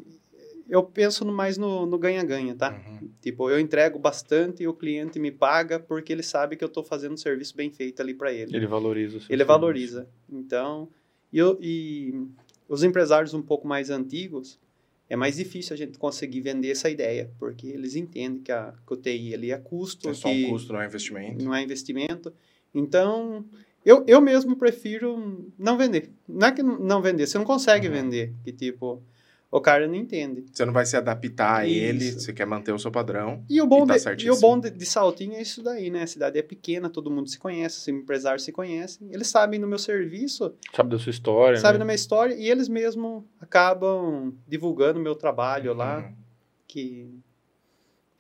Eu 0.75 0.83
penso 0.83 1.23
no- 1.23 1.33
mais 1.35 1.59
no 1.59 1.99
ganha-ganha, 1.99 2.55
tá? 2.55 2.71
Uhum. 2.73 3.11
Tipo, 3.21 3.51
eu 3.51 3.61
entrego 3.61 3.99
bastante 3.99 4.63
e 4.63 4.67
o 4.67 4.73
cliente 4.73 5.19
me 5.19 5.31
paga 5.31 5.79
porque 5.79 6.11
ele 6.11 6.23
sabe 6.23 6.57
que 6.57 6.65
eu 6.65 6.69
tô 6.69 6.83
fazendo 6.83 7.13
um 7.13 7.17
serviço 7.19 7.55
bem 7.55 7.71
feito 7.71 8.01
ali 8.01 8.15
para 8.15 8.33
ele 8.33 8.57
Ele 8.57 8.67
valoriza 8.67 9.19
o 9.19 9.21
seu 9.21 9.27
ele 9.29 9.45
serviço. 9.45 9.47
valoriza. 9.47 10.09
Então, 10.31 10.89
e, 11.31 11.37
eu- 11.39 11.59
e 11.61 12.15
os 12.67 12.83
empresários 12.83 13.35
um 13.35 13.43
pouco 13.43 13.69
mais 13.69 13.91
antigos, 13.91 14.59
é 15.11 15.15
mais 15.15 15.37
difícil 15.37 15.75
a 15.75 15.77
gente 15.77 15.99
conseguir 15.99 16.41
vender 16.41 16.71
essa 16.71 16.89
ideia, 16.89 17.31
porque 17.39 17.67
eles 17.67 17.95
entendem 17.95 18.41
que, 18.41 18.51
a, 18.51 18.73
que 18.87 18.95
o 18.95 18.97
TI 18.97 19.35
ali 19.35 19.51
é 19.53 19.59
custo, 19.59 20.09
É 20.09 20.15
só 20.15 20.29
um 20.31 20.49
custo, 20.49 20.73
não 20.73 20.81
é 20.81 20.87
investimento. 20.87 21.45
não 21.45 21.55
é 21.55 21.63
investimento. 21.63 22.33
Então, 22.75 23.45
eu, 23.85 24.05
eu 24.07 24.23
mesmo 24.23 24.57
prefiro 24.57 25.51
não 25.59 25.77
vender. 25.77 26.11
Não 26.27 26.47
é 26.49 26.53
que 26.53 26.63
não- 26.63 26.79
não 26.79 27.03
vender, 27.03 27.27
você 27.27 27.37
não 27.37 27.45
consegue 27.45 27.89
Uhum. 27.89 27.93
vender, 27.93 28.33
que 28.43 28.53
tipo, 28.53 29.03
o 29.55 29.61
cara 29.61 29.87
não 29.87 29.95
entende. 29.95 30.47
Você 30.51 30.65
não 30.65 30.73
vai 30.73 30.87
se 30.87 30.97
adaptar 30.97 31.57
a 31.61 31.67
ele, 31.69 32.07
Isso. 32.07 32.21
você 32.21 32.33
quer 32.33 32.47
manter 32.47 32.73
o 32.73 32.79
seu 32.79 32.91
padrão. 32.91 33.45
E 33.51 33.61
o 33.61 33.67
bom, 33.67 33.85
E 33.85 34.01
tá 34.03 34.15
de, 34.15 34.27
e 34.27 34.31
o 34.31 34.41
bom 34.41 34.59
de, 34.59 34.71
de 34.71 34.87
Saltinho 34.87 35.35
é 35.35 35.43
isso 35.43 35.63
daí, 35.63 35.91
né? 35.91 36.05
A 36.05 36.07
cidade 36.07 36.39
é 36.39 36.43
pequena, 36.43 36.89
todo 36.89 37.11
mundo 37.11 37.29
se 37.29 37.39
conhece, 37.39 37.79
os 37.79 37.87
empresários 37.89 38.45
se 38.45 38.51
conhecem. 38.51 39.09
Eles 39.13 39.29
sabem 39.29 39.61
do 39.61 39.67
meu 39.69 39.79
serviço, 39.79 40.55
Sabe 40.75 40.89
da 40.89 40.99
sua 40.99 41.11
história, 41.11 41.59
sabe 41.59 41.75
né? 41.75 41.79
da 41.81 41.85
minha 41.85 41.95
história, 41.95 42.35
e 42.35 42.49
eles 42.51 42.67
mesmos 42.67 43.23
acabam 43.39 44.33
divulgando 44.49 44.99
o 44.99 45.03
meu 45.03 45.15
trabalho 45.15 45.75
lá, 45.75 45.99
Uhum. 45.99 46.15
que 46.67 47.21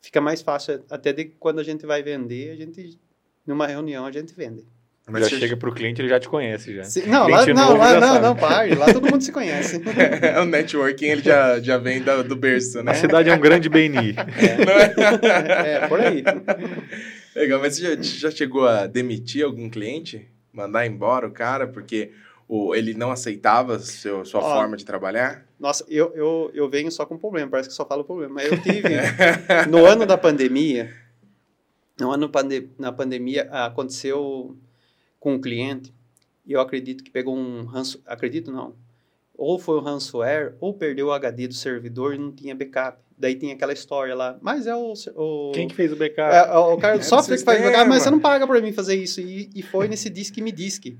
fica 0.03 0.20
mais 0.20 0.43
fácil. 0.43 0.85
Até 0.91 1.14
de 1.14 1.24
quando 1.24 1.61
a 1.61 1.64
gente 1.64 1.87
vai 1.87 2.03
vender, 2.03 2.51
a 2.51 2.57
gente, 2.57 3.01
numa 3.47 3.66
reunião, 3.66 4.05
a 4.05 4.12
gente 4.12 4.35
vende. 4.35 4.66
Mas 5.09 5.28
já 5.28 5.36
chega 5.36 5.57
pro 5.57 5.72
cliente, 5.74 6.00
ele 6.00 6.09
já 6.09 6.20
te 6.20 6.28
conhece, 6.28 6.76
já. 6.76 6.84
Se- 6.84 7.07
não, 7.07 7.28
lá, 7.28 7.44
não, 7.44 7.55
novo 7.55 7.76
lá, 7.78 7.92
já 7.94 8.00
não, 8.00 8.22
não, 8.22 8.36
pare, 8.36 8.74
lá 8.76 8.86
todo 8.92 9.11
mundo 9.11 9.20
se 9.22 9.32
conhece. 9.32 9.82
o 10.40 10.44
networking 10.44 11.07
ele 11.07 11.22
já, 11.22 11.59
já 11.61 11.76
vem 11.76 12.00
da- 12.03 12.22
do 12.22 12.36
berço, 12.36 12.82
né? 12.82 12.92
A 12.92 12.94
cidade 12.94 13.28
é 13.28 13.34
um 13.34 13.40
grande 13.40 13.68
BNI. 13.68 14.14
é, 15.66 15.88
por 15.88 16.00
aí. 16.00 16.22
Legal, 17.34 17.61
mas 17.61 17.76
você 17.76 17.96
já, 17.96 18.03
já 18.03 18.30
chegou 18.30 18.66
a 18.66 18.86
demitir 18.86 19.44
algum 19.44 19.68
cliente? 19.68 20.28
Mandar 20.53 20.86
embora 20.86 21.26
o 21.26 21.32
cara 21.32 21.66
porque 21.66 22.12
o, 22.46 22.74
ele 22.74 22.94
não 22.94 23.11
aceitava 23.11 23.78
seu, 23.80 24.24
sua 24.24 24.40
Ó, 24.40 24.55
forma 24.55 24.76
de 24.76 24.84
trabalhar? 24.84 25.44
Nossa, 25.59 25.84
eu, 25.88 26.12
eu, 26.14 26.50
eu 26.55 26.68
venho 26.70 26.92
só 26.92 27.05
com 27.07 27.16
problema, 27.18 27.50
parece 27.50 27.68
que 27.70 27.74
só 27.74 27.84
falo 27.86 28.05
problema. 28.05 28.34
Mas 28.34 28.53
eu 28.53 28.61
tive, 28.62 28.88
no 29.68 29.84
ano 29.86 30.05
da 30.07 30.16
pandemia, 30.16 30.92
no 31.98 32.11
ano 32.12 32.28
pande 32.28 32.68
na 32.78 32.92
pandemia, 32.92 33.48
aconteceu 33.50 34.57
com 35.23 35.35
um 35.35 35.41
cliente, 35.41 35.95
e 36.45 36.53
eu 36.53 36.61
acredito 36.61 37.05
que 37.05 37.11
pegou 37.12 37.37
um 37.37 37.62
ranço, 37.64 38.03
acredito 38.05 38.51
não, 38.51 38.75
ou 39.33 39.57
foi 39.57 39.79
um 39.79 39.81
ransomware, 39.81 40.57
ou 40.61 40.75
perdeu 40.75 41.07
o 41.07 41.12
HD 41.12 41.47
do 41.47 41.55
servidor 41.55 42.12
e 42.14 42.18
não 42.18 42.33
tinha 42.33 42.57
backup. 42.57 42.99
Daí 43.16 43.37
tem 43.37 43.53
aquela 43.53 43.73
história 43.73 44.16
lá, 44.16 44.37
mas 44.43 44.66
é 44.66 44.75
o... 44.75 44.95
o 45.14 45.53
Quem 45.53 45.68
que 45.68 45.77
fez 45.77 45.93
o 45.93 45.97
backup? 45.97 46.35
é, 46.35 46.39
é 46.39 46.57
o 46.59 46.77
cara 46.77 46.95
É 46.95 46.99
do 46.99 47.03
do 47.03 47.05
software 47.05 47.37
que 47.39 47.45
faz 47.45 47.59
sistema. 47.59 47.70
backup, 47.70 47.89
mas 47.89 48.03
você 48.03 48.11
não 48.11 48.18
paga 48.18 48.45
pra 48.49 48.61
mim 48.61 48.73
fazer 48.73 48.97
isso. 48.97 49.20
E, 49.20 49.49
e 49.55 49.62
foi 49.62 49.87
nesse 49.87 50.11
disque 50.11 50.43
me 50.43 50.51
disque. 50.51 50.99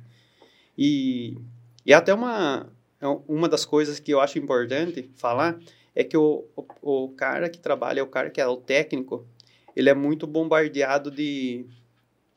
E, 0.79 1.37
e 1.85 1.93
até 1.93 2.15
uma, 2.15 2.73
é 3.01 3.07
uma 3.27 3.49
das 3.49 3.65
coisas 3.65 3.99
que 3.99 4.13
eu 4.13 4.21
acho 4.21 4.39
importante 4.39 5.11
falar 5.17 5.59
é 5.97 6.05
que 6.05 6.17
o, 6.17 6.45
o, 6.57 7.05
o 7.05 7.09
cara 7.09 7.51
que 7.51 7.59
trabalha, 7.59 8.05
o 8.05 8.07
cara 8.07 8.31
que 8.31 8.41
é 8.41 8.47
o 8.47 8.57
técnico, 8.57 9.27
ele 9.75 9.91
é 9.91 9.95
muito 9.95 10.25
bombardeado 10.27 11.11
de, 11.11 11.67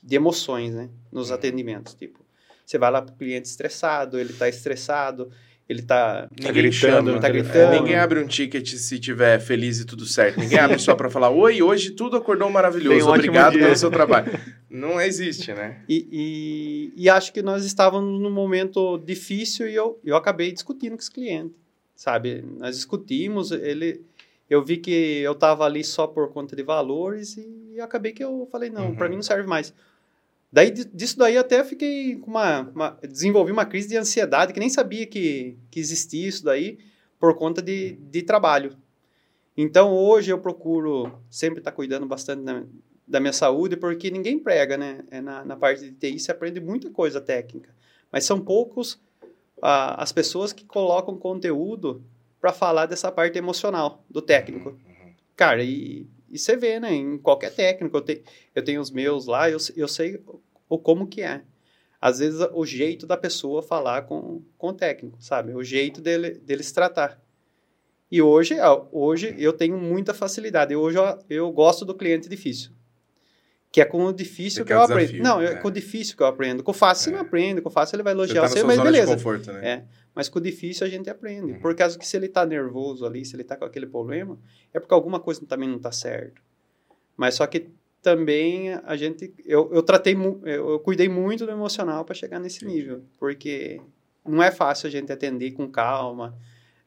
de 0.06 0.16
emoções, 0.16 0.74
né? 0.74 0.90
Nos 1.12 1.30
Uhum. 1.30 1.36
atendimentos, 1.36 1.94
tipo, 1.96 2.20
você 2.66 2.78
vai 2.78 2.92
lá 2.92 3.02
pro 3.02 3.16
cliente 3.16 3.48
estressado, 3.48 4.20
ele 4.20 4.34
tá 4.34 4.48
estressado, 4.48 5.30
ele 5.68 5.82
tá... 5.82 6.28
Ninguém 6.32 6.54
gritando, 6.54 7.10
chama. 7.10 7.20
tá 7.20 7.28
É, 7.28 7.32
gritando. 7.32 7.72
Ninguém 7.80 7.96
abre 7.96 8.20
um 8.20 8.28
ticket 8.28 8.68
se 8.76 9.00
tiver 9.00 9.40
feliz 9.40 9.80
e 9.80 9.86
tudo 9.86 10.06
certo. 10.06 10.40
Ninguém 10.40 10.60
abre 10.60 10.78
só 10.78 10.94
pra 10.96 11.10
falar, 11.10 11.32
oi, 11.32 11.62
hoje 11.62 11.92
tudo 11.92 12.18
acordou 12.18 12.50
maravilhoso, 12.52 13.08
um 13.08 13.10
obrigado 13.14 13.54
dia." 13.54 13.64
pelo 13.64 13.76
seu 13.76 13.90
trabalho. 13.90 14.32
Não 14.70 15.02
existe, 15.02 15.54
né? 15.54 15.84
E, 15.90 16.08
e, 16.98 17.04
e 17.04 17.10
acho 17.10 17.34
que 17.34 17.42
nós 17.42 17.66
estávamos 17.66 18.20
num 18.22 18.30
momento 18.32 18.98
difícil 19.00 19.68
e 19.68 19.74
eu, 19.74 20.00
eu 20.04 20.16
acabei 20.16 20.52
discutindo 20.52 20.94
com 20.94 21.00
esse 21.00 21.12
cliente, 21.12 21.56
sabe? 21.96 22.44
Nós 22.60 22.76
discutimos, 22.76 23.52
ele, 23.52 24.02
eu 24.50 24.64
vi 24.64 24.78
que 24.78 24.92
eu 25.24 25.32
estava 25.32 25.66
ali 25.66 25.84
só 25.84 26.06
por 26.06 26.30
conta 26.32 26.56
de 26.56 26.62
valores 26.64 27.38
e 27.38 27.80
acabei 27.80 28.12
que 28.12 28.24
eu 28.24 28.48
falei, 28.52 28.70
não, 28.70 28.88
Uhum. 28.90 28.96
para 28.96 29.10
mim 29.10 29.16
não 29.16 29.24
serve 29.24 29.48
mais. 29.48 29.74
Daí, 30.56 30.72
di- 30.72 30.86
disso 30.86 31.18
daí, 31.18 31.38
até 31.38 31.66
fiquei 31.66 32.16
com 32.16 32.32
uma, 32.32 32.62
uma... 32.74 32.98
Desenvolvi 33.02 33.52
uma 33.52 33.66
crise 33.66 33.90
de 33.90 33.98
ansiedade, 33.98 34.54
que 34.54 34.60
nem 34.62 34.70
sabia 34.70 35.06
que, 35.06 35.58
que 35.70 35.82
existia 35.82 36.30
isso 36.30 36.46
daí, 36.46 36.80
por 37.20 37.36
conta 37.36 37.62
de, 37.62 37.98
de 37.98 38.22
trabalho. 38.22 38.78
Então, 39.58 39.92
hoje 39.94 40.32
eu 40.32 40.40
procuro 40.40 41.12
sempre 41.30 41.60
estar 41.60 41.74
cuidando 41.74 42.06
bastante 42.06 42.44
da, 42.44 42.64
da 43.06 43.20
minha 43.20 43.34
saúde, 43.34 43.76
porque 43.76 44.10
ninguém 44.10 44.40
prega, 44.40 44.78
né? 44.78 45.04
É 45.12 45.20
na, 45.20 45.44
na 45.44 45.58
parte 45.58 45.90
de 45.90 45.92
TI 45.92 46.20
você 46.20 46.32
aprende 46.32 46.62
muita 46.62 46.90
coisa 46.90 47.20
técnica, 47.20 47.76
mas 48.10 48.24
são 48.24 48.40
poucos 48.40 48.98
ah, 49.62 50.02
as 50.02 50.14
pessoas 50.14 50.54
que 50.54 50.64
colocam 50.64 51.18
conteúdo 51.18 52.02
para 52.40 52.54
falar 52.54 52.86
dessa 52.86 53.12
parte 53.12 53.38
emocional 53.38 54.06
do 54.10 54.22
técnico. 54.22 54.80
Cara, 55.36 55.62
e 55.62 56.08
e 56.36 56.38
você 56.38 56.56
vê, 56.56 56.80
né? 56.80 56.94
Em 56.94 57.18
qualquer 57.18 57.54
técnico, 57.54 57.98
eu, 57.98 58.02
te, 58.02 58.24
eu 58.54 58.64
tenho 58.64 58.82
os 58.82 58.92
meus 58.92 59.26
lá, 59.26 59.50
eu, 59.50 59.58
eu 59.76 59.88
sei 59.88 60.22
o 60.68 60.78
como 60.78 61.08
que 61.08 61.22
é. 61.22 61.42
Às 62.00 62.20
vezes, 62.20 62.40
o 62.54 62.66
jeito 62.66 63.08
da 63.08 63.16
pessoa 63.16 63.64
falar 63.64 64.04
com, 64.04 64.44
com 64.58 64.68
o 64.68 64.74
técnico, 64.74 65.18
sabe? 65.22 65.54
O 65.54 65.64
jeito 65.64 66.02
dele, 66.02 66.32
dele 66.32 66.62
se 66.62 66.74
tratar. 66.74 67.20
E 68.12 68.22
hoje, 68.22 68.56
hoje 68.92 69.34
eu 69.38 69.54
tenho 69.54 69.78
muita 69.78 70.14
facilidade. 70.14 70.76
Hoje 70.76 70.98
eu, 70.98 71.20
eu 71.30 71.52
gosto 71.52 71.86
do 71.86 71.96
cliente 71.96 72.30
difícil. 72.30 72.75
Que 73.76 73.82
é 73.82 73.86
com 73.86 74.06
o 74.06 74.14
difícil 74.14 74.64
que, 74.64 74.70
que 74.70 74.74
eu 74.74 74.82
aprendo. 74.82 75.22
Não, 75.22 75.42
é, 75.42 75.48
é, 75.48 75.56
com 75.56 75.68
o 75.68 75.72
difícil 75.72 76.16
que 76.16 76.24
eu 76.24 76.28
aprendo. 76.28 76.64
Com 76.64 76.72
o 76.72 76.74
fácil 76.74 77.10
é. 77.10 77.12
você 77.12 77.12
não 77.12 77.20
aprende, 77.20 77.60
com 77.60 77.68
o 77.68 77.72
fácil 77.72 77.98
ele 77.98 78.04
vai 78.04 78.14
elogiar 78.14 78.48
você, 78.48 78.62
tá 78.62 78.66
mas 78.66 78.80
beleza. 78.80 79.14
Conforto, 79.14 79.52
né? 79.52 79.68
É. 79.68 79.84
Mas 80.16 80.30
com 80.30 80.40
o 80.40 80.42
difícil 80.42 80.88
a 80.88 80.90
gente 80.90 81.10
aprende. 81.10 81.52
Uhum. 81.52 81.60
Por 81.60 81.76
causa 81.76 82.00
que 82.00 82.08
se 82.08 82.16
ele 82.16 82.28
está 82.28 82.46
nervoso 82.46 83.06
ali, 83.06 83.26
se 83.26 83.36
ele 83.36 83.42
está 83.42 83.58
com 83.58 83.66
aquele 83.66 83.86
problema, 83.86 84.40
é 84.74 84.80
porque 84.80 84.94
alguma 84.94 85.20
coisa 85.20 85.46
também 85.46 85.68
não 85.68 85.76
está 85.76 85.92
certo. 85.92 86.42
Mas 87.18 87.36
só 87.36 87.46
que 87.46 87.68
também 88.02 88.72
a 88.86 88.96
gente. 88.96 89.34
Eu, 89.46 89.70
eu 89.74 89.84
tratei. 89.84 90.16
Eu 90.46 90.80
cuidei 90.80 91.10
muito 91.10 91.46
do 91.46 91.52
emocional 91.52 92.06
para 92.06 92.16
chegar 92.16 92.40
nesse 92.40 92.64
nível. 92.64 93.04
Porque 93.20 93.82
não 94.26 94.42
é 94.42 94.52
fácil 94.52 94.88
a 94.88 94.90
gente 94.90 95.12
atender 95.12 95.52
com 95.52 95.70
calma 95.70 96.34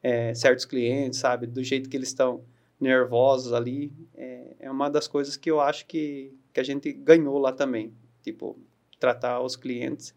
é, 0.01 0.33
certos 0.33 0.65
clientes, 0.65 1.19
sabe? 1.19 1.45
Do 1.45 1.63
jeito 1.63 1.87
que 1.87 1.95
eles 1.95 2.09
estão 2.09 2.43
nervosos 2.79 3.53
ali. 3.53 3.91
É, 4.15 4.55
é 4.59 4.71
uma 4.71 4.89
das 4.89 5.07
coisas 5.07 5.35
que 5.35 5.49
eu 5.49 5.59
acho 5.59 5.85
que, 5.85 6.33
que 6.53 6.59
a 6.59 6.63
gente 6.63 6.91
ganhou 6.91 7.37
lá 7.37 7.51
também. 7.51 7.93
Tipo, 8.21 8.57
tratar 8.99 9.41
os 9.41 9.55
clientes 9.55 10.13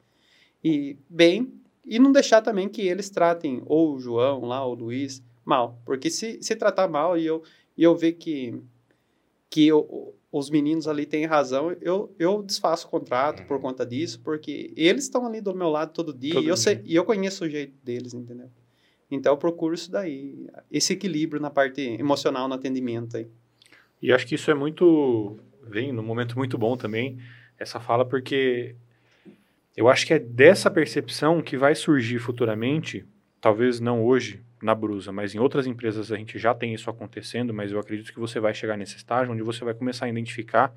e 0.62 0.96
bem 1.08 1.52
e 1.84 1.98
não 1.98 2.12
deixar 2.12 2.42
também 2.42 2.68
que 2.68 2.82
eles 2.82 3.10
tratem 3.10 3.62
ou 3.66 3.94
o 3.94 3.98
João 3.98 4.44
lá, 4.44 4.64
ou 4.64 4.72
o 4.72 4.76
Luiz, 4.76 5.22
mal. 5.44 5.80
Porque 5.84 6.08
se, 6.10 6.38
se 6.42 6.54
tratar 6.54 6.88
mal 6.88 7.18
e 7.18 7.26
eu, 7.26 7.42
e 7.76 7.82
eu 7.82 7.94
ver 7.94 8.12
que, 8.12 8.54
que 9.50 9.66
eu, 9.66 10.14
os 10.30 10.48
meninos 10.48 10.86
ali 10.86 11.04
têm 11.04 11.26
razão, 11.26 11.76
eu, 11.80 12.14
eu 12.18 12.42
desfaço 12.42 12.86
o 12.86 12.90
contrato 12.90 13.40
uhum. 13.40 13.46
por 13.46 13.60
conta 13.60 13.84
disso, 13.84 14.20
porque 14.20 14.72
eles 14.76 15.04
estão 15.04 15.26
ali 15.26 15.40
do 15.40 15.54
meu 15.54 15.68
lado 15.68 15.92
todo 15.92 16.14
dia, 16.14 16.34
todo 16.34 16.44
e, 16.44 16.48
eu 16.48 16.56
sei, 16.56 16.80
e 16.84 16.94
eu 16.94 17.04
conheço 17.04 17.44
o 17.44 17.48
jeito 17.48 17.74
deles, 17.82 18.14
entendeu? 18.14 18.48
Então 19.14 19.34
eu 19.34 19.36
procuro 19.36 19.74
isso 19.74 19.90
daí, 19.90 20.46
esse 20.70 20.94
equilíbrio 20.94 21.40
na 21.40 21.50
parte 21.50 21.82
emocional 21.82 22.48
no 22.48 22.54
atendimento 22.54 23.18
aí. 23.18 23.28
E 24.00 24.10
acho 24.10 24.26
que 24.26 24.34
isso 24.34 24.50
é 24.50 24.54
muito, 24.54 25.38
vem 25.62 25.92
num 25.92 26.02
momento 26.02 26.36
muito 26.36 26.56
bom 26.56 26.78
também, 26.78 27.18
essa 27.58 27.78
fala, 27.78 28.06
porque 28.06 28.74
eu 29.76 29.86
acho 29.88 30.06
que 30.06 30.14
é 30.14 30.18
dessa 30.18 30.70
percepção 30.70 31.42
que 31.42 31.58
vai 31.58 31.74
surgir 31.74 32.18
futuramente, 32.18 33.04
talvez 33.38 33.80
não 33.80 34.02
hoje 34.02 34.40
na 34.62 34.74
Brusa, 34.74 35.12
mas 35.12 35.34
em 35.34 35.38
outras 35.38 35.66
empresas 35.66 36.10
a 36.10 36.16
gente 36.16 36.38
já 36.38 36.54
tem 36.54 36.72
isso 36.72 36.88
acontecendo, 36.88 37.52
mas 37.52 37.70
eu 37.70 37.78
acredito 37.78 38.12
que 38.14 38.18
você 38.18 38.40
vai 38.40 38.54
chegar 38.54 38.78
nesse 38.78 38.96
estágio 38.96 39.34
onde 39.34 39.42
você 39.42 39.62
vai 39.62 39.74
começar 39.74 40.06
a 40.06 40.08
identificar 40.08 40.74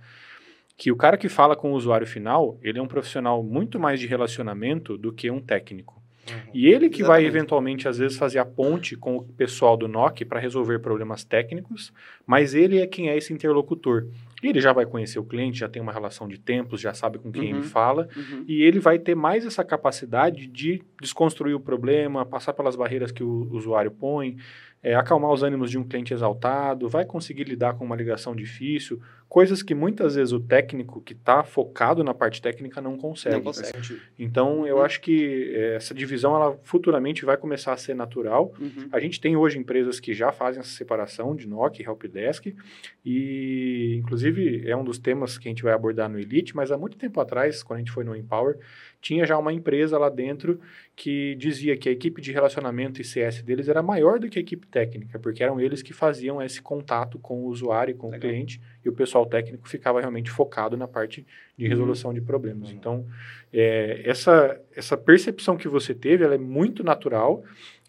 que 0.75 0.91
o 0.91 0.97
cara 0.97 1.17
que 1.17 1.29
fala 1.29 1.55
com 1.55 1.71
o 1.71 1.75
usuário 1.75 2.05
final, 2.05 2.59
ele 2.61 2.79
é 2.79 2.81
um 2.81 2.87
profissional 2.87 3.41
muito 3.41 3.79
mais 3.79 3.97
de 3.97 4.07
relacionamento 4.07 4.97
do 4.97 5.13
que 5.13 5.31
um 5.31 5.39
técnico. 5.39 6.03
Uhum. 6.29 6.51
E 6.53 6.67
ele 6.67 6.89
que 6.89 7.01
Exatamente. 7.01 7.23
vai 7.23 7.25
eventualmente, 7.25 7.87
às 7.87 7.97
vezes, 7.97 8.17
fazer 8.17 8.39
a 8.39 8.45
ponte 8.45 8.95
com 8.95 9.17
o 9.17 9.23
pessoal 9.23 9.77
do 9.77 9.87
NOC 9.87 10.25
para 10.25 10.39
resolver 10.39 10.79
problemas 10.79 11.23
técnicos, 11.23 11.93
mas 12.25 12.53
ele 12.53 12.79
é 12.79 12.87
quem 12.87 13.09
é 13.09 13.17
esse 13.17 13.33
interlocutor. 13.33 14.07
Ele 14.41 14.59
já 14.59 14.73
vai 14.73 14.85
conhecer 14.85 15.19
o 15.19 15.23
cliente, 15.23 15.59
já 15.59 15.69
tem 15.69 15.81
uma 15.81 15.91
relação 15.91 16.27
de 16.27 16.39
tempos, 16.39 16.81
já 16.81 16.93
sabe 16.93 17.17
com 17.17 17.31
quem 17.31 17.53
uhum. 17.53 17.59
ele 17.59 17.67
fala, 17.67 18.07
uhum. 18.15 18.45
e 18.47 18.61
ele 18.63 18.79
vai 18.79 18.99
ter 18.99 19.15
mais 19.15 19.45
essa 19.45 19.63
capacidade 19.63 20.47
de 20.47 20.81
desconstruir 21.01 21.55
o 21.55 21.59
problema, 21.59 22.25
passar 22.25 22.53
pelas 22.53 22.75
barreiras 22.75 23.11
que 23.11 23.23
o 23.23 23.47
usuário 23.51 23.91
põe, 23.91 24.37
é, 24.85 24.93
acalmar 24.93 25.31
os 25.31 25.41
ânimos 25.41 25.71
de 25.71 25.79
um 25.79 25.83
cliente 25.83 26.13
exaltado, 26.13 26.87
vai 26.87 27.03
conseguir 27.03 27.45
lidar 27.45 27.73
com 27.73 27.83
uma 27.83 27.95
ligação 27.95 28.35
difícil, 28.35 29.01
coisas 29.27 29.63
que 29.63 29.73
muitas 29.73 30.13
vezes 30.13 30.31
o 30.31 30.39
técnico 30.39 31.01
que 31.01 31.13
está 31.13 31.43
focado 31.43 32.03
na 32.03 32.13
parte 32.13 32.39
técnica 32.39 32.79
não 32.79 32.95
consegue. 32.95 33.37
Não 33.37 33.41
consegue. 33.41 33.99
Então, 34.19 34.67
eu 34.67 34.75
uhum. 34.75 34.83
acho 34.83 35.01
que 35.01 35.51
é, 35.55 35.75
essa 35.77 35.91
divisão, 35.91 36.35
ela 36.35 36.55
futuramente 36.61 37.25
vai 37.25 37.35
começar 37.35 37.73
a 37.73 37.77
ser 37.77 37.95
natural. 37.95 38.53
Uhum. 38.59 38.87
A 38.91 38.99
gente 38.99 39.19
tem 39.19 39.35
hoje 39.35 39.57
empresas 39.57 39.99
que 39.99 40.13
já 40.13 40.31
fazem 40.31 40.59
essa 40.59 40.69
separação 40.69 41.35
de 41.35 41.47
NOC 41.47 41.79
e 41.79 41.83
Helpdesk, 41.83 42.55
e 43.03 43.95
inclusive 43.97 44.69
é 44.69 44.77
um 44.77 44.83
dos 44.83 44.99
temas 44.99 45.35
que 45.35 45.47
a 45.47 45.49
gente 45.49 45.63
vai 45.63 45.73
abordar 45.73 46.07
no 46.07 46.19
Elite, 46.19 46.55
mas 46.55 46.71
há 46.71 46.77
muito 46.77 46.95
tempo 46.95 47.19
atrás, 47.19 47.63
quando 47.63 47.77
a 47.77 47.79
gente 47.79 47.91
foi 47.91 48.03
no 48.03 48.15
Empower, 48.15 48.59
tinha 49.01 49.25
já 49.25 49.37
uma 49.37 49.53
empresa 49.53 49.97
lá 49.97 50.09
dentro 50.09 50.59
que 50.95 51.35
dizia 51.35 51.75
que 51.77 51.89
a 51.89 51.91
equipe 51.91 52.21
de 52.21 52.31
relacionamento 52.31 53.01
e 53.01 53.03
CS 53.03 53.41
deles 53.41 53.67
era 53.67 53.83
maior 53.83 54.19
do 54.19 54.29
que 54.29 54.39
a 54.39 54.41
equipe 54.41 54.65
técnica, 54.67 55.19
porque 55.19 55.43
eram 55.43 55.59
eles 55.59 55.81
que 55.81 55.93
faziam 55.93 56.41
esse 56.41 56.61
contato 56.61 57.19
com 57.19 57.43
o 57.43 57.47
usuário 57.47 57.91
e 57.91 57.95
com 57.95 58.09
Legal. 58.09 58.17
o 58.17 58.21
cliente, 58.21 58.61
e 58.83 58.89
o 58.89 58.93
pessoal 58.93 59.25
técnico 59.25 59.67
ficava 59.67 59.99
realmente 59.99 60.31
focado 60.31 60.77
na 60.77 60.87
parte 60.87 61.25
de 61.57 61.65
uhum. 61.65 61.69
resolução 61.69 62.11
uhum. 62.11 62.15
de 62.15 62.21
problemas. 62.21 62.69
Uhum. 62.69 62.75
Então, 62.75 63.05
é, 63.51 64.01
essa, 64.05 64.59
essa 64.75 64.97
percepção 64.97 65.57
que 65.57 65.67
você 65.67 65.93
teve, 65.93 66.23
ela 66.23 66.35
é 66.35 66.39
muito 66.39 66.83
natural, 66.83 67.43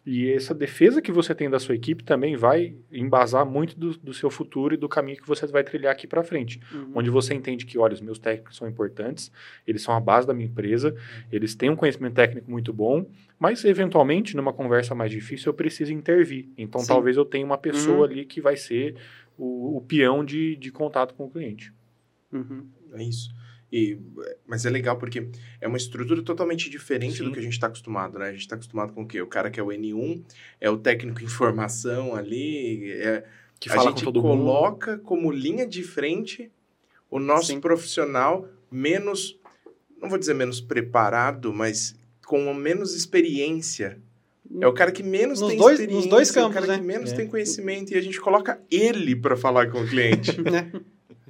e 0.07 0.31
essa 0.31 0.55
defesa 0.55 1.03
que 1.03 1.11
você 1.11 1.35
tem 1.35 1.51
da 1.51 1.59
sua 1.59 1.75
equipe 1.75 2.05
também 2.05 2.37
vai 2.37 2.77
embasar 2.93 3.45
muito 3.45 3.77
do, 3.77 3.99
do 3.99 4.15
seu 4.15 4.31
futuro 4.31 4.73
e 4.73 4.77
do 4.77 4.89
caminho 4.89 5.21
que 5.21 5.27
você 5.27 5.45
vai 5.49 5.65
trilhar 5.65 5.91
aqui 5.91 6.07
para 6.07 6.23
frente. 6.23 6.61
Uhum. 6.73 6.93
Onde 6.95 7.11
você 7.11 7.35
entende 7.35 7.67
que, 7.67 7.77
olha, 7.77 7.93
os 7.93 8.01
meus 8.01 8.17
técnicos 8.17 8.57
são 8.57 8.69
importantes, 8.69 9.33
eles 9.67 9.83
são 9.83 9.93
a 9.93 9.99
base 9.99 10.25
da 10.25 10.33
minha 10.33 10.47
empresa, 10.47 10.91
uhum. 10.91 11.25
eles 11.33 11.57
têm 11.57 11.71
um 11.71 11.77
conhecimento 11.77 12.15
técnico 12.15 12.49
muito 12.49 12.73
bom, 12.73 13.05
mas 13.37 13.65
eventualmente, 13.65 14.37
numa 14.37 14.53
conversa 14.53 14.95
mais 14.95 15.11
difícil, 15.11 15.51
eu 15.51 15.55
preciso 15.55 15.93
intervir. 15.93 16.49
Então, 16.57 16.81
Sim. 16.83 16.87
talvez 16.87 17.17
eu 17.17 17.25
tenha 17.25 17.45
uma 17.45 17.59
pessoa 17.59 17.99
uhum. 17.99 18.05
ali 18.05 18.25
que 18.25 18.41
vai 18.41 18.57
ser 18.57 18.95
o, 19.37 19.77
o 19.77 19.81
peão 19.81 20.25
de, 20.25 20.55
de 20.55 20.71
contato 20.71 21.15
com 21.15 21.25
o 21.25 21.31
cliente. 21.31 21.75
Uhum. 22.33 22.65
É 22.93 23.03
isso. 23.03 23.35
E, 23.73 23.99
mas 24.47 24.65
é 24.65 24.71
legal 24.71 24.97
porque 24.97 25.29
é 25.61 25.67
uma 25.67 25.77
estrutura 25.77 26.23
totalmente 26.23 26.71
diferente 26.71 27.19
Sim. 27.19 27.25
do 27.25 27.33
que 27.33 27.39
a 27.39 27.43
gente 27.43 27.53
está 27.53 27.67
acostumado, 27.67 28.19
né? 28.19 28.29
A 28.29 28.33
gente 28.33 28.43
está 28.43 28.55
acostumado 28.55 28.93
com 28.93 29.03
o 29.03 29.07
quê? 29.07 29.21
O 29.21 29.27
cara 29.27 29.51
que 29.51 29.59
é 29.59 29.63
o 29.63 29.69
N1, 29.69 30.23
é 30.61 30.71
o 30.71 30.77
técnico 30.77 31.23
em 31.23 31.27
formação 31.27 32.15
ali, 32.15 32.93
é, 32.93 33.25
que 33.59 33.69
fala 33.69 33.83
a 33.83 33.91
gente 33.91 34.05
com 34.05 34.13
todo 34.13 34.23
coloca 34.23 34.93
mundo. 34.93 35.03
como 35.03 35.33
linha 35.33 35.67
de 35.67 35.83
frente 35.83 36.51
o 37.11 37.19
nosso 37.19 37.49
Sim. 37.49 37.61
profissional 37.61 38.49
menos, 38.71 39.39
não 40.01 40.09
vou 40.09 40.19
dizer 40.19 40.35
menos 40.35 40.61
preparado, 40.61 41.53
mas 41.53 41.95
com 42.25 42.53
menos 42.55 42.95
experiência. 42.95 44.01
É 44.61 44.67
o 44.67 44.73
cara 44.73 44.93
que 44.93 45.03
menos 45.03 45.41
nos 45.41 45.51
tem 45.51 45.59
dois, 45.59 45.73
experiência, 45.75 46.01
nos 46.03 46.11
dois 46.11 46.31
campos, 46.31 46.57
é 46.57 46.59
o 46.59 46.63
cara 46.63 46.67
né? 46.67 46.79
que 46.79 46.85
menos 46.85 47.13
é. 47.13 47.17
tem 47.17 47.27
conhecimento 47.27 47.93
e 47.93 47.97
a 47.97 48.01
gente 48.01 48.21
coloca 48.21 48.61
ele 48.71 49.17
para 49.17 49.37
falar 49.37 49.71
com 49.71 49.83
o 49.83 49.89
cliente. 49.89 50.41
né? 50.41 50.71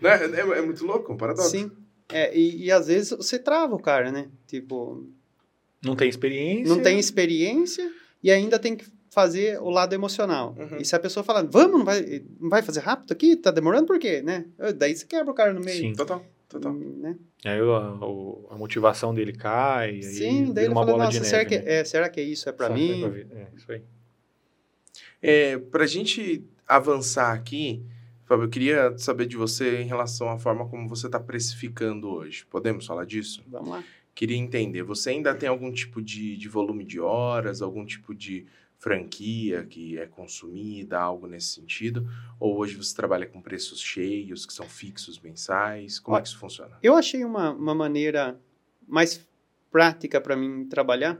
É, 0.03 0.59
é, 0.59 0.63
muito 0.63 0.85
louco, 0.85 1.13
um 1.13 1.17
paradoxo. 1.17 1.51
Sim. 1.51 1.71
É, 2.09 2.37
e, 2.37 2.65
e 2.65 2.73
às 2.73 2.87
vezes 2.87 3.11
você 3.11 3.39
trava 3.39 3.75
o 3.75 3.81
cara, 3.81 4.11
né? 4.13 4.29
Tipo. 4.47 5.07
Não 5.83 5.97
tem 5.97 6.09
experiência. 6.09 6.75
Não 6.75 6.83
tem 6.83 6.99
experiência 6.99 7.91
e 8.23 8.31
ainda 8.31 8.59
tem 8.59 8.77
que 8.77 8.87
fazer 9.11 9.61
o 9.61 9.71
lado 9.71 9.95
emocional. 9.95 10.55
Uhum. 10.59 10.79
E 10.79 10.85
se 10.85 10.95
a 10.95 10.99
pessoa 10.99 11.25
fala, 11.25 11.43
vamos, 11.43 11.79
não 11.79 11.85
vai, 11.85 12.23
não 12.39 12.51
vai 12.51 12.63
fazer 12.63 12.81
rápido 12.81 13.13
aqui? 13.13 13.35
Tá 13.35 13.51
demorando 13.51 13.87
por 13.87 13.99
quê, 13.99 14.21
né? 14.21 14.45
Daí 14.77 14.95
você 14.95 15.07
quebra 15.07 15.31
o 15.31 15.35
cara 15.35 15.55
no 15.55 15.61
meio. 15.61 15.81
Sim, 15.81 15.93
total. 15.95 16.25
Total. 16.49 16.73
Hum, 16.73 16.99
né? 17.01 17.17
Aí 17.45 17.59
a, 17.59 18.55
a, 18.55 18.57
motivação 18.57 19.15
dele 19.15 19.33
cai. 19.33 20.03
Sim, 20.03 20.53
daí 20.53 20.67
ele 20.67 20.73
uma 20.73 20.85
fala, 20.85 21.05
nossa, 21.05 21.25
será, 21.25 21.39
neve, 21.39 21.51
que, 21.51 21.59
né? 21.65 21.75
é, 21.75 21.85
será 21.85 22.09
que 22.09 22.21
é 22.21 22.23
isso? 22.23 22.49
É 22.49 22.53
para 22.53 22.71
mim? 22.71 23.05
É, 23.05 23.47
isso 23.57 23.73
aí. 23.73 23.83
É, 25.23 25.59
pra 25.59 25.87
gente 25.87 26.45
avançar 26.69 27.33
aqui, 27.33 27.83
Fábio, 28.27 28.47
eu 28.47 28.51
queria 28.51 28.99
saber 28.99 29.27
de 29.27 29.37
você 29.37 29.83
em 29.83 29.87
relação 29.87 30.29
à 30.29 30.37
forma 30.37 30.69
como 30.69 30.89
você 30.89 31.07
está 31.07 31.21
precificando 31.21 32.09
hoje. 32.09 32.45
Podemos 32.47 32.85
falar 32.85 33.07
disso? 33.07 33.43
Vamos 33.47 33.69
lá. 33.69 33.85
Queria 34.17 34.37
entender, 34.37 34.83
você 34.83 35.11
ainda 35.11 35.33
tem 35.33 35.49
algum 35.49 35.71
tipo 35.71 36.03
de, 36.03 36.37
de 36.37 36.49
volume 36.49 36.85
de 36.85 36.99
horas, 36.99 37.63
algum 37.63 37.85
tipo 37.85 38.13
de 38.13 38.45
franquia 38.79 39.65
que 39.65 39.97
é 39.97 40.07
consumida, 40.07 40.99
algo 40.99 41.29
nesse 41.29 41.49
sentido? 41.49 42.09
Ou 42.41 42.59
hoje 42.59 42.75
você 42.75 42.97
trabalha 42.97 43.27
com 43.27 43.41
preços 43.41 43.81
cheios, 43.81 44.45
que 44.45 44.53
são 44.53 44.69
fixos 44.69 45.21
mensais? 45.21 46.01
Como 46.01 46.17
é 46.17 46.21
que 46.21 46.27
isso 46.27 46.39
funciona? 46.39 46.77
Eu 46.83 46.97
achei 46.97 47.25
uma, 47.25 47.53
uma 47.53 47.75
maneira 47.75 48.41
mais 48.89 49.25
prática 49.71 50.21
para 50.21 50.35
mim 50.35 50.67
trabalhar, 50.67 51.17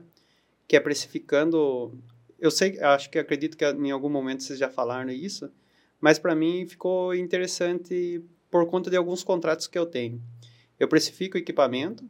que 0.67 0.77
é 0.77 0.81
precificando. 0.81 1.97
Eu 2.37 2.51
sei, 2.51 2.81
acho 2.81 3.11
que 3.11 3.19
acredito 3.19 3.57
que 3.57 3.65
em 3.65 3.93
algum 3.93 4.11
momento 4.11 4.43
vocês 4.43 4.59
já 4.59 4.69
falaram 4.69 5.11
isso, 5.11 5.53
mas 6.01 6.19
para 6.19 6.35
mim 6.35 6.67
ficou 6.67 7.15
interessante 7.15 8.23
por 8.51 8.67
conta 8.67 8.91
de 8.91 8.97
alguns 8.97 9.23
contratos 9.23 9.67
que 9.67 9.79
eu 9.79 9.87
tenho. 9.87 10.23
Eu 10.79 10.89
precifico 10.89 11.37
o 11.37 11.41
equipamento 11.41 12.05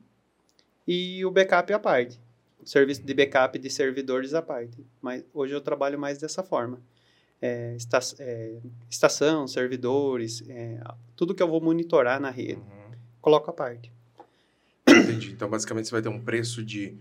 e 0.86 1.24
o 1.24 1.30
backup 1.30 1.72
à 1.72 1.78
parte. 1.78 2.20
O 2.60 2.66
serviço 2.66 3.02
de 3.02 3.14
backup 3.14 3.58
de 3.58 3.70
servidores 3.70 4.34
à 4.34 4.42
parte. 4.42 4.84
Mas 5.00 5.24
hoje 5.32 5.54
eu 5.54 5.60
trabalho 5.60 5.98
mais 5.98 6.18
dessa 6.18 6.42
forma. 6.42 6.80
É, 7.40 7.74
esta, 7.76 8.00
é, 8.18 8.56
estação, 8.90 9.46
servidores, 9.46 10.42
é, 10.48 10.80
tudo 11.14 11.34
que 11.34 11.42
eu 11.42 11.48
vou 11.48 11.60
monitorar 11.60 12.18
na 12.18 12.30
rede, 12.30 12.54
uhum. 12.54 12.92
coloco 13.20 13.50
à 13.50 13.52
parte. 13.52 13.92
Entendi. 14.88 15.32
Então, 15.32 15.48
basicamente, 15.48 15.86
você 15.86 15.92
vai 15.92 16.02
ter 16.02 16.08
um 16.08 16.20
preço 16.20 16.64
de 16.64 16.96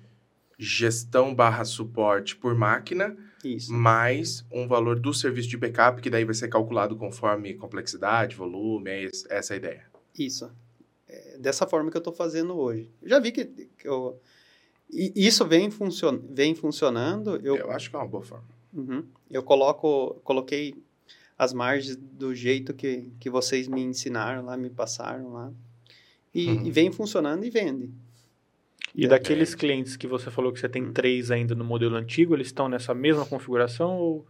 gestão 0.58 1.34
barra 1.34 1.64
suporte 1.64 2.36
por 2.36 2.54
máquina, 2.56 3.16
Isso. 3.46 3.72
mais 3.74 4.44
um 4.52 4.68
valor 4.68 5.00
do 5.00 5.14
serviço 5.14 5.48
de 5.50 5.58
backup, 5.58 6.02
que 6.02 6.10
daí 6.10 6.26
vai 6.26 6.34
ser 6.36 6.48
calculado 6.48 6.96
conforme 6.96 7.54
complexidade, 7.54 8.36
volume, 8.36 8.90
é 8.90 9.10
essa 9.30 9.54
a 9.54 9.58
ideia. 9.58 9.86
Isso. 10.18 10.52
É 11.08 11.38
dessa 11.38 11.68
forma 11.68 11.92
que 11.92 11.98
eu 11.98 12.00
estou 12.00 12.14
fazendo 12.14 12.56
hoje. 12.58 12.90
Eu 13.02 13.10
já 13.10 13.20
vi 13.20 13.32
que, 13.32 13.46
que 13.46 13.88
eu, 13.88 14.20
isso 14.90 15.46
vem, 15.46 15.70
funcion, 15.70 16.18
vem 16.30 16.56
funcionando. 16.56 17.36
Eu, 17.38 17.56
Eu 17.58 17.72
acho 17.72 17.90
que 17.90 17.96
é 17.96 18.00
uma 18.00 18.08
boa 18.08 18.24
forma. 18.24 18.46
Uhum. 18.74 19.04
Eu 19.30 19.44
coloco, 19.44 20.16
coloquei 20.24 20.76
as 21.38 21.54
margens 21.54 21.96
do 21.96 22.34
jeito 22.34 22.74
que, 22.74 23.10
que 23.20 23.30
vocês 23.30 23.68
me 23.68 23.82
ensinaram 23.82 24.46
lá, 24.46 24.56
me 24.58 24.70
passaram 24.70 25.34
lá. 25.34 25.52
E, 26.34 26.48
Uhum. 26.50 26.66
e 26.66 26.72
vem 26.72 26.92
funcionando 26.92 27.46
e 27.46 27.50
vende. 27.50 27.90
E 28.98 29.06
É. 29.06 29.08
daqueles 29.08 29.54
clientes 29.54 29.96
que 29.98 30.08
você 30.08 30.32
falou 30.32 30.52
que 30.54 30.60
você 30.60 30.70
tem 30.70 30.92
três 30.92 31.30
ainda 31.32 31.54
no 31.54 31.64
modelo 31.66 31.96
antigo, 31.96 32.34
eles 32.36 32.48
estão 32.48 32.70
nessa 32.70 32.94
mesma 32.94 33.26
configuração 33.26 33.98
ou, 33.98 34.26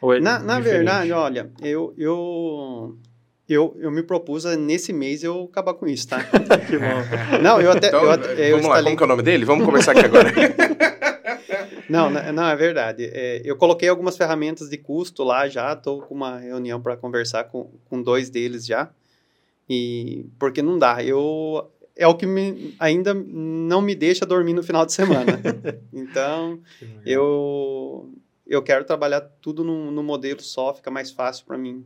ou 0.00 0.12
é 0.14 0.20
Na, 0.20 0.38
na 0.38 0.60
verdade, 0.60 1.10
olha, 1.12 1.50
eu, 1.62 1.94
eu, 1.96 2.96
eu, 3.48 3.76
eu 3.80 3.90
me 3.90 4.02
propus 4.02 4.44
a, 4.44 4.56
nesse 4.56 4.92
mês 4.92 5.24
eu 5.24 5.48
acabar 5.50 5.72
com 5.74 5.86
isso, 5.86 6.08
tá? 6.08 6.18
Que 6.68 6.76
bom. 6.78 7.02
Não, 7.42 7.60
eu 7.60 7.70
até. 7.70 7.88
Então, 7.88 8.04
eu, 8.04 8.10
eu 8.10 8.56
vamos 8.56 8.66
lá, 8.68 8.78
instalei- 8.78 8.84
como 8.84 8.96
que 8.96 9.02
é 9.02 9.06
o 9.06 9.08
nome 9.08 9.22
dele? 9.22 9.44
Vamos 9.46 9.64
conversar 9.64 9.92
aqui 9.92 10.04
agora. 10.04 10.30
Não, 11.88 12.10
não, 12.10 12.32
não, 12.34 12.46
é 12.46 12.54
verdade. 12.54 13.08
É, 13.10 13.40
eu 13.42 13.56
coloquei 13.56 13.88
algumas 13.88 14.14
ferramentas 14.14 14.68
de 14.68 14.76
custo 14.76 15.24
lá 15.24 15.48
já, 15.48 15.72
estou 15.72 16.02
com 16.02 16.14
uma 16.14 16.36
reunião 16.38 16.82
para 16.82 16.98
conversar 16.98 17.44
com, 17.44 17.70
com 17.88 18.02
dois 18.02 18.28
deles 18.28 18.66
já. 18.66 18.90
E 19.68 20.26
porque 20.38 20.60
não 20.60 20.78
dá, 20.78 21.02
eu 21.02 21.70
é 21.98 22.06
o 22.06 22.14
que 22.16 22.24
me, 22.24 22.74
ainda 22.78 23.12
não 23.12 23.82
me 23.82 23.94
deixa 23.94 24.24
dormir 24.24 24.54
no 24.54 24.62
final 24.62 24.86
de 24.86 24.92
semana. 24.92 25.40
então, 25.92 26.60
eu 27.04 28.10
eu 28.46 28.62
quero 28.62 28.84
trabalhar 28.84 29.20
tudo 29.20 29.62
no, 29.62 29.90
no 29.90 30.02
modelo 30.02 30.40
só, 30.40 30.72
fica 30.72 30.90
mais 30.90 31.10
fácil 31.10 31.44
para 31.44 31.58
mim 31.58 31.84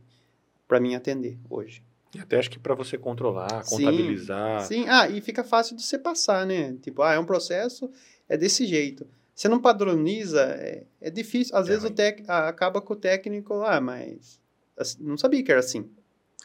para 0.67 0.79
mim 0.79 0.95
atender 0.95 1.37
hoje. 1.49 1.83
E 2.15 2.19
até 2.19 2.37
acho 2.37 2.49
que 2.49 2.59
para 2.59 2.75
você 2.75 2.97
controlar, 2.97 3.63
Sim, 3.63 3.77
contabilizar. 3.77 4.61
Sim, 4.61 4.85
ah, 4.87 5.09
e 5.09 5.19
fica 5.19 5.43
fácil 5.43 5.75
de 5.75 5.83
você 5.83 5.97
passar, 5.97 6.45
né? 6.45 6.75
Tipo, 6.81 7.01
ah, 7.01 7.13
é 7.13 7.19
um 7.19 7.25
processo, 7.25 7.89
é 8.29 8.37
desse 8.37 8.65
jeito. 8.65 9.05
Você 9.35 9.47
não 9.47 9.59
padroniza, 9.59 10.41
é, 10.43 10.83
é 11.01 11.09
difícil. 11.09 11.55
Às 11.55 11.67
É 11.67 11.71
vezes 11.71 11.85
o 11.85 11.89
tec, 11.89 12.23
ah, 12.27 12.47
acaba 12.47 12.79
com 12.79 12.93
o 12.93 12.95
técnico, 12.95 13.55
ah, 13.63 13.81
mas 13.81 14.39
assim, 14.77 15.03
não 15.03 15.17
sabia 15.17 15.43
que 15.43 15.51
era 15.51 15.59
assim. 15.59 15.89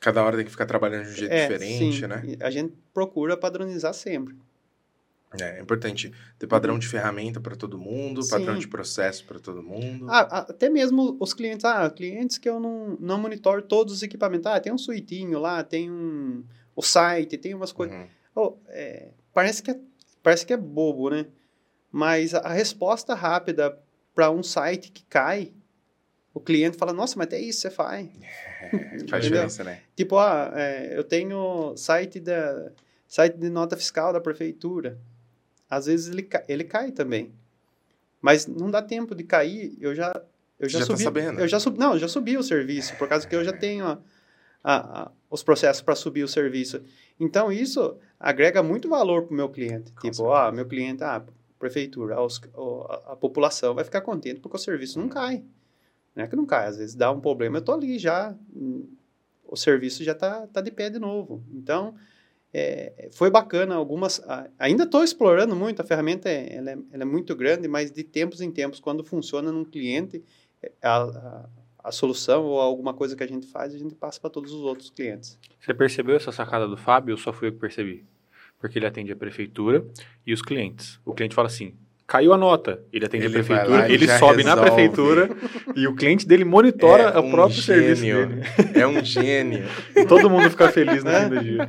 Cada 0.00 0.22
hora 0.22 0.36
tem 0.36 0.44
que 0.44 0.50
ficar 0.50 0.66
trabalhando 0.66 1.04
de 1.04 1.10
um 1.10 1.14
jeito 1.14 1.32
é, 1.32 1.48
diferente, 1.48 2.00
sim, 2.00 2.06
né? 2.06 2.22
A 2.40 2.50
gente 2.50 2.74
procura 2.92 3.36
padronizar 3.36 3.92
sempre. 3.94 4.36
É, 5.38 5.58
é 5.58 5.60
importante 5.60 6.12
ter 6.38 6.46
padrão 6.46 6.78
de 6.78 6.88
ferramenta 6.88 7.38
para 7.38 7.54
todo 7.54 7.78
mundo, 7.78 8.26
padrão 8.28 8.54
Sim. 8.54 8.60
de 8.60 8.68
processo 8.68 9.24
para 9.26 9.38
todo 9.38 9.62
mundo. 9.62 10.06
Ah, 10.08 10.20
até 10.48 10.70
mesmo 10.70 11.18
os 11.20 11.34
clientes, 11.34 11.66
ah, 11.66 11.90
clientes 11.90 12.38
que 12.38 12.48
eu 12.48 12.58
não, 12.58 12.96
não 12.98 13.18
monitoro 13.18 13.60
todos 13.60 13.92
os 13.92 14.02
equipamentos. 14.02 14.46
Ah, 14.46 14.58
tem 14.58 14.72
um 14.72 14.78
suitinho 14.78 15.38
lá, 15.38 15.62
tem 15.62 15.90
um 15.90 16.44
o 16.74 16.82
site, 16.82 17.36
tem 17.36 17.54
umas 17.54 17.72
coisas. 17.72 17.94
Uhum. 17.96 18.06
Oh, 18.34 18.54
é, 18.68 19.08
parece, 19.34 19.62
que 19.62 19.72
é, 19.72 19.80
parece 20.22 20.46
que 20.46 20.52
é 20.52 20.56
bobo, 20.56 21.10
né? 21.10 21.26
Mas 21.90 22.34
a 22.34 22.52
resposta 22.52 23.14
rápida 23.14 23.76
para 24.14 24.30
um 24.30 24.42
site 24.42 24.92
que 24.92 25.04
cai, 25.04 25.52
o 26.38 26.40
cliente 26.40 26.76
fala, 26.76 26.92
nossa, 26.92 27.14
mas 27.18 27.26
até 27.26 27.38
isso 27.40 27.60
você 27.60 27.70
faz. 27.70 28.08
É, 28.62 28.70
faz 29.10 29.24
diferença, 29.24 29.64
né? 29.64 29.80
Tipo, 29.96 30.16
ah, 30.18 30.52
é, 30.54 30.96
eu 30.96 31.04
tenho 31.04 31.76
site, 31.76 32.20
da, 32.20 32.70
site 33.06 33.36
de 33.36 33.50
nota 33.50 33.76
fiscal 33.76 34.12
da 34.12 34.20
prefeitura. 34.20 34.98
Às 35.68 35.86
vezes 35.86 36.08
ele, 36.12 36.28
ele 36.48 36.64
cai 36.64 36.92
também. 36.92 37.32
Mas 38.20 38.46
não 38.46 38.70
dá 38.70 38.80
tempo 38.82 39.14
de 39.14 39.24
cair, 39.24 39.76
eu 39.80 39.94
já... 39.94 40.12
Eu 40.58 40.68
já, 40.68 40.80
Já 40.80 40.86
tá 40.86 40.92
subi, 40.92 41.04
sabendo. 41.04 41.40
Eu 41.40 41.46
já 41.46 41.60
subi, 41.60 41.78
não, 41.78 41.92
eu 41.92 41.98
já 42.00 42.08
subi 42.08 42.36
o 42.36 42.42
serviço, 42.42 42.96
por 42.96 43.08
causa 43.08 43.24
que 43.28 43.36
eu 43.36 43.44
já 43.44 43.52
tenho 43.52 43.84
a- 43.86 43.98
a- 44.64 45.02
a- 45.02 45.12
os 45.30 45.40
processos 45.42 45.82
para 45.82 45.94
subir 45.94 46.24
o 46.24 46.28
serviço. 46.28 46.82
Então, 47.20 47.52
isso 47.52 47.96
agrega 48.18 48.60
muito 48.60 48.88
valor 48.88 49.22
para 49.22 49.32
o 49.32 49.36
meu 49.36 49.48
cliente. 49.48 49.92
Com 49.92 50.10
tipo, 50.10 50.32
ah, 50.32 50.50
meu 50.50 50.66
cliente, 50.66 51.04
ah, 51.04 51.22
prefeitura, 51.60 52.20
os- 52.20 52.40
a, 52.88 53.12
a 53.12 53.16
população 53.16 53.72
vai 53.72 53.84
ficar 53.84 54.00
contente 54.00 54.40
porque 54.40 54.56
o 54.56 54.60
serviço 54.60 54.98
não 54.98 55.08
cai. 55.08 55.44
Não 56.18 56.24
é 56.24 56.26
que 56.26 56.34
não 56.34 56.44
cai, 56.44 56.66
às 56.66 56.76
vezes 56.76 56.96
dá 56.96 57.12
um 57.12 57.20
problema, 57.20 57.58
eu 57.58 57.62
tô 57.62 57.72
ali 57.72 57.96
já, 57.96 58.36
o 59.44 59.54
serviço 59.54 60.02
já 60.02 60.16
tá, 60.16 60.48
tá 60.48 60.60
de 60.60 60.72
pé 60.72 60.90
de 60.90 60.98
novo. 60.98 61.44
Então, 61.54 61.94
é, 62.52 63.08
foi 63.12 63.30
bacana 63.30 63.76
algumas, 63.76 64.20
ainda 64.58 64.82
estou 64.82 65.04
explorando 65.04 65.54
muito, 65.54 65.80
a 65.80 65.84
ferramenta 65.84 66.28
é, 66.28 66.56
ela 66.56 66.70
é, 66.72 66.78
ela 66.90 67.02
é 67.04 67.04
muito 67.04 67.36
grande, 67.36 67.68
mas 67.68 67.92
de 67.92 68.02
tempos 68.02 68.40
em 68.40 68.50
tempos, 68.50 68.80
quando 68.80 69.04
funciona 69.04 69.52
num 69.52 69.64
cliente, 69.64 70.20
a, 70.82 71.02
a, 71.04 71.48
a 71.84 71.92
solução 71.92 72.46
ou 72.46 72.60
alguma 72.60 72.92
coisa 72.92 73.14
que 73.14 73.22
a 73.22 73.28
gente 73.28 73.46
faz, 73.46 73.72
a 73.72 73.78
gente 73.78 73.94
passa 73.94 74.18
para 74.20 74.28
todos 74.28 74.52
os 74.52 74.62
outros 74.62 74.90
clientes. 74.90 75.38
Você 75.60 75.72
percebeu 75.72 76.16
essa 76.16 76.32
sacada 76.32 76.66
do 76.66 76.76
Fábio 76.76 77.14
ou 77.14 77.18
só 77.18 77.32
fui 77.32 77.46
eu 77.46 77.52
que 77.52 77.60
percebi? 77.60 78.04
Porque 78.58 78.76
ele 78.76 78.86
atende 78.86 79.12
a 79.12 79.16
prefeitura 79.16 79.86
e 80.26 80.32
os 80.32 80.42
clientes. 80.42 80.98
O 81.04 81.14
cliente 81.14 81.36
fala 81.36 81.46
assim: 81.46 81.76
caiu 82.08 82.32
a 82.32 82.38
nota. 82.38 82.82
Ele 82.92 83.04
atende 83.04 83.26
Ele 83.26 83.38
a 83.38 83.44
prefeitura, 83.44 83.78
lá 83.80 83.88
ele 83.90 84.06
já 84.06 84.18
sobe 84.18 84.42
na 84.42 84.54
resolve. 84.54 84.70
prefeitura 84.70 85.30
e 85.76 85.86
o 85.86 85.94
cliente 85.94 86.26
dele 86.26 86.44
monitora 86.44 87.02
É 87.04 87.18
o 87.18 87.22
um 87.22 87.30
próprio 87.30 87.60
serviço 87.62 88.02
gênio. 88.02 88.28
dele. 88.28 88.42
É 88.74 88.86
um 88.86 89.04
gênio. 89.04 89.64
Todo 90.08 90.28
mundo 90.30 90.50
fica 90.50 90.68
feliz 90.72 91.04
no 91.04 91.10
fim 91.12 91.28
do 91.28 91.40
dia. 91.44 91.68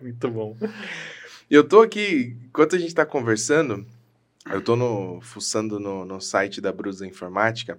Muito 0.00 0.30
bom. 0.30 0.56
Eu 1.50 1.64
tô 1.64 1.80
aqui, 1.82 2.36
enquanto 2.46 2.76
a 2.76 2.78
gente 2.78 2.94
tá 2.94 3.04
conversando, 3.04 3.84
eu 4.50 4.60
tô 4.62 4.74
no, 4.76 5.20
fuçando 5.20 5.78
no, 5.78 6.04
no 6.04 6.20
site 6.20 6.60
da 6.60 6.72
Brusa 6.72 7.06
Informática 7.06 7.78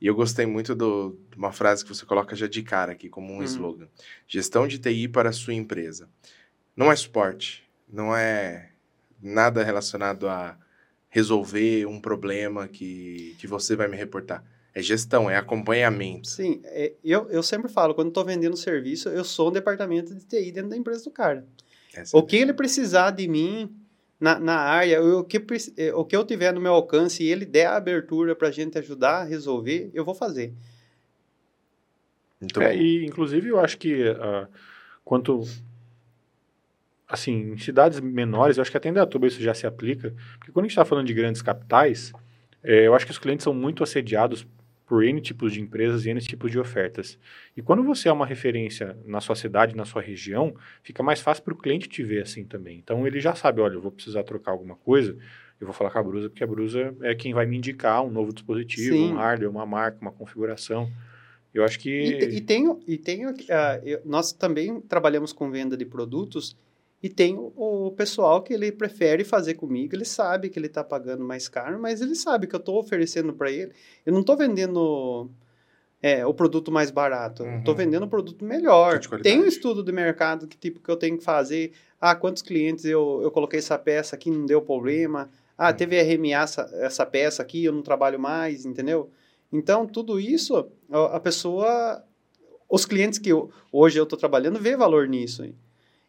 e 0.00 0.06
eu 0.06 0.14
gostei 0.14 0.44
muito 0.46 0.74
do- 0.74 1.16
de 1.30 1.36
uma 1.36 1.52
frase 1.52 1.84
que 1.84 1.94
você 1.94 2.04
coloca 2.04 2.34
já 2.34 2.46
de 2.48 2.62
cara 2.62 2.92
aqui, 2.92 3.08
como 3.08 3.32
um 3.32 3.36
Uhum. 3.38 3.44
slogan. 3.44 3.86
Gestão 4.26 4.66
de 4.66 4.78
TI 4.78 5.06
para 5.06 5.28
a 5.28 5.32
sua 5.32 5.54
empresa. 5.54 6.08
Não 6.76 6.90
é 6.90 6.96
suporte, 6.96 7.62
não 7.88 8.16
é 8.16 8.70
nada 9.22 9.62
relacionado 9.62 10.28
a 10.28 10.56
resolver 11.12 11.84
um 11.84 12.00
problema 12.00 12.66
que, 12.66 13.36
que 13.38 13.46
você 13.46 13.76
vai 13.76 13.86
me 13.86 13.96
reportar. 13.96 14.42
É 14.74 14.80
gestão, 14.80 15.28
é 15.28 15.36
acompanhamento. 15.36 16.26
Sim, 16.26 16.62
é, 16.64 16.94
eu, 17.04 17.28
eu 17.28 17.42
sempre 17.42 17.70
falo, 17.70 17.94
quando 17.94 18.08
estou 18.08 18.24
vendendo 18.24 18.56
serviço, 18.56 19.10
eu 19.10 19.22
sou 19.22 19.50
um 19.50 19.52
departamento 19.52 20.14
de 20.14 20.24
TI 20.24 20.50
dentro 20.50 20.70
da 20.70 20.76
empresa 20.76 21.04
do 21.04 21.10
cara. 21.10 21.46
Essa 21.94 22.16
O 22.16 22.22
que 22.22 22.36
ele 22.36 22.54
precisar 22.54 23.10
de 23.10 23.28
mim 23.28 23.70
na, 24.18 24.38
na 24.38 24.56
área, 24.56 25.04
o 25.04 25.22
que, 25.22 25.36
eh, 25.76 25.92
o 25.92 26.02
que 26.02 26.16
eu 26.16 26.24
tiver 26.24 26.50
no 26.54 26.60
meu 26.62 26.72
alcance 26.72 27.22
e 27.22 27.30
ele 27.30 27.44
der 27.44 27.66
a 27.66 27.76
abertura 27.76 28.34
para 28.34 28.48
a 28.48 28.52
gente 28.52 28.78
ajudar 28.78 29.20
a 29.20 29.24
resolver, 29.24 29.90
eu 29.92 30.06
vou 30.06 30.14
fazer. 30.14 30.54
Muito 32.40 32.58
É, 32.62 32.74
e, 32.74 33.04
inclusive, 33.04 33.50
eu 33.50 33.60
acho 33.60 33.76
que 33.76 34.08
ah, 34.18 34.48
quanto. 35.04 35.42
Assim, 37.12 37.52
em 37.52 37.58
cidades 37.58 38.00
menores, 38.00 38.56
eu 38.56 38.62
acho 38.62 38.70
que 38.70 38.76
até 38.78 38.88
em 38.88 38.92
Datuba 38.94 39.26
isso 39.26 39.38
já 39.42 39.52
se 39.52 39.66
aplica, 39.66 40.14
porque 40.38 40.50
quando 40.50 40.64
a 40.64 40.68
gente 40.68 40.72
está 40.72 40.84
falando 40.86 41.06
de 41.06 41.12
grandes 41.12 41.42
capitais, 41.42 42.10
eh, 42.64 42.86
eu 42.86 42.94
acho 42.94 43.04
que 43.04 43.12
os 43.12 43.18
clientes 43.18 43.44
são 43.44 43.52
muito 43.52 43.82
assediados 43.82 44.46
por 44.86 45.04
N 45.04 45.20
tipos 45.20 45.52
de 45.52 45.60
empresas 45.60 46.06
e 46.06 46.10
N 46.10 46.18
tipos 46.22 46.50
de 46.50 46.58
ofertas. 46.58 47.18
E 47.54 47.60
quando 47.60 47.82
você 47.82 48.08
é 48.08 48.12
uma 48.12 48.24
referência 48.24 48.96
na 49.04 49.20
sua 49.20 49.36
cidade, 49.36 49.76
na 49.76 49.84
sua 49.84 50.00
região, 50.00 50.54
fica 50.82 51.02
mais 51.02 51.20
fácil 51.20 51.44
para 51.44 51.52
o 51.52 51.56
cliente 51.56 51.86
te 51.86 52.02
ver 52.02 52.22
assim 52.22 52.44
também. 52.44 52.78
Então 52.78 53.06
ele 53.06 53.20
já 53.20 53.34
sabe, 53.34 53.60
olha, 53.60 53.74
eu 53.74 53.80
vou 53.82 53.92
precisar 53.92 54.22
trocar 54.22 54.52
alguma 54.52 54.76
coisa, 54.76 55.14
eu 55.60 55.66
vou 55.66 55.74
falar 55.74 55.90
com 55.90 55.98
a 55.98 56.02
Brusa, 56.02 56.30
porque 56.30 56.42
a 56.42 56.46
Brusa 56.46 56.96
é 57.02 57.14
quem 57.14 57.34
vai 57.34 57.44
me 57.44 57.58
indicar 57.58 58.02
um 58.02 58.10
novo 58.10 58.32
dispositivo, 58.32 58.96
Sim. 58.96 59.12
um 59.12 59.16
hardware, 59.16 59.50
uma 59.50 59.66
marca, 59.66 59.98
uma 60.00 60.12
configuração. 60.12 60.90
Eu 61.52 61.62
acho 61.62 61.78
que... 61.78 61.90
E, 61.90 62.36
e 62.36 62.40
tenho, 62.40 62.80
e 62.88 62.96
tenho 62.96 63.34
ah, 63.50 63.80
eu- 63.84 64.00
nós 64.04 64.32
também 64.32 64.80
trabalhamos 64.80 65.30
com 65.32 65.50
venda 65.50 65.76
de 65.76 65.84
produtos 65.84 66.56
e 67.02 67.08
tem 67.08 67.36
o, 67.36 67.52
o 67.86 67.90
pessoal 67.92 68.42
que 68.42 68.52
ele 68.54 68.70
prefere 68.70 69.24
fazer 69.24 69.54
comigo, 69.54 69.94
ele 69.94 70.04
sabe 70.04 70.48
que 70.48 70.58
ele 70.58 70.66
está 70.68 70.84
pagando 70.84 71.24
mais 71.24 71.48
caro, 71.48 71.80
mas 71.80 72.00
ele 72.00 72.14
sabe 72.14 72.46
que 72.46 72.54
eu 72.54 72.60
estou 72.60 72.78
oferecendo 72.78 73.32
para 73.32 73.50
ele. 73.50 73.72
Eu 74.06 74.12
não 74.12 74.20
estou 74.20 74.36
vendendo 74.36 75.28
é, 76.00 76.24
o 76.26 76.32
produto 76.32 76.70
mais 76.70 76.90
barato, 76.90 77.42
eu 77.42 77.58
estou 77.58 77.74
Uhum. 77.74 77.78
vendendo 77.78 78.04
o 78.04 78.08
produto 78.08 78.44
melhor. 78.44 78.98
Tem 79.22 79.40
um 79.40 79.46
estudo 79.46 79.82
de 79.82 79.90
mercado 79.92 80.46
que 80.46 80.56
tipo 80.56 80.80
que 80.80 80.90
eu 80.90 80.96
tenho 80.96 81.18
que 81.18 81.24
fazer. 81.24 81.72
Ah, 82.00 82.14
quantos 82.14 82.42
clientes 82.42 82.84
eu, 82.84 83.20
eu 83.22 83.30
coloquei 83.30 83.58
essa 83.58 83.78
peça 83.78 84.14
aqui, 84.16 84.30
não 84.30 84.46
deu 84.46 84.60
problema. 84.62 85.28
Ah, 85.58 85.70
Uhum. 85.70 85.76
teve 85.76 85.96
RMA 85.96 86.42
essa, 86.42 86.62
essa 86.74 87.04
peça 87.06 87.42
aqui, 87.42 87.64
eu 87.64 87.72
não 87.72 87.82
trabalho 87.82 88.18
mais, 88.18 88.64
entendeu? 88.64 89.10
Então, 89.52 89.86
tudo 89.86 90.18
isso, 90.18 90.66
a 90.90 91.20
pessoa, 91.20 92.02
os 92.68 92.84
clientes 92.86 93.18
que 93.18 93.28
eu- 93.28 93.50
hoje 93.70 93.98
eu 93.98 94.04
estou 94.04 94.18
trabalhando, 94.18 94.58
vê 94.58 94.76
valor 94.76 95.06
nisso. 95.06 95.44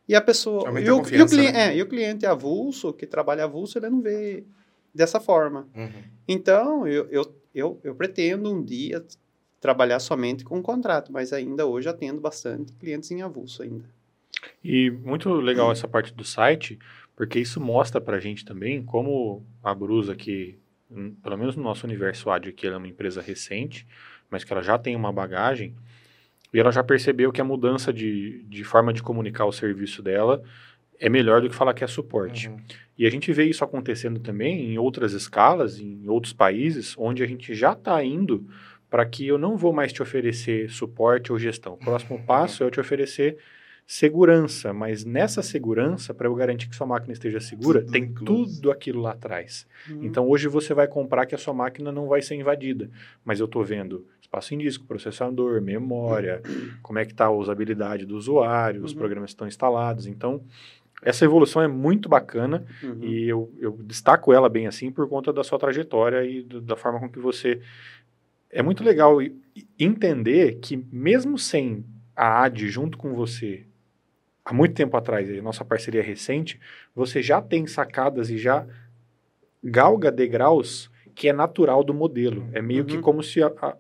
E 0.08 0.16
a 0.16 0.22
pessoa. 0.22 0.64
E 0.80 0.88
a 0.88 0.96
o, 0.96 1.02
e, 1.10 1.22
o 1.22 1.38
né? 1.38 1.70
é, 1.70 1.78
e 1.78 1.82
o 1.82 1.88
cliente 1.88 2.26
avulso, 2.26 2.94
que 2.94 3.08
trabalha 3.08 3.46
avulso, 3.46 3.78
ele 3.78 3.90
não 3.90 4.02
vê 4.02 4.44
dessa 4.94 5.20
forma. 5.20 5.68
Uhum. 5.76 6.04
Então, 6.28 6.88
eu, 6.88 7.08
eu, 7.10 7.36
eu, 7.54 7.80
eu 7.84 7.96
pretendo 7.96 8.54
um 8.54 8.62
dia 8.64 9.04
trabalhar 9.60 10.00
somente 10.00 10.44
com 10.44 10.62
contrato, 10.62 11.12
mas 11.12 11.32
ainda 11.32 11.66
hoje 11.66 11.88
atendo 11.88 12.20
bastante 12.20 12.74
clientes 12.74 13.10
em 13.12 13.22
avulso 13.22 13.64
ainda. 13.64 13.86
E 14.62 14.92
muito 14.92 15.34
legal 15.36 15.72
essa 15.72 15.88
parte 15.88 16.14
do 16.14 16.24
site, 16.24 16.78
porque 17.16 17.40
isso 17.40 17.62
mostra 17.62 18.02
para 18.02 18.18
a 18.18 18.20
gente 18.20 18.44
também 18.44 18.84
como 18.84 19.42
a 19.64 19.74
Brusa, 19.74 20.16
que 20.16 20.58
hum, 20.92 21.16
pelo 21.24 21.38
menos 21.38 21.56
no 21.56 21.64
nosso 21.64 21.86
universo 21.86 22.30
AD, 22.30 22.52
que 22.52 22.68
ela 22.68 22.76
é 22.76 22.78
uma 22.78 22.88
empresa 22.88 23.22
recente, 23.22 23.88
mas 24.30 24.44
que 24.44 24.52
ela 24.52 24.62
já 24.62 24.78
tem 24.78 24.96
uma 24.96 25.14
bagagem, 25.14 25.74
e 26.54 26.60
ela 26.60 26.72
já 26.72 26.84
percebeu 26.84 27.32
que 27.32 27.42
a 27.42 27.44
mudança 27.44 27.92
de, 27.92 28.44
de 28.48 28.64
forma 28.64 28.94
de 28.94 29.02
comunicar 29.02 29.46
o 29.46 29.52
serviço 29.52 30.02
dela 30.02 30.44
é 31.00 31.10
melhor 31.10 31.42
do 31.42 31.50
que 31.50 31.56
falar 31.56 31.74
que 31.74 31.84
é 31.84 31.88
suporte. 31.88 32.48
Uhum. 32.48 32.58
E 32.98 33.06
a 33.06 33.10
gente 33.10 33.34
vê 33.34 33.46
isso 33.46 33.64
acontecendo 33.64 34.20
também 34.20 34.72
em 34.72 34.78
outras 34.78 35.14
escalas, 35.14 35.80
em 35.80 36.08
outros 36.08 36.32
países, 36.32 36.96
onde 36.98 37.24
a 37.24 37.28
gente 37.28 37.56
já 37.56 37.74
está 37.74 38.04
indo 38.04 38.48
para 38.90 39.06
que 39.06 39.28
eu 39.28 39.40
não 39.40 39.58
vou 39.58 39.74
mais 39.74 39.92
te 39.92 40.04
oferecer 40.04 40.70
suporte 40.70 41.32
ou 41.32 41.40
gestão. 41.40 41.74
O 41.74 41.78
próximo 41.78 42.18
uhum. 42.18 42.24
passo 42.24 42.62
é 42.62 42.68
eu 42.68 42.72
te 42.72 42.80
oferecer 42.80 43.38
segurança, 43.86 44.72
mas 44.72 45.04
nessa 45.04 45.42
segurança, 45.42 46.14
para 46.14 46.28
eu 46.28 46.36
garantir 46.36 46.70
que 46.70 46.76
sua 46.76 46.88
máquina 46.88 47.12
esteja 47.12 47.40
segura, 47.40 47.82
tudo 47.82 47.92
tem 47.92 48.04
incluso. 48.04 48.56
tudo 48.56 48.72
aquilo 48.72 49.02
lá 49.02 49.12
atrás. 49.12 49.68
Uhum. 49.90 50.04
Então 50.04 50.30
hoje 50.30 50.48
você 50.48 50.74
vai 50.74 50.88
comprar 50.88 51.26
que 51.26 51.36
a 51.36 51.38
sua 51.38 51.54
máquina 51.54 51.92
não 51.92 52.08
vai 52.08 52.22
ser 52.22 52.36
invadida, 52.36 52.90
mas 53.26 53.40
eu 53.40 53.46
estou 53.46 53.64
vendo 53.64 54.06
espaço 54.34 54.56
em 54.56 54.58
disco, 54.58 54.86
processador, 54.86 55.62
memória, 55.62 56.42
como 56.82 56.98
é 56.98 57.06
que 57.06 57.12
está 57.12 57.26
a 57.26 57.32
usabilidade 57.32 58.06
do 58.06 58.18
usuário, 58.18 58.80
uhum. 58.80 58.86
os 58.86 58.94
programas 58.94 59.30
estão 59.30 59.48
instalados. 59.48 60.08
Então, 60.08 60.42
essa 61.04 61.24
evolução 61.24 61.62
é 61.62 61.68
muito 61.68 62.10
bacana 62.10 62.66
uhum. 62.82 63.04
e 63.04 63.30
eu, 63.30 63.52
eu, 63.60 63.78
destaco 63.84 64.34
ela 64.34 64.50
bem 64.50 64.66
assim 64.66 64.92
por 64.92 65.08
conta 65.08 65.32
da 65.32 65.44
sua 65.44 65.60
trajetória 65.60 66.26
e 66.26 66.42
do, 66.42 66.60
da 66.60 66.76
forma 66.76 67.00
com 67.00 67.10
que 67.10 67.20
você... 67.20 67.62
É 68.50 68.62
muito 68.62 68.84
legal 68.84 69.18
entender 69.80 70.60
que 70.62 70.78
mesmo 70.92 71.38
sem 71.38 71.84
a 72.16 72.44
AD 72.44 72.70
junto 72.70 72.98
com 72.98 73.14
você 73.14 73.66
há 74.46 74.54
muito 74.54 74.76
tempo 74.76 74.96
atrás, 74.96 75.28
nossa 75.42 75.66
parceria 75.66 76.04
recente, 76.04 76.60
você 76.96 77.22
já 77.22 77.42
tem 77.42 77.66
sacadas 77.66 78.30
e 78.30 78.38
já 78.38 78.68
galga 79.64 80.12
degraus 80.12 80.92
que 81.16 81.28
é 81.28 81.34
natural 81.34 81.84
do 81.84 81.94
modelo. 81.94 82.48
É 82.54 82.62
meio 82.62 82.82
uhum. 82.82 82.86
que 82.86 82.98
como 83.00 83.24
se 83.24 83.42
a, 83.42 83.52
a, 83.60 83.76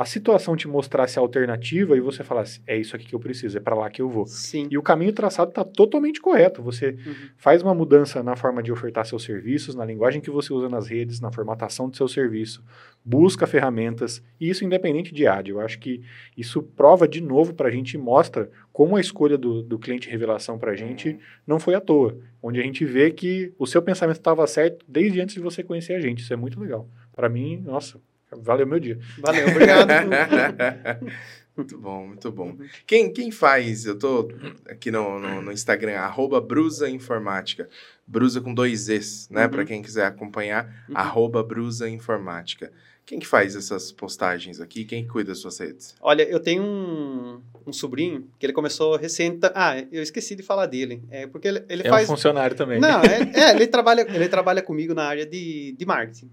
a 0.00 0.06
situação 0.06 0.56
te 0.56 0.66
mostrasse 0.66 1.18
a 1.18 1.22
alternativa 1.22 1.94
e 1.94 2.00
você 2.00 2.24
falasse, 2.24 2.62
é 2.66 2.74
isso 2.74 2.96
aqui 2.96 3.04
que 3.04 3.14
eu 3.14 3.20
preciso, 3.20 3.58
é 3.58 3.60
para 3.60 3.76
lá 3.76 3.90
que 3.90 4.00
eu 4.00 4.08
vou. 4.08 4.24
Sim. 4.24 4.66
E 4.70 4.78
o 4.78 4.82
caminho 4.82 5.12
traçado 5.12 5.50
está 5.50 5.62
totalmente 5.62 6.22
correto. 6.22 6.62
Você 6.62 6.96
uhum. 7.04 7.14
faz 7.36 7.60
uma 7.60 7.74
mudança 7.74 8.22
na 8.22 8.34
forma 8.34 8.62
de 8.62 8.72
ofertar 8.72 9.04
seus 9.04 9.22
serviços, 9.22 9.74
na 9.74 9.84
linguagem 9.84 10.22
que 10.22 10.30
você 10.30 10.54
usa 10.54 10.70
nas 10.70 10.88
redes, 10.88 11.20
na 11.20 11.30
formatação 11.30 11.86
do 11.86 11.98
seu 11.98 12.08
serviço, 12.08 12.64
busca 13.04 13.46
ferramentas, 13.46 14.24
e 14.40 14.48
isso 14.48 14.64
independente 14.64 15.12
de 15.12 15.26
AD. 15.26 15.50
Eu 15.50 15.60
acho 15.60 15.78
que 15.78 16.00
isso 16.34 16.62
prova 16.62 17.06
de 17.06 17.20
novo 17.20 17.52
para 17.52 17.68
a 17.68 17.70
gente 17.70 17.92
e 17.92 17.98
mostra 17.98 18.50
como 18.72 18.96
a 18.96 19.02
escolha 19.02 19.36
do, 19.36 19.62
do 19.62 19.78
cliente 19.78 20.08
revelação 20.08 20.58
para 20.58 20.70
a 20.72 20.76
gente 20.76 21.10
uhum. 21.10 21.18
não 21.46 21.60
foi 21.60 21.74
à 21.74 21.80
toa. 21.80 22.16
Onde 22.42 22.58
a 22.58 22.62
gente 22.62 22.86
vê 22.86 23.10
que 23.10 23.52
o 23.58 23.66
seu 23.66 23.82
pensamento 23.82 24.16
estava 24.16 24.46
certo 24.46 24.82
desde 24.88 25.20
antes 25.20 25.34
de 25.34 25.42
você 25.42 25.62
conhecer 25.62 25.92
a 25.92 26.00
gente. 26.00 26.22
Isso 26.22 26.32
é 26.32 26.36
muito 26.36 26.58
legal. 26.58 26.88
Para 27.12 27.28
mim, 27.28 27.60
nossa, 27.62 28.00
Valeu 28.32 28.66
meu 28.66 28.78
dia. 28.78 28.98
Valeu, 29.18 29.48
obrigado. 29.48 29.88
muito 31.56 31.78
bom, 31.78 32.06
muito 32.06 32.30
bom. 32.30 32.56
Quem, 32.86 33.12
quem 33.12 33.30
faz, 33.30 33.86
eu 33.86 33.98
tô 33.98 34.30
aqui 34.68 34.90
no, 34.90 35.18
no, 35.18 35.42
no 35.42 35.52
Instagram, 35.52 35.96
arroba 35.98 36.40
Brusa 36.40 36.88
Informática. 36.88 37.68
Brusa 38.06 38.40
com 38.40 38.54
dois 38.54 38.88
Es, 38.88 39.28
né? 39.30 39.44
Uhum. 39.44 39.50
Para 39.50 39.64
quem 39.64 39.82
quiser 39.82 40.06
acompanhar, 40.06 40.84
uhum. 40.88 40.96
arroba 40.96 41.42
Brusa 41.42 41.88
Informática. 41.88 42.72
Quem 43.10 43.18
que 43.18 43.26
faz 43.26 43.56
essas 43.56 43.90
postagens 43.90 44.60
aqui? 44.60 44.84
Quem 44.84 45.04
cuida 45.04 45.30
das 45.30 45.38
suas 45.38 45.58
redes? 45.58 45.96
Olha, 46.00 46.22
eu 46.22 46.38
tenho 46.38 46.62
um, 46.62 47.40
um 47.66 47.72
sobrinho 47.72 48.28
que 48.38 48.46
ele 48.46 48.52
começou 48.52 48.94
recente. 48.94 49.40
Ah, 49.52 49.84
eu 49.90 50.00
esqueci 50.00 50.36
de 50.36 50.44
falar 50.44 50.66
dele. 50.66 51.02
É 51.10 51.26
porque 51.26 51.48
ele, 51.48 51.64
ele 51.68 51.82
é 51.84 51.90
faz. 51.90 52.08
um 52.08 52.12
funcionário 52.12 52.54
também. 52.54 52.78
Não, 52.78 53.00
é, 53.02 53.32
é, 53.34 53.50
ele 53.50 53.66
trabalha, 53.66 54.02
ele 54.02 54.28
trabalha 54.28 54.62
comigo 54.62 54.94
na 54.94 55.04
área 55.04 55.26
de, 55.26 55.74
de 55.76 55.84
marketing. 55.84 56.30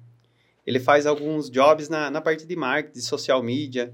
Ele 0.68 0.82
faz 0.82 1.06
alguns 1.06 1.50
jobs 1.50 1.88
na, 1.88 2.12
na 2.12 2.20
parte 2.20 2.46
de 2.46 2.56
marketing, 2.58 3.00
de 3.00 3.02
social 3.02 3.42
media, 3.42 3.94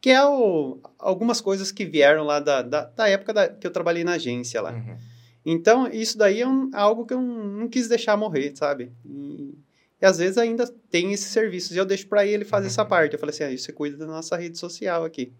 que 0.00 0.08
é 0.08 0.24
o, 0.24 0.78
algumas 0.96 1.40
coisas 1.40 1.72
que 1.72 1.84
vieram 1.84 2.22
lá 2.22 2.38
da, 2.38 2.62
da, 2.62 2.84
da 2.84 3.08
época 3.08 3.32
da, 3.32 3.48
que 3.48 3.66
eu 3.66 3.72
trabalhei 3.72 4.04
na 4.04 4.12
agência 4.12 4.62
lá. 4.62 4.72
Uhum. 4.72 4.96
Então, 5.44 5.88
isso 5.88 6.16
daí 6.16 6.40
é 6.40 6.46
um, 6.46 6.70
algo 6.72 7.04
que 7.04 7.12
eu 7.12 7.20
não 7.20 7.68
quis 7.68 7.88
deixar 7.88 8.16
morrer, 8.16 8.52
sabe? 8.54 8.92
E, 9.04 9.58
e 10.00 10.06
às 10.06 10.18
vezes 10.18 10.38
ainda 10.38 10.64
tem 10.88 11.12
esses 11.12 11.26
serviços 11.26 11.74
e 11.74 11.78
eu 11.78 11.84
deixo 11.84 12.06
para 12.06 12.24
ele 12.24 12.44
fazer 12.44 12.66
uhum. 12.66 12.70
essa 12.70 12.84
parte. 12.84 13.14
Eu 13.14 13.18
falei 13.18 13.34
assim, 13.34 13.42
ah, 13.42 13.58
você 13.58 13.72
cuida 13.72 13.96
da 13.96 14.06
nossa 14.06 14.36
rede 14.36 14.56
social 14.56 15.04
aqui. 15.04 15.32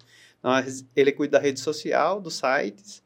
Nós, 0.43 0.85
ele 0.97 1.13
cuida 1.13 1.39
da 1.39 1.43
rede 1.43 1.61
social, 1.61 2.21
dos 2.21 2.35
sites 2.35 3.01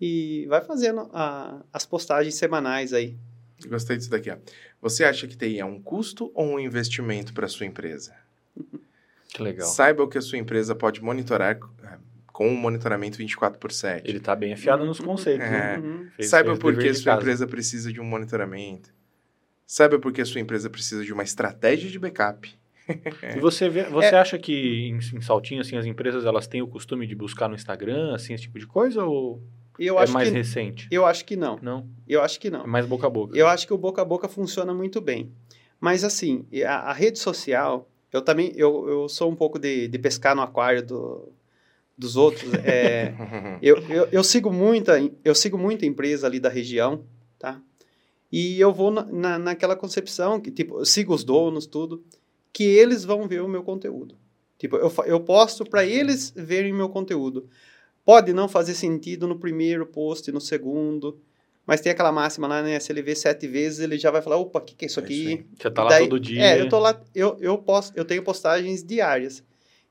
e 0.00 0.46
vai 0.48 0.62
fazendo 0.62 1.10
a, 1.12 1.62
as 1.70 1.84
postagens 1.84 2.34
semanais 2.34 2.94
aí. 2.94 3.14
Gostei 3.66 3.96
disso 3.96 4.10
daqui, 4.10 4.30
ó. 4.30 4.36
Você 4.84 5.02
acha 5.02 5.26
que 5.26 5.34
TI 5.34 5.58
é 5.58 5.64
um 5.64 5.80
custo 5.80 6.30
ou 6.34 6.44
um 6.44 6.60
investimento 6.60 7.32
para 7.32 7.48
sua 7.48 7.64
empresa? 7.66 8.14
Que 9.26 9.42
legal. 9.42 9.66
Saiba 9.66 10.00
o 10.00 10.06
que 10.06 10.16
a 10.16 10.22
sua 10.22 10.38
empresa 10.38 10.76
pode 10.76 11.02
monitorar 11.02 11.58
é, 11.82 11.98
com 12.28 12.46
um 12.46 12.54
monitoramento 12.54 13.18
24 13.18 13.58
por 13.58 13.72
7. 13.72 14.08
Ele 14.08 14.18
está 14.18 14.36
bem 14.36 14.52
afiado 14.52 14.84
nos 14.84 15.00
conceitos. 15.00 15.44
É. 15.44 15.76
Uhum. 15.76 16.08
Saiba 16.20 16.56
por 16.56 16.78
que 16.78 16.88
a 16.88 16.94
sua 16.94 17.14
empresa 17.14 17.44
precisa 17.44 17.92
de 17.92 18.00
um 18.00 18.04
monitoramento. 18.04 18.94
Saiba 19.66 19.98
por 19.98 20.12
que 20.12 20.20
a 20.20 20.24
sua 20.24 20.40
empresa 20.40 20.70
precisa 20.70 21.04
de 21.04 21.12
uma 21.12 21.24
estratégia 21.24 21.90
de 21.90 21.98
backup. 21.98 22.48
E 23.34 23.40
você 23.40 23.68
vê, 23.68 23.82
você 23.90 24.14
é. 24.14 24.18
acha 24.18 24.38
que 24.38 24.86
em, 24.90 24.98
em 24.98 25.20
Saltinho 25.20 25.62
assim 25.62 25.76
as 25.76 25.84
empresas 25.84 26.24
elas 26.24 26.46
têm 26.46 26.62
o 26.62 26.68
costume 26.68 27.08
de 27.08 27.16
buscar 27.16 27.48
no 27.48 27.56
Instagram 27.56 28.14
assim 28.14 28.34
esse 28.34 28.44
tipo 28.44 28.60
de 28.60 28.68
coisa 28.68 29.04
ou 29.04 29.42
eu 29.78 29.98
é 29.98 30.02
acho 30.02 30.12
mais 30.12 30.28
que, 30.28 30.34
recente? 30.34 30.88
Eu 30.90 31.04
acho 31.04 31.24
que 31.24 31.36
não. 31.36 31.58
Não? 31.60 31.88
Eu 32.08 32.22
acho 32.22 32.38
que 32.38 32.50
não. 32.50 32.62
É 32.62 32.66
mais 32.66 32.86
boca 32.86 33.06
a 33.06 33.10
boca. 33.10 33.36
Eu 33.36 33.46
acho 33.48 33.66
que 33.66 33.72
o 33.72 33.78
boca 33.78 34.02
a 34.02 34.04
boca 34.04 34.28
funciona 34.28 34.72
muito 34.72 35.00
bem. 35.00 35.32
Mas 35.80 36.04
assim, 36.04 36.46
a, 36.66 36.90
a 36.90 36.92
rede 36.92 37.18
social, 37.18 37.88
eu 38.12 38.22
também, 38.22 38.52
eu, 38.54 38.88
eu 38.88 39.08
sou 39.08 39.30
um 39.30 39.36
pouco 39.36 39.58
de, 39.58 39.88
de 39.88 39.98
pescar 39.98 40.34
no 40.34 40.42
aquário 40.42 40.84
do, 40.84 41.32
dos 41.96 42.16
outros. 42.16 42.50
É, 42.64 43.12
eu, 43.60 43.76
eu, 43.88 44.08
eu, 44.10 44.24
sigo 44.24 44.52
muita, 44.52 44.94
eu 45.24 45.34
sigo 45.34 45.58
muita 45.58 45.84
empresa 45.84 46.26
ali 46.26 46.40
da 46.40 46.48
região, 46.48 47.04
tá? 47.38 47.60
E 48.30 48.58
eu 48.58 48.72
vou 48.72 48.90
na, 48.90 49.04
na, 49.04 49.38
naquela 49.38 49.76
concepção 49.76 50.40
que, 50.40 50.50
tipo, 50.50 50.80
eu 50.80 50.84
sigo 50.84 51.14
os 51.14 51.22
donos, 51.22 51.66
tudo, 51.66 52.04
que 52.52 52.64
eles 52.64 53.04
vão 53.04 53.28
ver 53.28 53.42
o 53.42 53.48
meu 53.48 53.62
conteúdo. 53.62 54.16
Tipo, 54.58 54.76
eu, 54.76 54.92
eu 55.06 55.20
posto 55.20 55.64
para 55.64 55.84
eles 55.84 56.32
verem 56.34 56.72
meu 56.72 56.88
conteúdo. 56.88 57.48
Pode 58.04 58.32
não 58.32 58.48
fazer 58.48 58.74
sentido 58.74 59.26
no 59.26 59.38
primeiro 59.38 59.86
post, 59.86 60.30
no 60.30 60.40
segundo, 60.40 61.18
mas 61.66 61.80
tem 61.80 61.90
aquela 61.90 62.12
máxima 62.12 62.46
lá, 62.46 62.62
né? 62.62 62.78
Se 62.78 62.92
ele 62.92 63.02
vê 63.02 63.14
sete 63.14 63.46
vezes, 63.48 63.80
ele 63.80 63.96
já 63.96 64.10
vai 64.10 64.20
falar, 64.20 64.36
opa, 64.36 64.58
o 64.58 64.62
que, 64.62 64.74
que 64.74 64.84
é 64.84 64.88
isso 64.88 65.00
é 65.00 65.02
aqui? 65.02 65.46
É 65.58 65.70
tá 65.70 65.82
lá 65.82 65.90
Daí, 65.90 66.08
todo 66.08 66.20
dia. 66.20 66.42
É, 66.42 66.60
eu 66.60 66.68
tô 66.68 66.78
lá, 66.78 67.00
eu, 67.14 67.36
eu, 67.40 67.56
posto, 67.56 67.96
eu 67.96 68.04
tenho 68.04 68.22
postagens 68.22 68.84
diárias. 68.84 69.42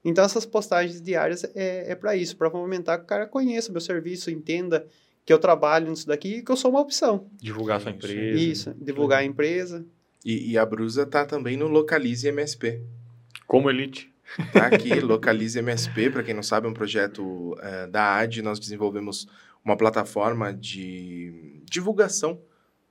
Então, 0.06 0.24
essas 0.24 0.46
postagens 0.46 1.02
diárias 1.02 1.44
é, 1.56 1.92
é 1.92 1.96
para 1.96 2.16
isso, 2.16 2.38
para 2.38 2.52
fomentar 2.52 3.00
que 3.00 3.06
o 3.06 3.08
cara 3.08 3.26
conheça 3.26 3.70
o 3.70 3.72
meu 3.72 3.82
serviço, 3.82 4.30
entenda 4.30 4.86
que 5.26 5.34
eu 5.34 5.40
trabalho 5.40 5.90
nisso 5.90 6.06
daqui 6.06 6.36
e 6.36 6.44
que 6.44 6.52
eu 6.52 6.58
sou 6.58 6.70
uma 6.70 6.82
opção. 6.82 7.28
Divulgar 7.42 7.82
sua 7.82 7.92
empresa. 7.92 8.40
Isso, 8.40 8.76
divulgar 8.80 9.20
a 9.20 9.24
empresa. 9.24 9.86
E, 10.24 10.52
e 10.52 10.58
a 10.58 10.66
Brusa 10.66 11.06
tá 11.06 11.26
também 11.26 11.58
no 11.58 11.68
Localize 11.68 12.28
MSP. 12.28 12.82
Como 13.48 13.70
Elite. 13.70 14.13
Tá 14.52 14.68
aqui, 14.68 15.00
Localize 15.00 15.58
MSP, 15.60 16.10
para 16.10 16.24
quem 16.24 16.34
não 16.34 16.44
sabe, 16.44 16.68
é 16.68 16.70
um 16.70 16.74
projeto 16.74 17.56
é, 17.62 17.88
da 17.88 18.16
AD. 18.18 18.42
Nós 18.42 18.60
desenvolvemos 18.60 19.28
uma 19.64 19.78
plataforma 19.78 20.54
de 20.54 21.62
divulgação 21.66 22.42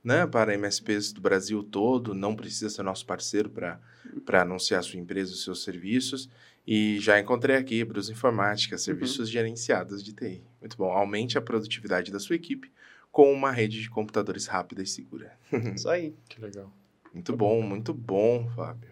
né, 0.03 0.25
para 0.25 0.53
MSPs 0.53 1.11
do 1.13 1.21
Brasil 1.21 1.63
todo. 1.63 2.13
Não 2.13 2.35
precisa 2.35 2.69
ser 2.69 2.83
nosso 2.83 3.05
parceiro 3.05 3.49
para 3.49 4.41
anunciar 4.41 4.83
sua 4.83 4.99
empresa, 4.99 5.31
os 5.31 5.43
seus 5.43 5.63
serviços. 5.63 6.29
E 6.65 6.97
já 6.99 7.19
encontrei 7.19 7.57
aqui 7.57 7.83
Brus 7.83 8.09
Informática, 8.09 8.77
serviços 8.77 9.27
uhum. 9.27 9.33
gerenciados 9.33 10.03
de 10.03 10.13
TI. 10.13 10.43
Muito 10.61 10.77
bom. 10.77 10.91
Aumente 10.91 11.37
a 11.37 11.41
produtividade 11.41 12.11
da 12.11 12.19
sua 12.19 12.35
equipe 12.35 12.71
com 13.11 13.31
uma 13.31 13.51
rede 13.51 13.81
de 13.81 13.89
computadores 13.89 14.47
rápida 14.47 14.81
e 14.81 14.87
segura. 14.87 15.37
Isso 15.75 15.87
aí. 15.89 16.15
Que 16.27 16.41
legal. 16.41 16.71
Muito 17.13 17.35
bom, 17.35 17.61
muito 17.61 17.93
bom, 17.93 18.49
Fábio. 18.55 18.89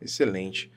Excelente. 0.00 0.72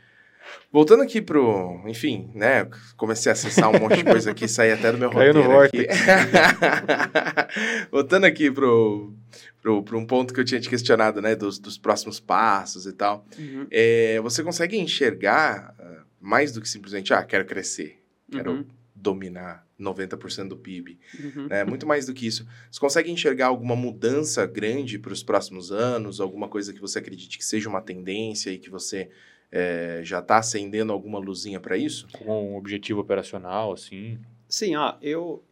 Voltando 0.72 1.04
aqui 1.04 1.22
pro, 1.22 1.82
enfim, 1.86 2.32
né? 2.34 2.68
Comecei 2.98 3.30
a 3.30 3.34
acessar 3.34 3.70
um 3.70 3.80
monte 3.80 3.98
de 3.98 4.04
coisa 4.04 4.32
aqui, 4.32 4.48
saí 4.48 4.72
até 4.72 4.92
do 4.92 4.98
meu 4.98 5.12
Caiu 5.12 5.34
roteiro. 5.34 5.50
no 5.50 5.60
aqui. 5.60 5.88
Voltando 7.92 8.26
aqui 8.26 8.52
pro, 8.52 9.14
pro, 9.62 9.84
pro 9.84 10.00
um 10.00 10.06
ponto 10.06 10.34
que 10.34 10.40
eu 10.40 10.46
tinha 10.46 10.60
te 10.60 10.70
questionado, 10.70 11.22
né? 11.22 11.36
Dos, 11.36 11.60
dos 11.60 11.78
próximos 11.78 12.20
passos 12.20 12.86
e 12.86 12.94
tal. 12.94 13.26
Uhum. 13.38 13.68
É, 13.70 14.20
você 14.22 14.44
consegue 14.44 14.78
enxergar 14.78 15.76
uh, 15.80 16.06
mais 16.20 16.52
do 16.52 16.62
que 16.62 16.70
simplesmente, 16.70 17.14
ah, 17.14 17.24
quero 17.24 17.46
crescer, 17.46 18.02
quero 18.32 18.52
uhum. 18.52 18.66
dominar 18.96 19.66
90% 19.80 20.48
do 20.48 20.58
PIB. 20.58 21.00
Uhum. 21.20 21.48
Né? 21.48 21.64
Muito 21.64 21.86
mais 21.86 22.06
do 22.06 22.14
que 22.14 22.26
isso. 22.26 22.48
Você 22.72 22.80
consegue 22.80 23.12
enxergar 23.12 23.48
alguma 23.48 23.76
mudança 23.76 24.46
grande 24.46 24.98
para 24.98 25.14
os 25.14 25.24
próximos 25.24 25.72
anos? 25.72 26.20
Alguma 26.20 26.48
coisa 26.48 26.74
que 26.74 26.80
você 26.80 27.00
acredite 27.00 27.38
que 27.38 27.46
seja 27.46 27.70
uma 27.70 27.82
tendência 27.82 28.52
e 28.52 28.58
que 28.58 28.70
você 28.70 29.10
é, 29.56 30.00
já 30.04 30.18
está 30.18 30.38
acendendo 30.38 30.92
alguma 30.92 31.20
luzinha 31.20 31.60
para 31.60 31.78
isso? 31.78 32.08
Com 32.26 32.54
um 32.54 32.58
objetivo 32.58 33.00
operacional, 33.00 33.72
assim? 33.72 34.18
Sim, 34.50 34.76
ó, 34.76 34.96
eu... 35.00 35.44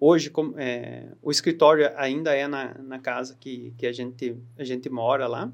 hoje 0.00 0.28
como, 0.28 0.58
é, 0.58 1.12
o 1.22 1.30
escritório 1.30 1.88
ainda 1.96 2.34
é 2.34 2.48
na, 2.48 2.76
na 2.78 2.98
casa 2.98 3.36
que, 3.38 3.72
que 3.78 3.86
a, 3.86 3.92
gente, 3.92 4.36
a 4.58 4.64
gente 4.64 4.90
mora 4.90 5.28
lá. 5.28 5.52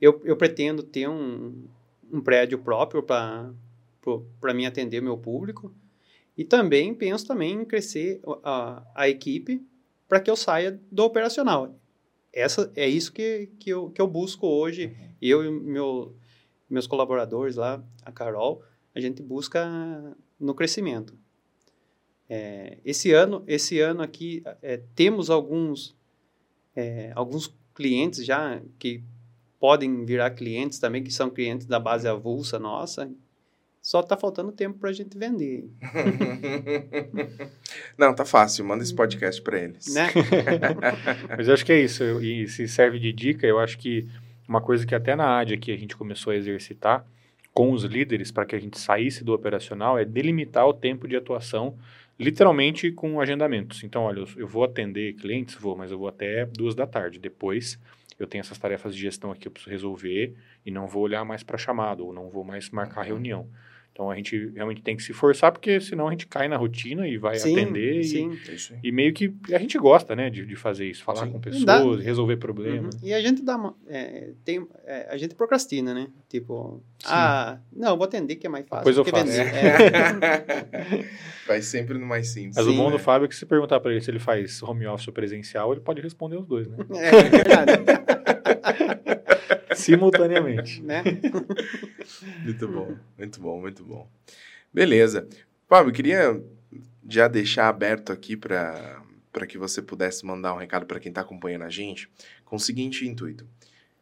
Eu, 0.00 0.22
eu 0.24 0.34
pretendo 0.34 0.82
ter 0.82 1.08
um, 1.08 1.68
um 2.10 2.22
prédio 2.22 2.58
próprio 2.58 3.02
para 3.02 4.54
mim 4.54 4.64
atender 4.64 5.02
meu 5.02 5.18
público. 5.18 5.74
E 6.38 6.42
também 6.42 6.94
penso 6.94 7.26
também 7.26 7.52
em 7.52 7.64
crescer 7.66 8.18
a, 8.42 8.82
a 8.94 9.08
equipe 9.10 9.62
para 10.08 10.20
que 10.20 10.30
eu 10.30 10.36
saia 10.36 10.80
do 10.90 11.04
operacional. 11.04 11.78
Essa, 12.32 12.72
é 12.74 12.88
isso 12.88 13.12
que, 13.12 13.50
que, 13.58 13.68
eu, 13.68 13.90
que 13.90 14.00
eu 14.00 14.06
busco 14.06 14.46
hoje. 14.46 14.86
Uhum. 14.86 15.08
Eu 15.20 15.44
e 15.44 15.50
meu, 15.50 16.16
meus 16.70 16.86
colaboradores 16.86 17.56
lá, 17.56 17.82
a 18.04 18.12
Carol, 18.12 18.62
a 18.94 19.00
gente 19.00 19.22
busca 19.22 19.66
no 20.38 20.54
crescimento. 20.54 21.18
É, 22.28 22.78
esse 22.84 23.12
ano, 23.12 23.42
esse 23.46 23.80
ano 23.80 24.02
aqui 24.02 24.42
é, 24.62 24.80
temos 24.94 25.30
alguns 25.30 25.96
é, 26.76 27.10
alguns 27.16 27.52
clientes 27.74 28.24
já 28.24 28.62
que 28.78 29.02
podem 29.58 30.04
virar 30.04 30.30
clientes 30.30 30.78
também 30.78 31.02
que 31.02 31.12
são 31.12 31.28
clientes 31.28 31.66
da 31.66 31.80
base 31.80 32.06
avulsa 32.06 32.58
nossa. 32.58 33.10
Só 33.82 34.00
está 34.00 34.16
faltando 34.16 34.52
tempo 34.52 34.78
para 34.78 34.90
a 34.90 34.92
gente 34.92 35.16
vender. 35.16 35.70
Não, 37.96 38.14
tá 38.14 38.26
fácil. 38.26 38.64
Manda 38.64 38.84
esse 38.84 38.94
podcast 38.94 39.40
para 39.40 39.58
eles. 39.58 39.94
Né? 39.94 40.08
Mas 41.34 41.48
eu 41.48 41.54
acho 41.54 41.64
que 41.64 41.72
é 41.72 41.82
isso. 41.82 42.04
E 42.22 42.46
se 42.46 42.68
serve 42.68 42.98
de 42.98 43.10
dica, 43.10 43.46
eu 43.46 43.58
acho 43.58 43.78
que 43.78 44.06
uma 44.50 44.60
coisa 44.60 44.84
que 44.84 44.96
até 44.96 45.14
na 45.14 45.38
AD 45.38 45.54
aqui 45.54 45.70
a 45.70 45.76
gente 45.76 45.96
começou 45.96 46.32
a 46.32 46.36
exercitar 46.36 47.06
com 47.54 47.70
os 47.70 47.84
líderes 47.84 48.32
para 48.32 48.44
que 48.44 48.56
a 48.56 48.58
gente 48.58 48.80
saísse 48.80 49.22
do 49.22 49.32
operacional 49.32 49.96
é 49.96 50.04
delimitar 50.04 50.66
o 50.66 50.74
tempo 50.74 51.06
de 51.06 51.14
atuação 51.14 51.78
literalmente 52.18 52.90
com 52.90 53.20
agendamentos. 53.20 53.84
Então, 53.84 54.02
olha, 54.02 54.24
eu, 54.36 54.48
vou 54.48 54.64
atender 54.64 55.12
clientes, 55.14 55.54
vou, 55.54 55.76
mas 55.76 55.92
eu 55.92 55.98
vou 55.98 56.08
até 56.08 56.44
duas 56.46 56.74
da 56.74 56.84
tarde. 56.84 57.20
Depois, 57.20 57.78
eu 58.18 58.26
tenho 58.26 58.40
essas 58.40 58.58
tarefas 58.58 58.94
de 58.94 59.00
gestão 59.00 59.30
aqui 59.30 59.42
que 59.42 59.48
eu 59.48 59.52
preciso 59.52 59.70
resolver 59.70 60.34
e 60.66 60.70
não 60.72 60.88
vou 60.88 61.04
olhar 61.04 61.24
mais 61.24 61.44
para 61.44 61.56
chamado 61.56 62.04
ou 62.04 62.12
não 62.12 62.28
vou 62.28 62.42
mais 62.42 62.70
marcar 62.70 63.02
reunião. 63.02 63.48
Então 63.92 64.10
a 64.10 64.16
gente 64.16 64.50
realmente 64.54 64.82
tem 64.82 64.96
que 64.96 65.02
se 65.02 65.12
forçar, 65.12 65.52
porque 65.52 65.80
senão 65.80 66.08
a 66.08 66.10
gente 66.10 66.26
cai 66.26 66.48
na 66.48 66.56
rotina 66.56 67.06
e 67.06 67.18
vai 67.18 67.36
sim, 67.36 67.52
atender. 67.52 68.02
Sim. 68.04 68.38
E, 68.82 68.88
e, 68.88 68.92
meio 68.92 69.12
que 69.12 69.34
a 69.52 69.58
gente 69.58 69.76
gosta, 69.76 70.16
né, 70.16 70.30
de, 70.30 70.46
de 70.46 70.56
fazer 70.56 70.88
isso, 70.88 71.04
falar 71.04 71.26
sim. 71.26 71.32
com 71.32 71.40
pessoas, 71.40 71.64
dá... 71.98 72.02
resolver 72.02 72.36
problemas. 72.36 72.94
Uhum. 72.94 73.00
E 73.02 73.12
a 73.12 73.20
gente 73.20 73.42
dá 73.42 73.74
é, 73.88 74.30
tem, 74.44 74.66
é, 74.86 75.08
a 75.10 75.16
gente 75.16 75.34
procrastina, 75.34 75.92
né? 75.92 76.08
Tipo, 76.28 76.82
ah, 77.04 77.58
não, 77.72 77.96
vou 77.96 78.04
atender 78.04 78.36
que 78.36 78.46
é 78.46 78.50
mais 78.50 78.66
fácil. 78.66 78.84
Depois 78.84 78.96
eu 78.96 79.04
faço. 79.04 79.26
Vender. 79.26 79.54
É. 79.54 81.04
vai 81.46 81.60
sempre 81.60 81.98
no 81.98 82.06
mais 82.06 82.28
simples. 82.28 82.56
Mas 82.56 82.66
o 82.66 82.72
bom 82.72 82.90
do 82.90 82.96
né? 82.96 82.98
Fábio 82.98 83.26
é 83.26 83.28
que 83.28 83.34
se 83.36 83.44
perguntar 83.44 83.80
para 83.80 83.90
ele 83.92 84.00
se 84.00 84.10
ele 84.10 84.18
faz 84.18 84.62
home 84.62 84.86
office 84.86 85.08
ou 85.08 85.12
presencial, 85.12 85.72
ele 85.72 85.80
pode 85.80 86.00
responder 86.00 86.36
os 86.36 86.46
dois, 86.46 86.66
né? 86.68 86.76
É, 86.94 87.08
é 87.08 87.28
verdade. 87.28 87.72
Simultaneamente. 89.74 90.82
Né? 90.82 91.02
muito 92.44 92.68
bom, 92.68 92.96
muito 93.18 93.40
bom, 93.40 93.60
muito 93.60 93.84
bom. 93.84 94.08
Beleza. 94.72 95.28
Fábio, 95.68 95.92
queria 95.92 96.42
já 97.08 97.28
deixar 97.28 97.68
aberto 97.68 98.12
aqui 98.12 98.36
para 98.36 99.02
para 99.32 99.46
que 99.46 99.56
você 99.56 99.80
pudesse 99.80 100.26
mandar 100.26 100.52
um 100.54 100.58
recado 100.58 100.86
para 100.86 100.98
quem 100.98 101.10
está 101.10 101.20
acompanhando 101.20 101.62
a 101.62 101.70
gente, 101.70 102.10
com 102.44 102.56
o 102.56 102.60
seguinte 102.60 103.06
intuito. 103.06 103.46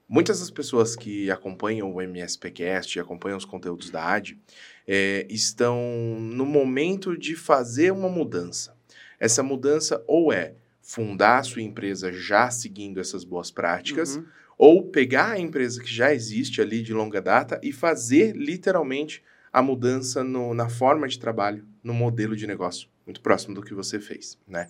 Muitas 0.09 0.41
das 0.41 0.51
pessoas 0.51 0.97
que 0.97 1.31
acompanham 1.31 1.93
o 1.93 2.01
MSPcast 2.01 2.97
e 2.97 3.01
acompanham 3.01 3.37
os 3.37 3.45
conteúdos 3.45 3.91
da 3.91 4.03
AD 4.03 4.39
é, 4.87 5.27
estão 5.29 5.79
no 6.19 6.47
momento 6.47 7.15
de 7.15 7.37
fazer 7.37 7.93
uma 7.93 8.09
mudança. 8.09 8.75
Essa 9.21 9.43
mudança 9.43 10.03
ou 10.07 10.33
é 10.33 10.55
fundar 10.81 11.41
a 11.41 11.43
sua 11.43 11.61
empresa 11.61 12.11
já 12.11 12.51
seguindo 12.51 12.99
essas 12.99 13.23
boas 13.23 13.51
práticas, 13.51 14.17
uhum 14.17 14.25
ou 14.59 14.83
pegar 14.83 15.31
a 15.31 15.39
empresa 15.39 15.81
que 15.81 15.93
já 15.93 16.13
existe 16.13 16.61
ali 16.61 16.83
de 16.83 16.93
longa 16.93 17.23
data 17.23 17.61
e 17.63 17.73
fazer 17.73 18.37
literalmente 18.37 19.23
a 19.53 19.63
mudança 19.63 20.25
no, 20.25 20.53
na 20.53 20.69
forma 20.69 21.07
de 21.07 21.19
trabalho, 21.19 21.65
no 21.83 21.95
modelo 21.95 22.37
de 22.37 22.47
negócio, 22.47 22.89
muito 23.07 23.21
próximo 23.21 23.55
do 23.55 23.63
que 23.63 23.73
você 23.73 24.01
fez, 24.01 24.37
né? 24.47 24.67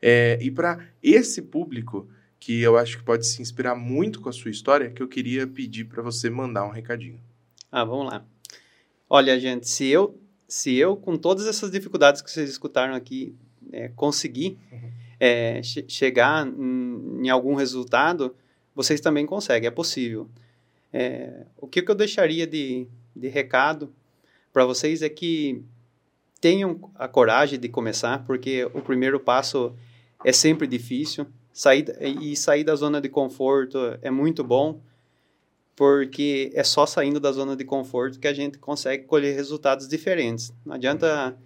É, 0.00 0.38
e 0.40 0.50
para 0.50 0.78
esse 1.02 1.42
público 1.42 2.08
que 2.38 2.60
eu 2.60 2.76
acho 2.76 2.98
que 2.98 3.04
pode 3.04 3.26
se 3.26 3.40
inspirar 3.42 3.74
muito 3.74 4.20
com 4.20 4.28
a 4.28 4.32
sua 4.32 4.50
história, 4.50 4.90
que 4.90 5.02
eu 5.02 5.08
queria 5.08 5.46
pedir 5.46 5.84
para 5.84 6.02
você 6.02 6.28
mandar 6.30 6.64
um 6.64 6.70
recadinho. 6.70 7.20
Ah, 7.70 7.84
vamos 7.84 8.12
lá. 8.12 8.24
Olha, 9.08 9.38
gente, 9.38 9.68
se 9.68 9.86
eu, 9.86 10.18
se 10.48 10.74
eu 10.74 10.96
com 10.96 11.16
todas 11.16 11.46
essas 11.46 11.70
dificuldades 11.70 12.20
que 12.20 12.30
vocês 12.30 12.48
escutaram 12.50 12.94
aqui, 12.94 13.36
é, 13.72 13.88
conseguir 13.88 14.58
uhum. 14.72 14.90
é, 15.20 15.62
che 15.62 15.84
chegar 15.86 16.46
em, 16.46 17.26
em 17.26 17.28
algum 17.28 17.54
resultado, 17.54 18.34
vocês 18.74 19.00
também 19.00 19.26
conseguem, 19.26 19.68
é 19.68 19.70
possível. 19.70 20.28
É, 20.92 21.46
o 21.56 21.66
que, 21.66 21.84
eu 21.86 21.94
deixaria 21.94 22.46
de, 22.46 22.86
de 23.14 23.28
recado 23.28 23.92
para 24.52 24.64
vocês 24.64 25.02
é 25.02 25.08
que 25.08 25.64
tenham 26.40 26.90
a 26.94 27.08
coragem 27.08 27.58
de 27.58 27.68
começar, 27.68 28.24
porque 28.26 28.64
o 28.74 28.82
primeiro 28.82 29.18
passo 29.18 29.74
é 30.24 30.32
sempre 30.32 30.66
difícil. 30.66 31.26
Sair, 31.52 31.84
e 32.00 32.34
sair 32.34 32.64
da 32.64 32.74
zona 32.74 33.00
de 33.00 33.08
conforto 33.08 33.78
é 34.00 34.10
muito 34.10 34.42
bom, 34.42 34.80
porque 35.76 36.50
é 36.54 36.64
só 36.64 36.86
saindo 36.86 37.20
da 37.20 37.30
zona 37.32 37.54
de 37.54 37.64
conforto 37.64 38.18
que 38.18 38.26
a 38.26 38.32
gente 38.32 38.58
consegue 38.58 39.04
colher 39.04 39.34
resultados 39.34 39.86
diferentes. 39.86 40.52
Não 40.64 40.74
adianta 40.74 41.36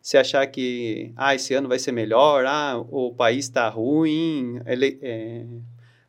se 0.00 0.16
achar 0.16 0.46
que 0.46 1.12
ah, 1.16 1.34
esse 1.34 1.52
ano 1.52 1.68
vai 1.68 1.80
ser 1.80 1.90
melhor, 1.90 2.46
ah, 2.46 2.78
o 2.78 3.12
país 3.12 3.46
está 3.46 3.68
ruim, 3.68 4.60
ele, 4.64 4.98
é, 5.02 5.44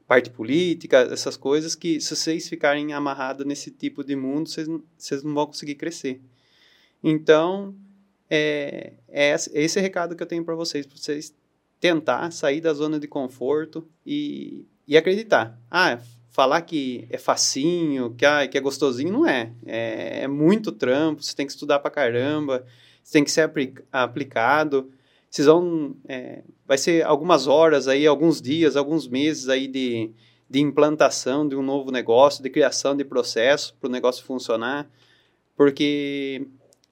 parte 0.07 0.29
política, 0.29 0.99
essas 1.11 1.35
coisas 1.35 1.75
que 1.75 1.99
se 1.99 2.15
vocês 2.15 2.47
ficarem 2.47 2.93
amarrados 2.93 3.45
nesse 3.45 3.69
tipo 3.69 4.03
de 4.03 4.15
mundo, 4.15 4.47
vocês, 4.47 4.67
vocês 4.97 5.21
não 5.21 5.33
vão 5.33 5.45
conseguir 5.45 5.75
crescer. 5.75 6.21
Então, 7.03 7.75
é, 8.29 8.93
é 9.09 9.35
esse 9.53 9.79
recado 9.79 10.15
que 10.15 10.23
eu 10.23 10.27
tenho 10.27 10.45
para 10.45 10.55
vocês, 10.55 10.85
para 10.85 10.97
vocês 10.97 11.35
tentar 11.79 12.31
sair 12.31 12.61
da 12.61 12.73
zona 12.73 12.99
de 12.99 13.07
conforto 13.07 13.87
e, 14.05 14.65
e 14.87 14.97
acreditar. 14.97 15.59
Ah, 15.69 15.99
falar 16.29 16.61
que 16.61 17.05
é 17.09 17.17
facinho, 17.17 18.15
que, 18.15 18.25
ah, 18.25 18.47
que 18.47 18.57
é 18.57 18.61
gostosinho, 18.61 19.11
não 19.11 19.27
é. 19.27 19.51
é. 19.65 20.21
é. 20.23 20.27
muito 20.27 20.71
trampo, 20.71 21.21
você 21.21 21.35
tem 21.35 21.45
que 21.45 21.51
estudar 21.51 21.79
para 21.79 21.91
caramba, 21.91 22.65
você 23.03 23.13
tem 23.13 23.23
que 23.23 23.31
ser 23.31 23.49
aplicado, 23.91 24.89
vocês 25.29 25.45
vão. 25.45 25.95
É, 26.07 26.43
vai 26.65 26.77
ser 26.77 27.05
algumas 27.05 27.47
horas 27.47 27.87
aí, 27.87 28.07
alguns 28.07 28.41
dias, 28.41 28.75
alguns 28.75 29.07
meses 29.07 29.49
aí 29.49 29.67
de, 29.67 30.11
de 30.49 30.59
implantação 30.59 31.47
de 31.47 31.55
um 31.55 31.61
novo 31.61 31.91
negócio, 31.91 32.41
de 32.41 32.49
criação 32.49 32.95
de 32.95 33.03
processo 33.03 33.75
para 33.79 33.87
o 33.87 33.91
negócio 33.91 34.23
funcionar, 34.23 34.89
porque 35.55 36.47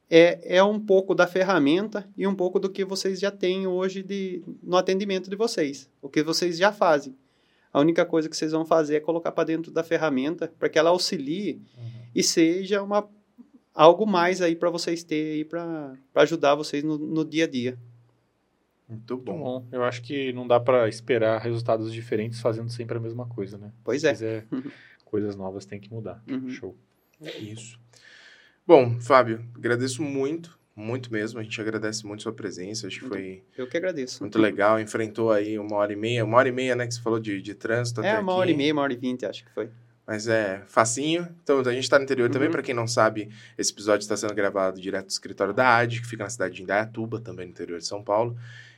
é, 0.09 0.57
é 0.57 0.63
um 0.63 0.79
pouco 0.79 1.15
da 1.15 1.27
ferramenta 1.27 2.07
e 2.15 2.27
um 2.27 2.35
pouco 2.35 2.59
do 2.59 2.69
que 2.69 2.85
vocês 2.85 3.19
já 3.19 3.31
têm 3.31 3.67
hoje 3.67 4.03
de, 4.03 4.43
no 4.61 4.77
atendimento 4.77 5.29
de 5.29 5.35
vocês, 5.35 5.89
o 6.01 6.09
que 6.09 6.21
vocês 6.23 6.57
já 6.57 6.71
fazem. 6.71 7.15
A 7.73 7.79
única 7.79 8.05
coisa 8.05 8.29
que 8.29 8.37
vocês 8.37 8.53
vão 8.53 8.63
fazer 8.63 8.95
é 8.95 8.99
colocar 9.01 9.31
para 9.31 9.43
dentro 9.43 9.71
da 9.71 9.83
ferramenta 9.83 10.53
para 10.57 10.69
que 10.69 10.79
ela 10.79 10.91
auxilie 10.91 11.61
uhum. 11.77 11.91
e 12.15 12.23
seja 12.23 12.81
uma, 12.81 13.05
algo 13.73 14.05
mais 14.05 14.41
aí 14.41 14.55
para 14.55 14.69
vocês 14.69 15.03
terem 15.03 15.43
para 15.43 15.93
ajudar 16.15 16.55
vocês 16.55 16.83
no, 16.83 16.97
no 16.97 17.25
dia 17.25 17.43
a 17.43 17.47
dia. 17.47 17.77
Muito 18.87 19.17
bom. 19.17 19.37
Muito 19.37 19.43
bom. 19.43 19.67
Eu 19.71 19.83
acho 19.83 20.01
que 20.01 20.31
não 20.33 20.47
dá 20.47 20.59
para 20.59 20.87
esperar 20.87 21.41
resultados 21.41 21.91
diferentes 21.91 22.39
fazendo 22.39 22.69
sempre 22.69 22.97
a 22.97 22.99
mesma 22.99 23.27
coisa, 23.27 23.57
né? 23.57 23.71
Pois 23.83 24.01
Se 24.01 24.07
é. 24.07 24.11
quiser 24.11 24.47
coisas 25.03 25.35
novas, 25.35 25.65
tem 25.65 25.79
que 25.79 25.91
mudar. 25.91 26.23
Uhum. 26.29 26.49
Show. 26.49 26.77
É 27.21 27.37
isso. 27.37 27.79
Bom, 28.67 28.99
Fábio, 28.99 29.45
agradeço 29.55 30.01
muito, 30.01 30.59
muito 30.75 31.11
mesmo. 31.11 31.39
A 31.39 31.43
gente 31.43 31.59
agradece 31.59 32.05
muito 32.05 32.23
sua 32.23 32.33
presença. 32.33 32.87
Acho 32.87 32.99
que 32.99 33.07
foi. 33.07 33.43
Eu 33.57 33.67
que 33.67 33.77
agradeço. 33.77 34.21
Muito 34.21 34.39
legal. 34.39 34.79
Enfrentou 34.79 35.31
aí 35.31 35.57
uma 35.57 35.75
hora 35.77 35.93
e 35.93 35.95
meia, 35.95 36.25
uma 36.25 36.37
hora 36.37 36.49
e 36.49 36.51
meia, 36.51 36.75
né? 36.75 36.87
Que 36.87 36.93
você 36.93 37.01
falou 37.01 37.19
de, 37.19 37.41
de 37.41 37.55
trânsito. 37.55 38.01
É, 38.01 38.19
uma 38.19 38.33
aqui. 38.33 38.41
hora 38.41 38.51
e 38.51 38.57
meia, 38.57 38.73
uma 38.73 38.81
hora 38.81 38.93
e 38.93 38.97
vinte, 38.97 39.25
acho 39.25 39.45
que 39.45 39.51
foi. 39.51 39.69
Mas 40.05 40.27
é 40.27 40.61
facinho. 40.67 41.27
Então, 41.43 41.59
a 41.59 41.73
gente 41.73 41.83
está 41.83 41.97
no 41.97 42.03
interior 42.03 42.27
uhum. 42.27 42.33
também. 42.33 42.51
Para 42.51 42.61
quem 42.61 42.75
não 42.75 42.87
sabe, 42.87 43.29
esse 43.57 43.71
episódio 43.71 44.03
está 44.03 44.15
sendo 44.15 44.33
gravado 44.33 44.79
direto 44.79 45.05
do 45.05 45.11
escritório 45.11 45.53
da 45.53 45.77
AD, 45.77 46.01
que 46.01 46.07
fica 46.07 46.23
na 46.23 46.29
cidade 46.29 46.55
de 46.55 46.63
Indaiatuba, 46.63 47.19
também 47.19 47.45
no 47.45 47.51
interior 47.51 47.79
de 47.79 47.87
São 47.87 48.03
Paulo. 48.03 48.37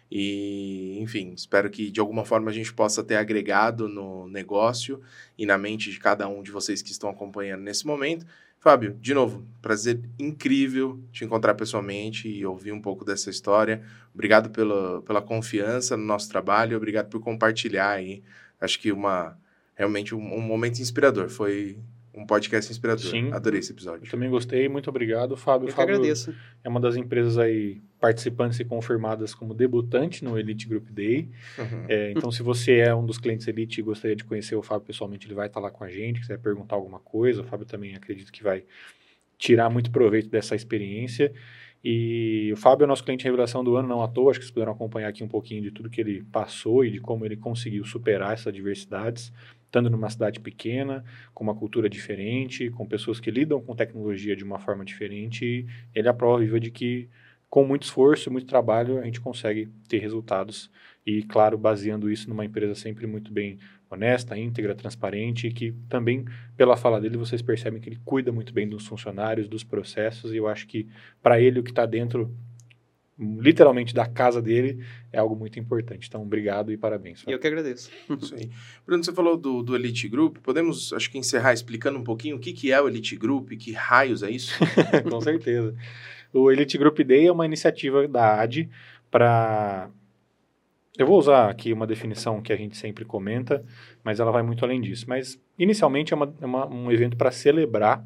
E, 0.10 0.98
enfim, 1.02 1.34
espero 1.36 1.70
que 1.70 1.92
de 1.92 2.00
alguma 2.00 2.24
forma 2.24 2.50
a 2.50 2.54
gente 2.54 2.74
possa 2.74 3.04
ter 3.04 3.16
agregado 3.16 3.90
no 3.90 4.28
negócio 4.28 5.02
e 5.38 5.46
na 5.46 5.58
mente 5.58 5.92
de 5.92 6.00
cada 6.00 6.28
um 6.28 6.42
de 6.42 6.52
vocês 6.52 6.82
que 6.82 6.92
estão 6.92 7.10
acompanhando 7.10 7.62
nesse 7.62 7.86
momento. 7.86 8.26
Fábio, 8.60 8.98
de 9.00 9.14
novo, 9.14 9.46
prazer 9.62 10.02
incrível 10.18 11.00
te 11.12 11.24
encontrar 11.24 11.54
pessoalmente 11.54 12.28
e 12.28 12.46
ouvir 12.46 12.72
um 12.72 12.82
pouco 12.82 13.06
dessa 13.06 13.30
história. 13.30 13.84
Obrigado 14.14 14.50
pela, 14.50 15.02
pela 15.04 15.22
confiança 15.22 15.96
no 15.96 16.04
nosso 16.04 16.28
trabalho, 16.30 16.76
obrigado 16.76 17.10
por 17.10 17.20
compartilhar 17.20 17.92
aí. 17.92 18.24
Acho 18.60 18.80
que 18.80 18.92
uma 18.92 19.38
realmente 19.76 20.16
um, 20.16 20.34
um 20.34 20.42
momento 20.42 20.80
inspirador. 20.80 21.30
Foi 21.30 21.78
um 22.18 22.26
podcast 22.26 22.72
inspirador. 22.72 23.06
Sim. 23.06 23.32
Adorei 23.32 23.60
esse 23.60 23.72
episódio. 23.72 24.06
Eu 24.06 24.10
também 24.10 24.30
gostei, 24.30 24.68
muito 24.68 24.90
obrigado, 24.90 25.38
Fábio. 25.38 25.66
Eu 25.66 25.70
que 25.70 25.76
Fábio 25.76 25.96
agradeço. 25.96 26.34
é 26.64 26.68
uma 26.68 26.80
das 26.80 26.96
empresas 26.96 27.38
aí 27.38 27.80
participantes 28.00 28.60
e 28.60 28.66
confirmadas 28.66 29.36
como 29.36 29.54
debutante 29.54 30.24
no 30.24 30.38
Elite 30.38 30.68
Group 30.68 30.90
Day. 30.90 31.30
Uhum. 31.58 31.86
É, 31.88 32.12
então, 32.12 32.32
se 32.32 32.42
você 32.42 32.78
é 32.78 32.94
um 32.94 33.06
dos 33.06 33.20
clientes 33.20 33.48
Elite 33.48 33.80
e 33.80 33.84
gostaria 33.84 34.16
de 34.16 34.24
conhecer 34.24 34.56
o 34.56 34.64
Fábio 34.64 34.88
pessoalmente, 34.88 35.28
ele 35.28 35.36
vai 35.36 35.48
estar 35.48 35.60
lá 35.60 35.70
com 35.70 35.84
a 35.84 35.90
gente, 35.90 36.20
quiser 36.20 36.40
perguntar 36.40 36.76
alguma 36.76 37.00
coisa, 37.00 37.42
o 37.42 37.44
Fábio 37.44 37.66
também 37.66 37.96
acredito 37.96 38.32
que 38.32 38.42
vai 38.42 38.64
tirar 39.38 39.70
muito 39.70 39.92
proveito 39.92 40.30
dessa 40.30 40.56
experiência. 40.56 41.32
E 41.84 42.52
o 42.52 42.58
Fábio 42.58 42.86
é 42.86 42.88
nosso 42.88 43.04
cliente 43.04 43.24
revelação 43.24 43.64
do 43.64 43.76
ano, 43.76 43.88
não 43.88 44.02
à 44.02 44.08
toa, 44.08 44.32
acho 44.32 44.40
que 44.40 44.46
vocês 44.46 44.54
puderam 44.54 44.72
acompanhar 44.72 45.08
aqui 45.08 45.24
um 45.24 45.28
pouquinho 45.28 45.62
de 45.62 45.72
tudo 45.72 45.90
que 45.90 46.02
ele 46.02 46.24
passou 46.32 46.84
e 46.84 46.92
de 46.92 47.00
como 47.00 47.24
ele 47.24 47.38
conseguiu 47.38 47.86
superar 47.86 48.34
essas 48.34 48.52
diversidades, 48.52 49.32
estando 49.68 49.90
numa 49.90 50.10
cidade 50.10 50.40
pequena, 50.40 51.04
com 51.34 51.44
uma 51.44 51.54
cultura 51.54 51.88
diferente, 51.88 52.70
com 52.72 52.86
pessoas 52.86 53.20
que 53.20 53.30
lidam 53.30 53.62
com 53.62 53.76
tecnologia 53.76 54.36
de 54.36 54.44
uma 54.44 54.58
forma 54.58 54.84
diferente, 54.84 55.66
ele 55.94 56.08
é 56.08 56.12
a 56.12 56.14
prova 56.14 56.40
viva 56.40 56.60
de 56.60 56.72
que 56.72 57.08
com 57.50 57.66
muito 57.66 57.84
esforço 57.84 58.30
e 58.30 58.32
muito 58.32 58.48
trabalho 58.48 59.00
a 59.00 59.06
gente 59.06 59.22
consegue 59.22 59.70
ter 59.88 60.00
resultados. 60.00 60.70
E, 61.06 61.24
claro, 61.24 61.58
baseando 61.58 62.12
isso 62.12 62.30
numa 62.30 62.44
empresa 62.44 62.76
sempre 62.76 63.08
muito 63.08 63.32
bem 63.32 63.58
honesta, 63.90 64.38
íntegra, 64.38 64.76
transparente, 64.76 65.48
e 65.48 65.54
que 65.54 65.72
também, 65.88 66.26
pela 66.58 66.76
fala 66.76 67.00
dele, 67.00 67.16
vocês 67.16 67.42
percebem 67.42 67.80
que 67.80 67.88
ele 67.88 68.00
cuida 68.04 68.32
muito 68.32 68.54
bem 68.54 68.68
dos 68.68 68.86
funcionários, 68.86 69.48
dos 69.48 69.64
processos, 69.64 70.34
e 70.34 70.38
eu 70.38 70.48
acho 70.48 70.68
que, 70.68 70.88
para 71.22 71.40
ele, 71.40 71.60
o 71.60 71.64
que 71.64 71.72
está 71.72 71.86
dentro, 71.86 72.36
literalmente, 73.20 73.96
da 73.96 74.06
casa 74.06 74.42
dele, 74.42 74.86
é 75.12 75.18
algo 75.18 75.36
muito 75.36 75.60
importante. 75.60 76.08
Então, 76.08 76.22
obrigado 76.22 76.72
e 76.72 76.78
parabéns. 76.78 77.24
Eu 77.28 77.40
que 77.40 77.48
agradeço. 77.48 77.90
Isso 78.22 78.36
aí. 78.36 78.50
Bruno, 78.86 79.04
você 79.04 79.12
falou 79.12 79.36
do, 79.36 79.64
do 79.64 79.76
Elite 79.76 80.08
Group. 80.08 80.38
Podemos, 80.38 80.94
acho 80.94 81.10
que, 81.10 81.18
encerrar 81.18 81.54
explicando 81.54 81.98
um 81.98 82.04
pouquinho 82.04 82.36
o 82.36 82.40
que, 82.40 82.54
que 82.54 82.72
é 82.72 82.80
o 82.80 82.88
Elite 82.88 83.16
Group, 83.16 83.52
que 83.54 83.72
raios 83.72 84.22
é 84.22 84.30
isso? 84.30 84.54
Com 85.10 85.20
certeza. 85.20 85.76
O 86.32 86.52
Elite 86.52 86.78
Group 86.78 87.00
Day 87.00 87.28
é 87.28 87.32
uma 87.32 87.46
iniciativa 87.46 88.08
da 88.08 88.42
AD 88.42 88.70
para. 89.10 89.90
Eu 90.98 91.06
vou 91.06 91.18
usar 91.18 91.50
aqui 91.50 91.72
uma 91.72 91.86
definição 91.86 92.42
que 92.42 92.52
a 92.52 92.56
gente 92.56 92.76
sempre 92.76 93.06
comenta, 93.06 93.64
mas 94.04 94.20
ela 94.20 94.32
vai 94.32 94.42
muito 94.42 94.66
além 94.66 94.82
disso. 94.82 95.06
Mas, 95.08 95.40
inicialmente, 95.58 96.12
é 96.12 96.16
uma, 96.16 96.36
é 96.42 96.46
uma, 96.46 96.68
um 96.68 96.92
evento 96.92 97.16
para 97.16 97.30
celebrar 97.30 98.04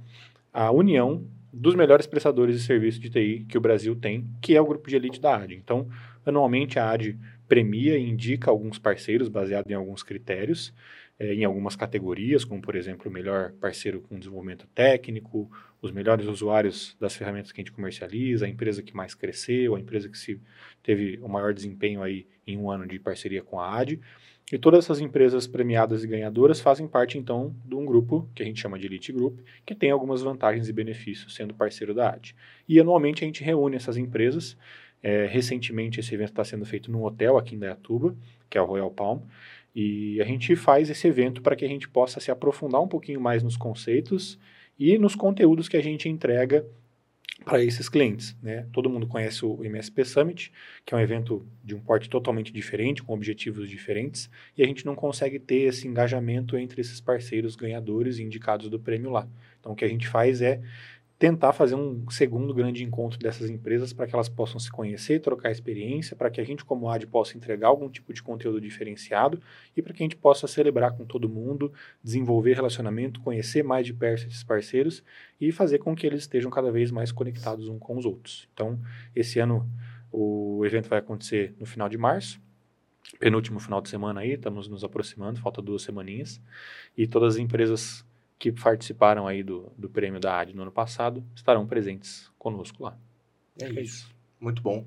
a 0.53 0.71
união 0.71 1.25
dos 1.53 1.75
melhores 1.75 2.07
prestadores 2.07 2.55
de 2.55 2.65
serviço 2.65 2.99
de 2.99 3.09
TI 3.09 3.45
que 3.47 3.57
o 3.57 3.61
Brasil 3.61 3.95
tem, 3.95 4.27
que 4.41 4.55
é 4.55 4.61
o 4.61 4.65
grupo 4.65 4.89
de 4.89 4.95
elite 4.95 5.19
da 5.19 5.35
AD. 5.35 5.55
Então, 5.55 5.87
anualmente, 6.25 6.79
a 6.79 6.89
AD 6.89 7.17
premia 7.47 7.97
e 7.97 8.09
indica 8.09 8.49
alguns 8.49 8.79
parceiros 8.79 9.27
baseado 9.27 9.69
em 9.69 9.73
alguns 9.73 10.03
critérios, 10.03 10.73
eh, 11.19 11.33
em 11.33 11.43
algumas 11.43 11.75
categorias, 11.75 12.45
como, 12.45 12.61
por 12.61 12.75
exemplo, 12.75 13.09
o 13.09 13.13
melhor 13.13 13.51
parceiro 13.59 14.01
com 14.01 14.17
desenvolvimento 14.17 14.65
técnico, 14.73 15.51
os 15.81 15.91
melhores 15.91 16.27
usuários 16.27 16.95
das 16.99 17.15
ferramentas 17.15 17.51
que 17.51 17.59
a 17.59 17.63
gente 17.63 17.73
comercializa, 17.73 18.45
a 18.45 18.49
empresa 18.49 18.81
que 18.81 18.95
mais 18.95 19.13
cresceu, 19.13 19.75
a 19.75 19.79
empresa 19.79 20.07
que 20.07 20.17
se 20.17 20.39
teve 20.81 21.19
o 21.21 21.27
maior 21.27 21.53
desempenho 21.53 22.01
aí 22.01 22.25
em 22.47 22.57
um 22.57 22.69
ano 22.71 22.87
de 22.87 22.99
parceria 22.99 23.43
com 23.43 23.59
a 23.59 23.79
AD. 23.79 23.99
E 24.51 24.57
todas 24.57 24.83
essas 24.83 24.99
empresas 24.99 25.47
premiadas 25.47 26.03
e 26.03 26.07
ganhadoras 26.07 26.59
fazem 26.59 26.87
parte, 26.87 27.17
então, 27.17 27.55
de 27.65 27.73
um 27.73 27.85
grupo 27.85 28.27
que 28.35 28.43
a 28.43 28.45
gente 28.45 28.59
chama 28.59 28.77
de 28.77 28.85
Elite 28.85 29.13
Group, 29.13 29.39
que 29.65 29.73
tem 29.73 29.91
algumas 29.91 30.21
vantagens 30.21 30.67
e 30.67 30.73
benefícios 30.73 31.33
sendo 31.33 31.53
parceiro 31.53 31.93
da 31.93 32.09
AD. 32.09 32.35
E 32.67 32.79
anualmente 32.79 33.23
a 33.23 33.27
gente 33.27 33.43
reúne 33.43 33.77
essas 33.77 33.95
empresas. 33.95 34.57
É, 35.01 35.25
recentemente 35.25 35.99
esse 35.99 36.13
evento 36.13 36.29
está 36.29 36.43
sendo 36.43 36.65
feito 36.65 36.91
num 36.91 37.03
hotel 37.03 37.37
aqui 37.37 37.55
em 37.55 37.59
Dayatuba, 37.59 38.15
que 38.49 38.57
é 38.57 38.61
o 38.61 38.65
Royal 38.65 38.91
Palm, 38.91 39.21
e 39.73 40.21
a 40.21 40.25
gente 40.25 40.55
faz 40.55 40.89
esse 40.89 41.07
evento 41.07 41.41
para 41.41 41.55
que 41.55 41.65
a 41.65 41.67
gente 41.67 41.87
possa 41.87 42.19
se 42.19 42.29
aprofundar 42.29 42.81
um 42.81 42.87
pouquinho 42.87 43.21
mais 43.21 43.41
nos 43.41 43.55
conceitos 43.55 44.37
e 44.77 44.97
nos 44.97 45.15
conteúdos 45.15 45.69
que 45.69 45.77
a 45.77 45.81
gente 45.81 46.09
entrega 46.09 46.65
para 47.43 47.63
esses 47.63 47.89
clientes. 47.89 48.35
Né? 48.41 48.65
Todo 48.71 48.89
mundo 48.89 49.07
conhece 49.07 49.45
o 49.45 49.63
MSP 49.63 50.05
Summit, 50.05 50.51
que 50.85 50.93
é 50.93 50.97
um 50.97 50.99
evento 50.99 51.45
de 51.63 51.75
um 51.75 51.79
porte 51.79 52.09
totalmente 52.09 52.53
diferente, 52.53 53.03
com 53.03 53.13
objetivos 53.13 53.67
diferentes, 53.67 54.29
e 54.57 54.63
a 54.63 54.65
gente 54.65 54.85
não 54.85 54.95
consegue 54.95 55.39
ter 55.39 55.61
esse 55.61 55.87
engajamento 55.87 56.57
entre 56.57 56.81
esses 56.81 57.01
parceiros 57.01 57.55
ganhadores 57.55 58.19
e 58.19 58.23
indicados 58.23 58.69
do 58.69 58.79
prêmio 58.79 59.09
lá. 59.09 59.27
Então, 59.59 59.71
o 59.71 59.75
que 59.75 59.85
a 59.85 59.89
gente 59.89 60.07
faz 60.07 60.41
é 60.41 60.61
tentar 61.21 61.53
fazer 61.53 61.75
um 61.75 62.09
segundo 62.09 62.51
grande 62.51 62.83
encontro 62.83 63.19
dessas 63.19 63.47
empresas 63.47 63.93
para 63.93 64.07
que 64.07 64.15
elas 64.15 64.27
possam 64.27 64.59
se 64.59 64.71
conhecer, 64.71 65.19
trocar 65.19 65.51
experiência, 65.51 66.15
para 66.15 66.31
que 66.31 66.41
a 66.41 66.43
gente, 66.43 66.65
como 66.65 66.89
AD, 66.89 67.05
possa 67.05 67.37
entregar 67.37 67.67
algum 67.67 67.87
tipo 67.87 68.11
de 68.11 68.23
conteúdo 68.23 68.59
diferenciado 68.59 69.39
e 69.77 69.83
para 69.83 69.93
que 69.93 70.01
a 70.01 70.05
gente 70.05 70.15
possa 70.15 70.47
celebrar 70.47 70.97
com 70.97 71.05
todo 71.05 71.29
mundo, 71.29 71.71
desenvolver 72.03 72.55
relacionamento, 72.55 73.21
conhecer 73.21 73.63
mais 73.63 73.85
de 73.85 73.93
perto 73.93 74.25
esses 74.25 74.43
parceiros 74.43 75.03
e 75.39 75.51
fazer 75.51 75.77
com 75.77 75.95
que 75.95 76.07
eles 76.07 76.21
estejam 76.21 76.49
cada 76.49 76.71
vez 76.71 76.89
mais 76.89 77.11
conectados 77.11 77.69
uns 77.69 77.77
com 77.77 77.97
os 77.97 78.05
outros. 78.07 78.49
Então, 78.51 78.79
esse 79.15 79.37
ano 79.37 79.69
o 80.11 80.65
evento 80.65 80.89
vai 80.89 80.97
acontecer 80.97 81.53
no 81.59 81.67
final 81.67 81.87
de 81.87 81.99
março, 81.99 82.41
penúltimo 83.19 83.59
final 83.59 83.79
de 83.79 83.89
semana 83.89 84.21
aí, 84.21 84.31
estamos 84.31 84.67
nos 84.67 84.83
aproximando, 84.83 85.39
falta 85.39 85.61
duas 85.61 85.83
semaninhas, 85.83 86.41
e 86.97 87.05
todas 87.05 87.35
as 87.35 87.39
empresas 87.39 88.03
que 88.41 88.51
participaram 88.51 89.27
aí 89.27 89.43
do, 89.43 89.71
do 89.77 89.87
prêmio 89.87 90.19
da 90.19 90.39
AD 90.39 90.55
no 90.55 90.63
ano 90.63 90.71
passado 90.71 91.23
estarão 91.35 91.67
presentes 91.67 92.27
conosco 92.39 92.83
lá. 92.83 92.97
É 93.61 93.69
isso. 93.69 94.09
Muito 94.39 94.63
bom. 94.63 94.83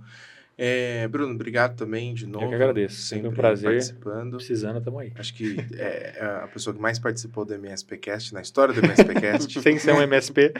É, 0.57 1.09
Bruno, 1.09 1.34
obrigado 1.34 1.76
também 1.76 2.14
de 2.14 2.26
novo. 2.26 2.44
Eu 2.44 2.48
que 2.50 2.55
agradeço. 2.55 3.02
Sempre 3.02 3.28
um 3.28 3.32
prazer. 3.32 3.70
Participando. 3.70 4.36
Precisando, 4.36 4.78
estamos 4.78 5.00
aí. 5.00 5.12
Acho 5.16 5.34
que 5.34 5.57
é 5.76 6.24
a 6.42 6.48
pessoa 6.48 6.74
que 6.74 6.80
mais 6.80 6.98
participou 6.98 7.44
do 7.44 7.55
MSPcast, 7.55 8.32
na 8.32 8.40
história 8.40 8.72
do 8.72 8.80
MSPcast. 8.80 9.59
Sem 9.61 9.78
ser 9.78 9.92
um 9.92 10.00
MSP. 10.02 10.52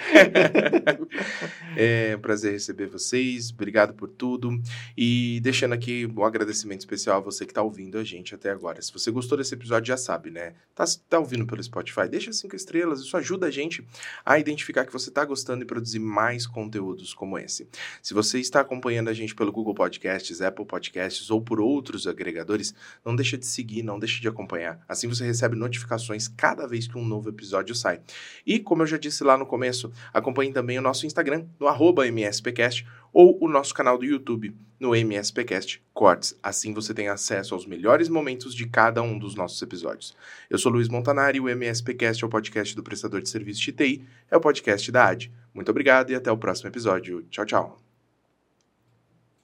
é 1.77 2.15
um 2.17 2.21
prazer 2.21 2.53
receber 2.53 2.87
vocês. 2.87 3.51
Obrigado 3.51 3.95
por 3.95 4.09
tudo. 4.09 4.61
E 4.97 5.41
deixando 5.43 5.75
aqui 5.75 6.07
um 6.07 6.25
agradecimento 6.25 6.81
especial 6.81 7.19
a 7.19 7.21
você 7.21 7.45
que 7.45 7.53
está 7.53 7.63
ouvindo 7.63 7.97
a 7.99 8.05
gente 8.05 8.35
até 8.35 8.51
agora. 8.51 8.83
Se 8.83 8.93
você 8.93 9.11
gostou 9.11 9.39
desse 9.39 9.55
episódio, 9.55 9.89
já 9.89 9.97
sabe, 9.97 10.31
né? 10.31 10.55
Tá, 10.75 10.85
tá 11.09 11.19
ouvindo 11.19 11.47
pelo 11.47 11.63
Spotify? 11.63 12.09
Deixa 12.09 12.33
cinco 12.33 12.57
estrelas. 12.57 13.01
Isso 13.01 13.17
ajuda 13.17 13.47
a 13.47 13.51
gente 13.51 13.87
a 14.27 14.39
identificar 14.39 14.85
que 14.85 14.93
você 14.93 15.09
está 15.09 15.25
gostando 15.25 15.63
e 15.63 15.67
produzir 15.67 16.01
mais 16.01 16.47
conteúdos 16.47 17.15
como 17.15 17.39
esse. 17.39 17.69
Se 18.03 18.13
você 18.13 18.41
está 18.41 18.61
acompanhando 18.61 19.09
a 19.09 19.13
gente 19.15 19.35
pelo 19.35 19.53
Google 19.53 19.75
Podcasts, 19.85 20.41
Apple 20.41 20.65
Podcasts 20.65 21.31
ou 21.31 21.43
por 21.43 21.61
outros 21.61 22.07
agregadores, 22.07 22.75
não 23.05 23.15
deixa 23.15 23.37
de 23.37 23.45
seguir, 23.45 23.83
não 23.83 23.99
deixa 23.99 24.19
de 24.19 24.27
acompanhar. 24.27 24.83
Assim 24.89 25.07
você 25.07 25.27
recebe 25.27 25.57
notificações 25.57 26.27
cada 26.27 26.67
vez 26.67 26.89
que 26.89 26.97
um 26.97 27.05
novo 27.05 27.29
episódio 27.29 27.75
sai. 27.75 28.01
E, 28.47 28.59
como 28.59 28.83
eu 28.83 28.87
já 28.87 28.97
disse 28.97 29.23
lá 29.23 29.37
no 29.37 29.45
começo, 29.45 29.93
acompanhe 30.13 30.53
também 30.53 30.79
o 30.79 30.83
nosso 30.83 31.05
Instagram, 31.05 31.45
no 31.61 31.69
MSPcast, 32.03 32.87
ou 33.13 33.39
o 33.45 33.47
nosso 33.47 33.75
canal 33.75 33.99
do 33.99 34.07
YouTube, 34.07 34.57
no 34.81 34.97
MSPcast 34.97 35.83
Cortes. 35.93 36.35
Assim 36.43 36.73
você 36.73 36.95
tem 36.95 37.09
acesso 37.09 37.55
aos 37.55 37.67
melhores 37.67 38.09
momentos 38.09 38.55
de 38.55 38.67
cada 38.67 39.03
um 39.03 39.19
dos 39.19 39.35
nossos 39.35 39.61
episódios. 39.61 40.17
Eu 40.49 40.57
sou 40.57 40.73
Luiz 40.73 40.89
Montanari 40.89 41.37
e 41.37 41.41
o 41.41 41.49
MSPcast 41.49 42.25
é 42.25 42.27
o 42.27 42.31
podcast 42.31 42.75
do 42.75 42.83
prestador 42.83 43.21
de 43.21 43.29
serviço 43.29 43.61
de 43.61 43.73
TI, 43.73 44.03
é 44.31 44.37
o 44.37 44.41
podcast 44.41 44.91
da 44.91 45.09
AD. 45.09 45.31
Muito 45.53 45.71
obrigado 45.71 46.11
e 46.11 46.15
até 46.15 46.33
o 46.33 46.39
próximo 46.39 46.71
episódio. 46.71 47.23
Tchau, 47.31 47.45
tchau. 47.45 47.84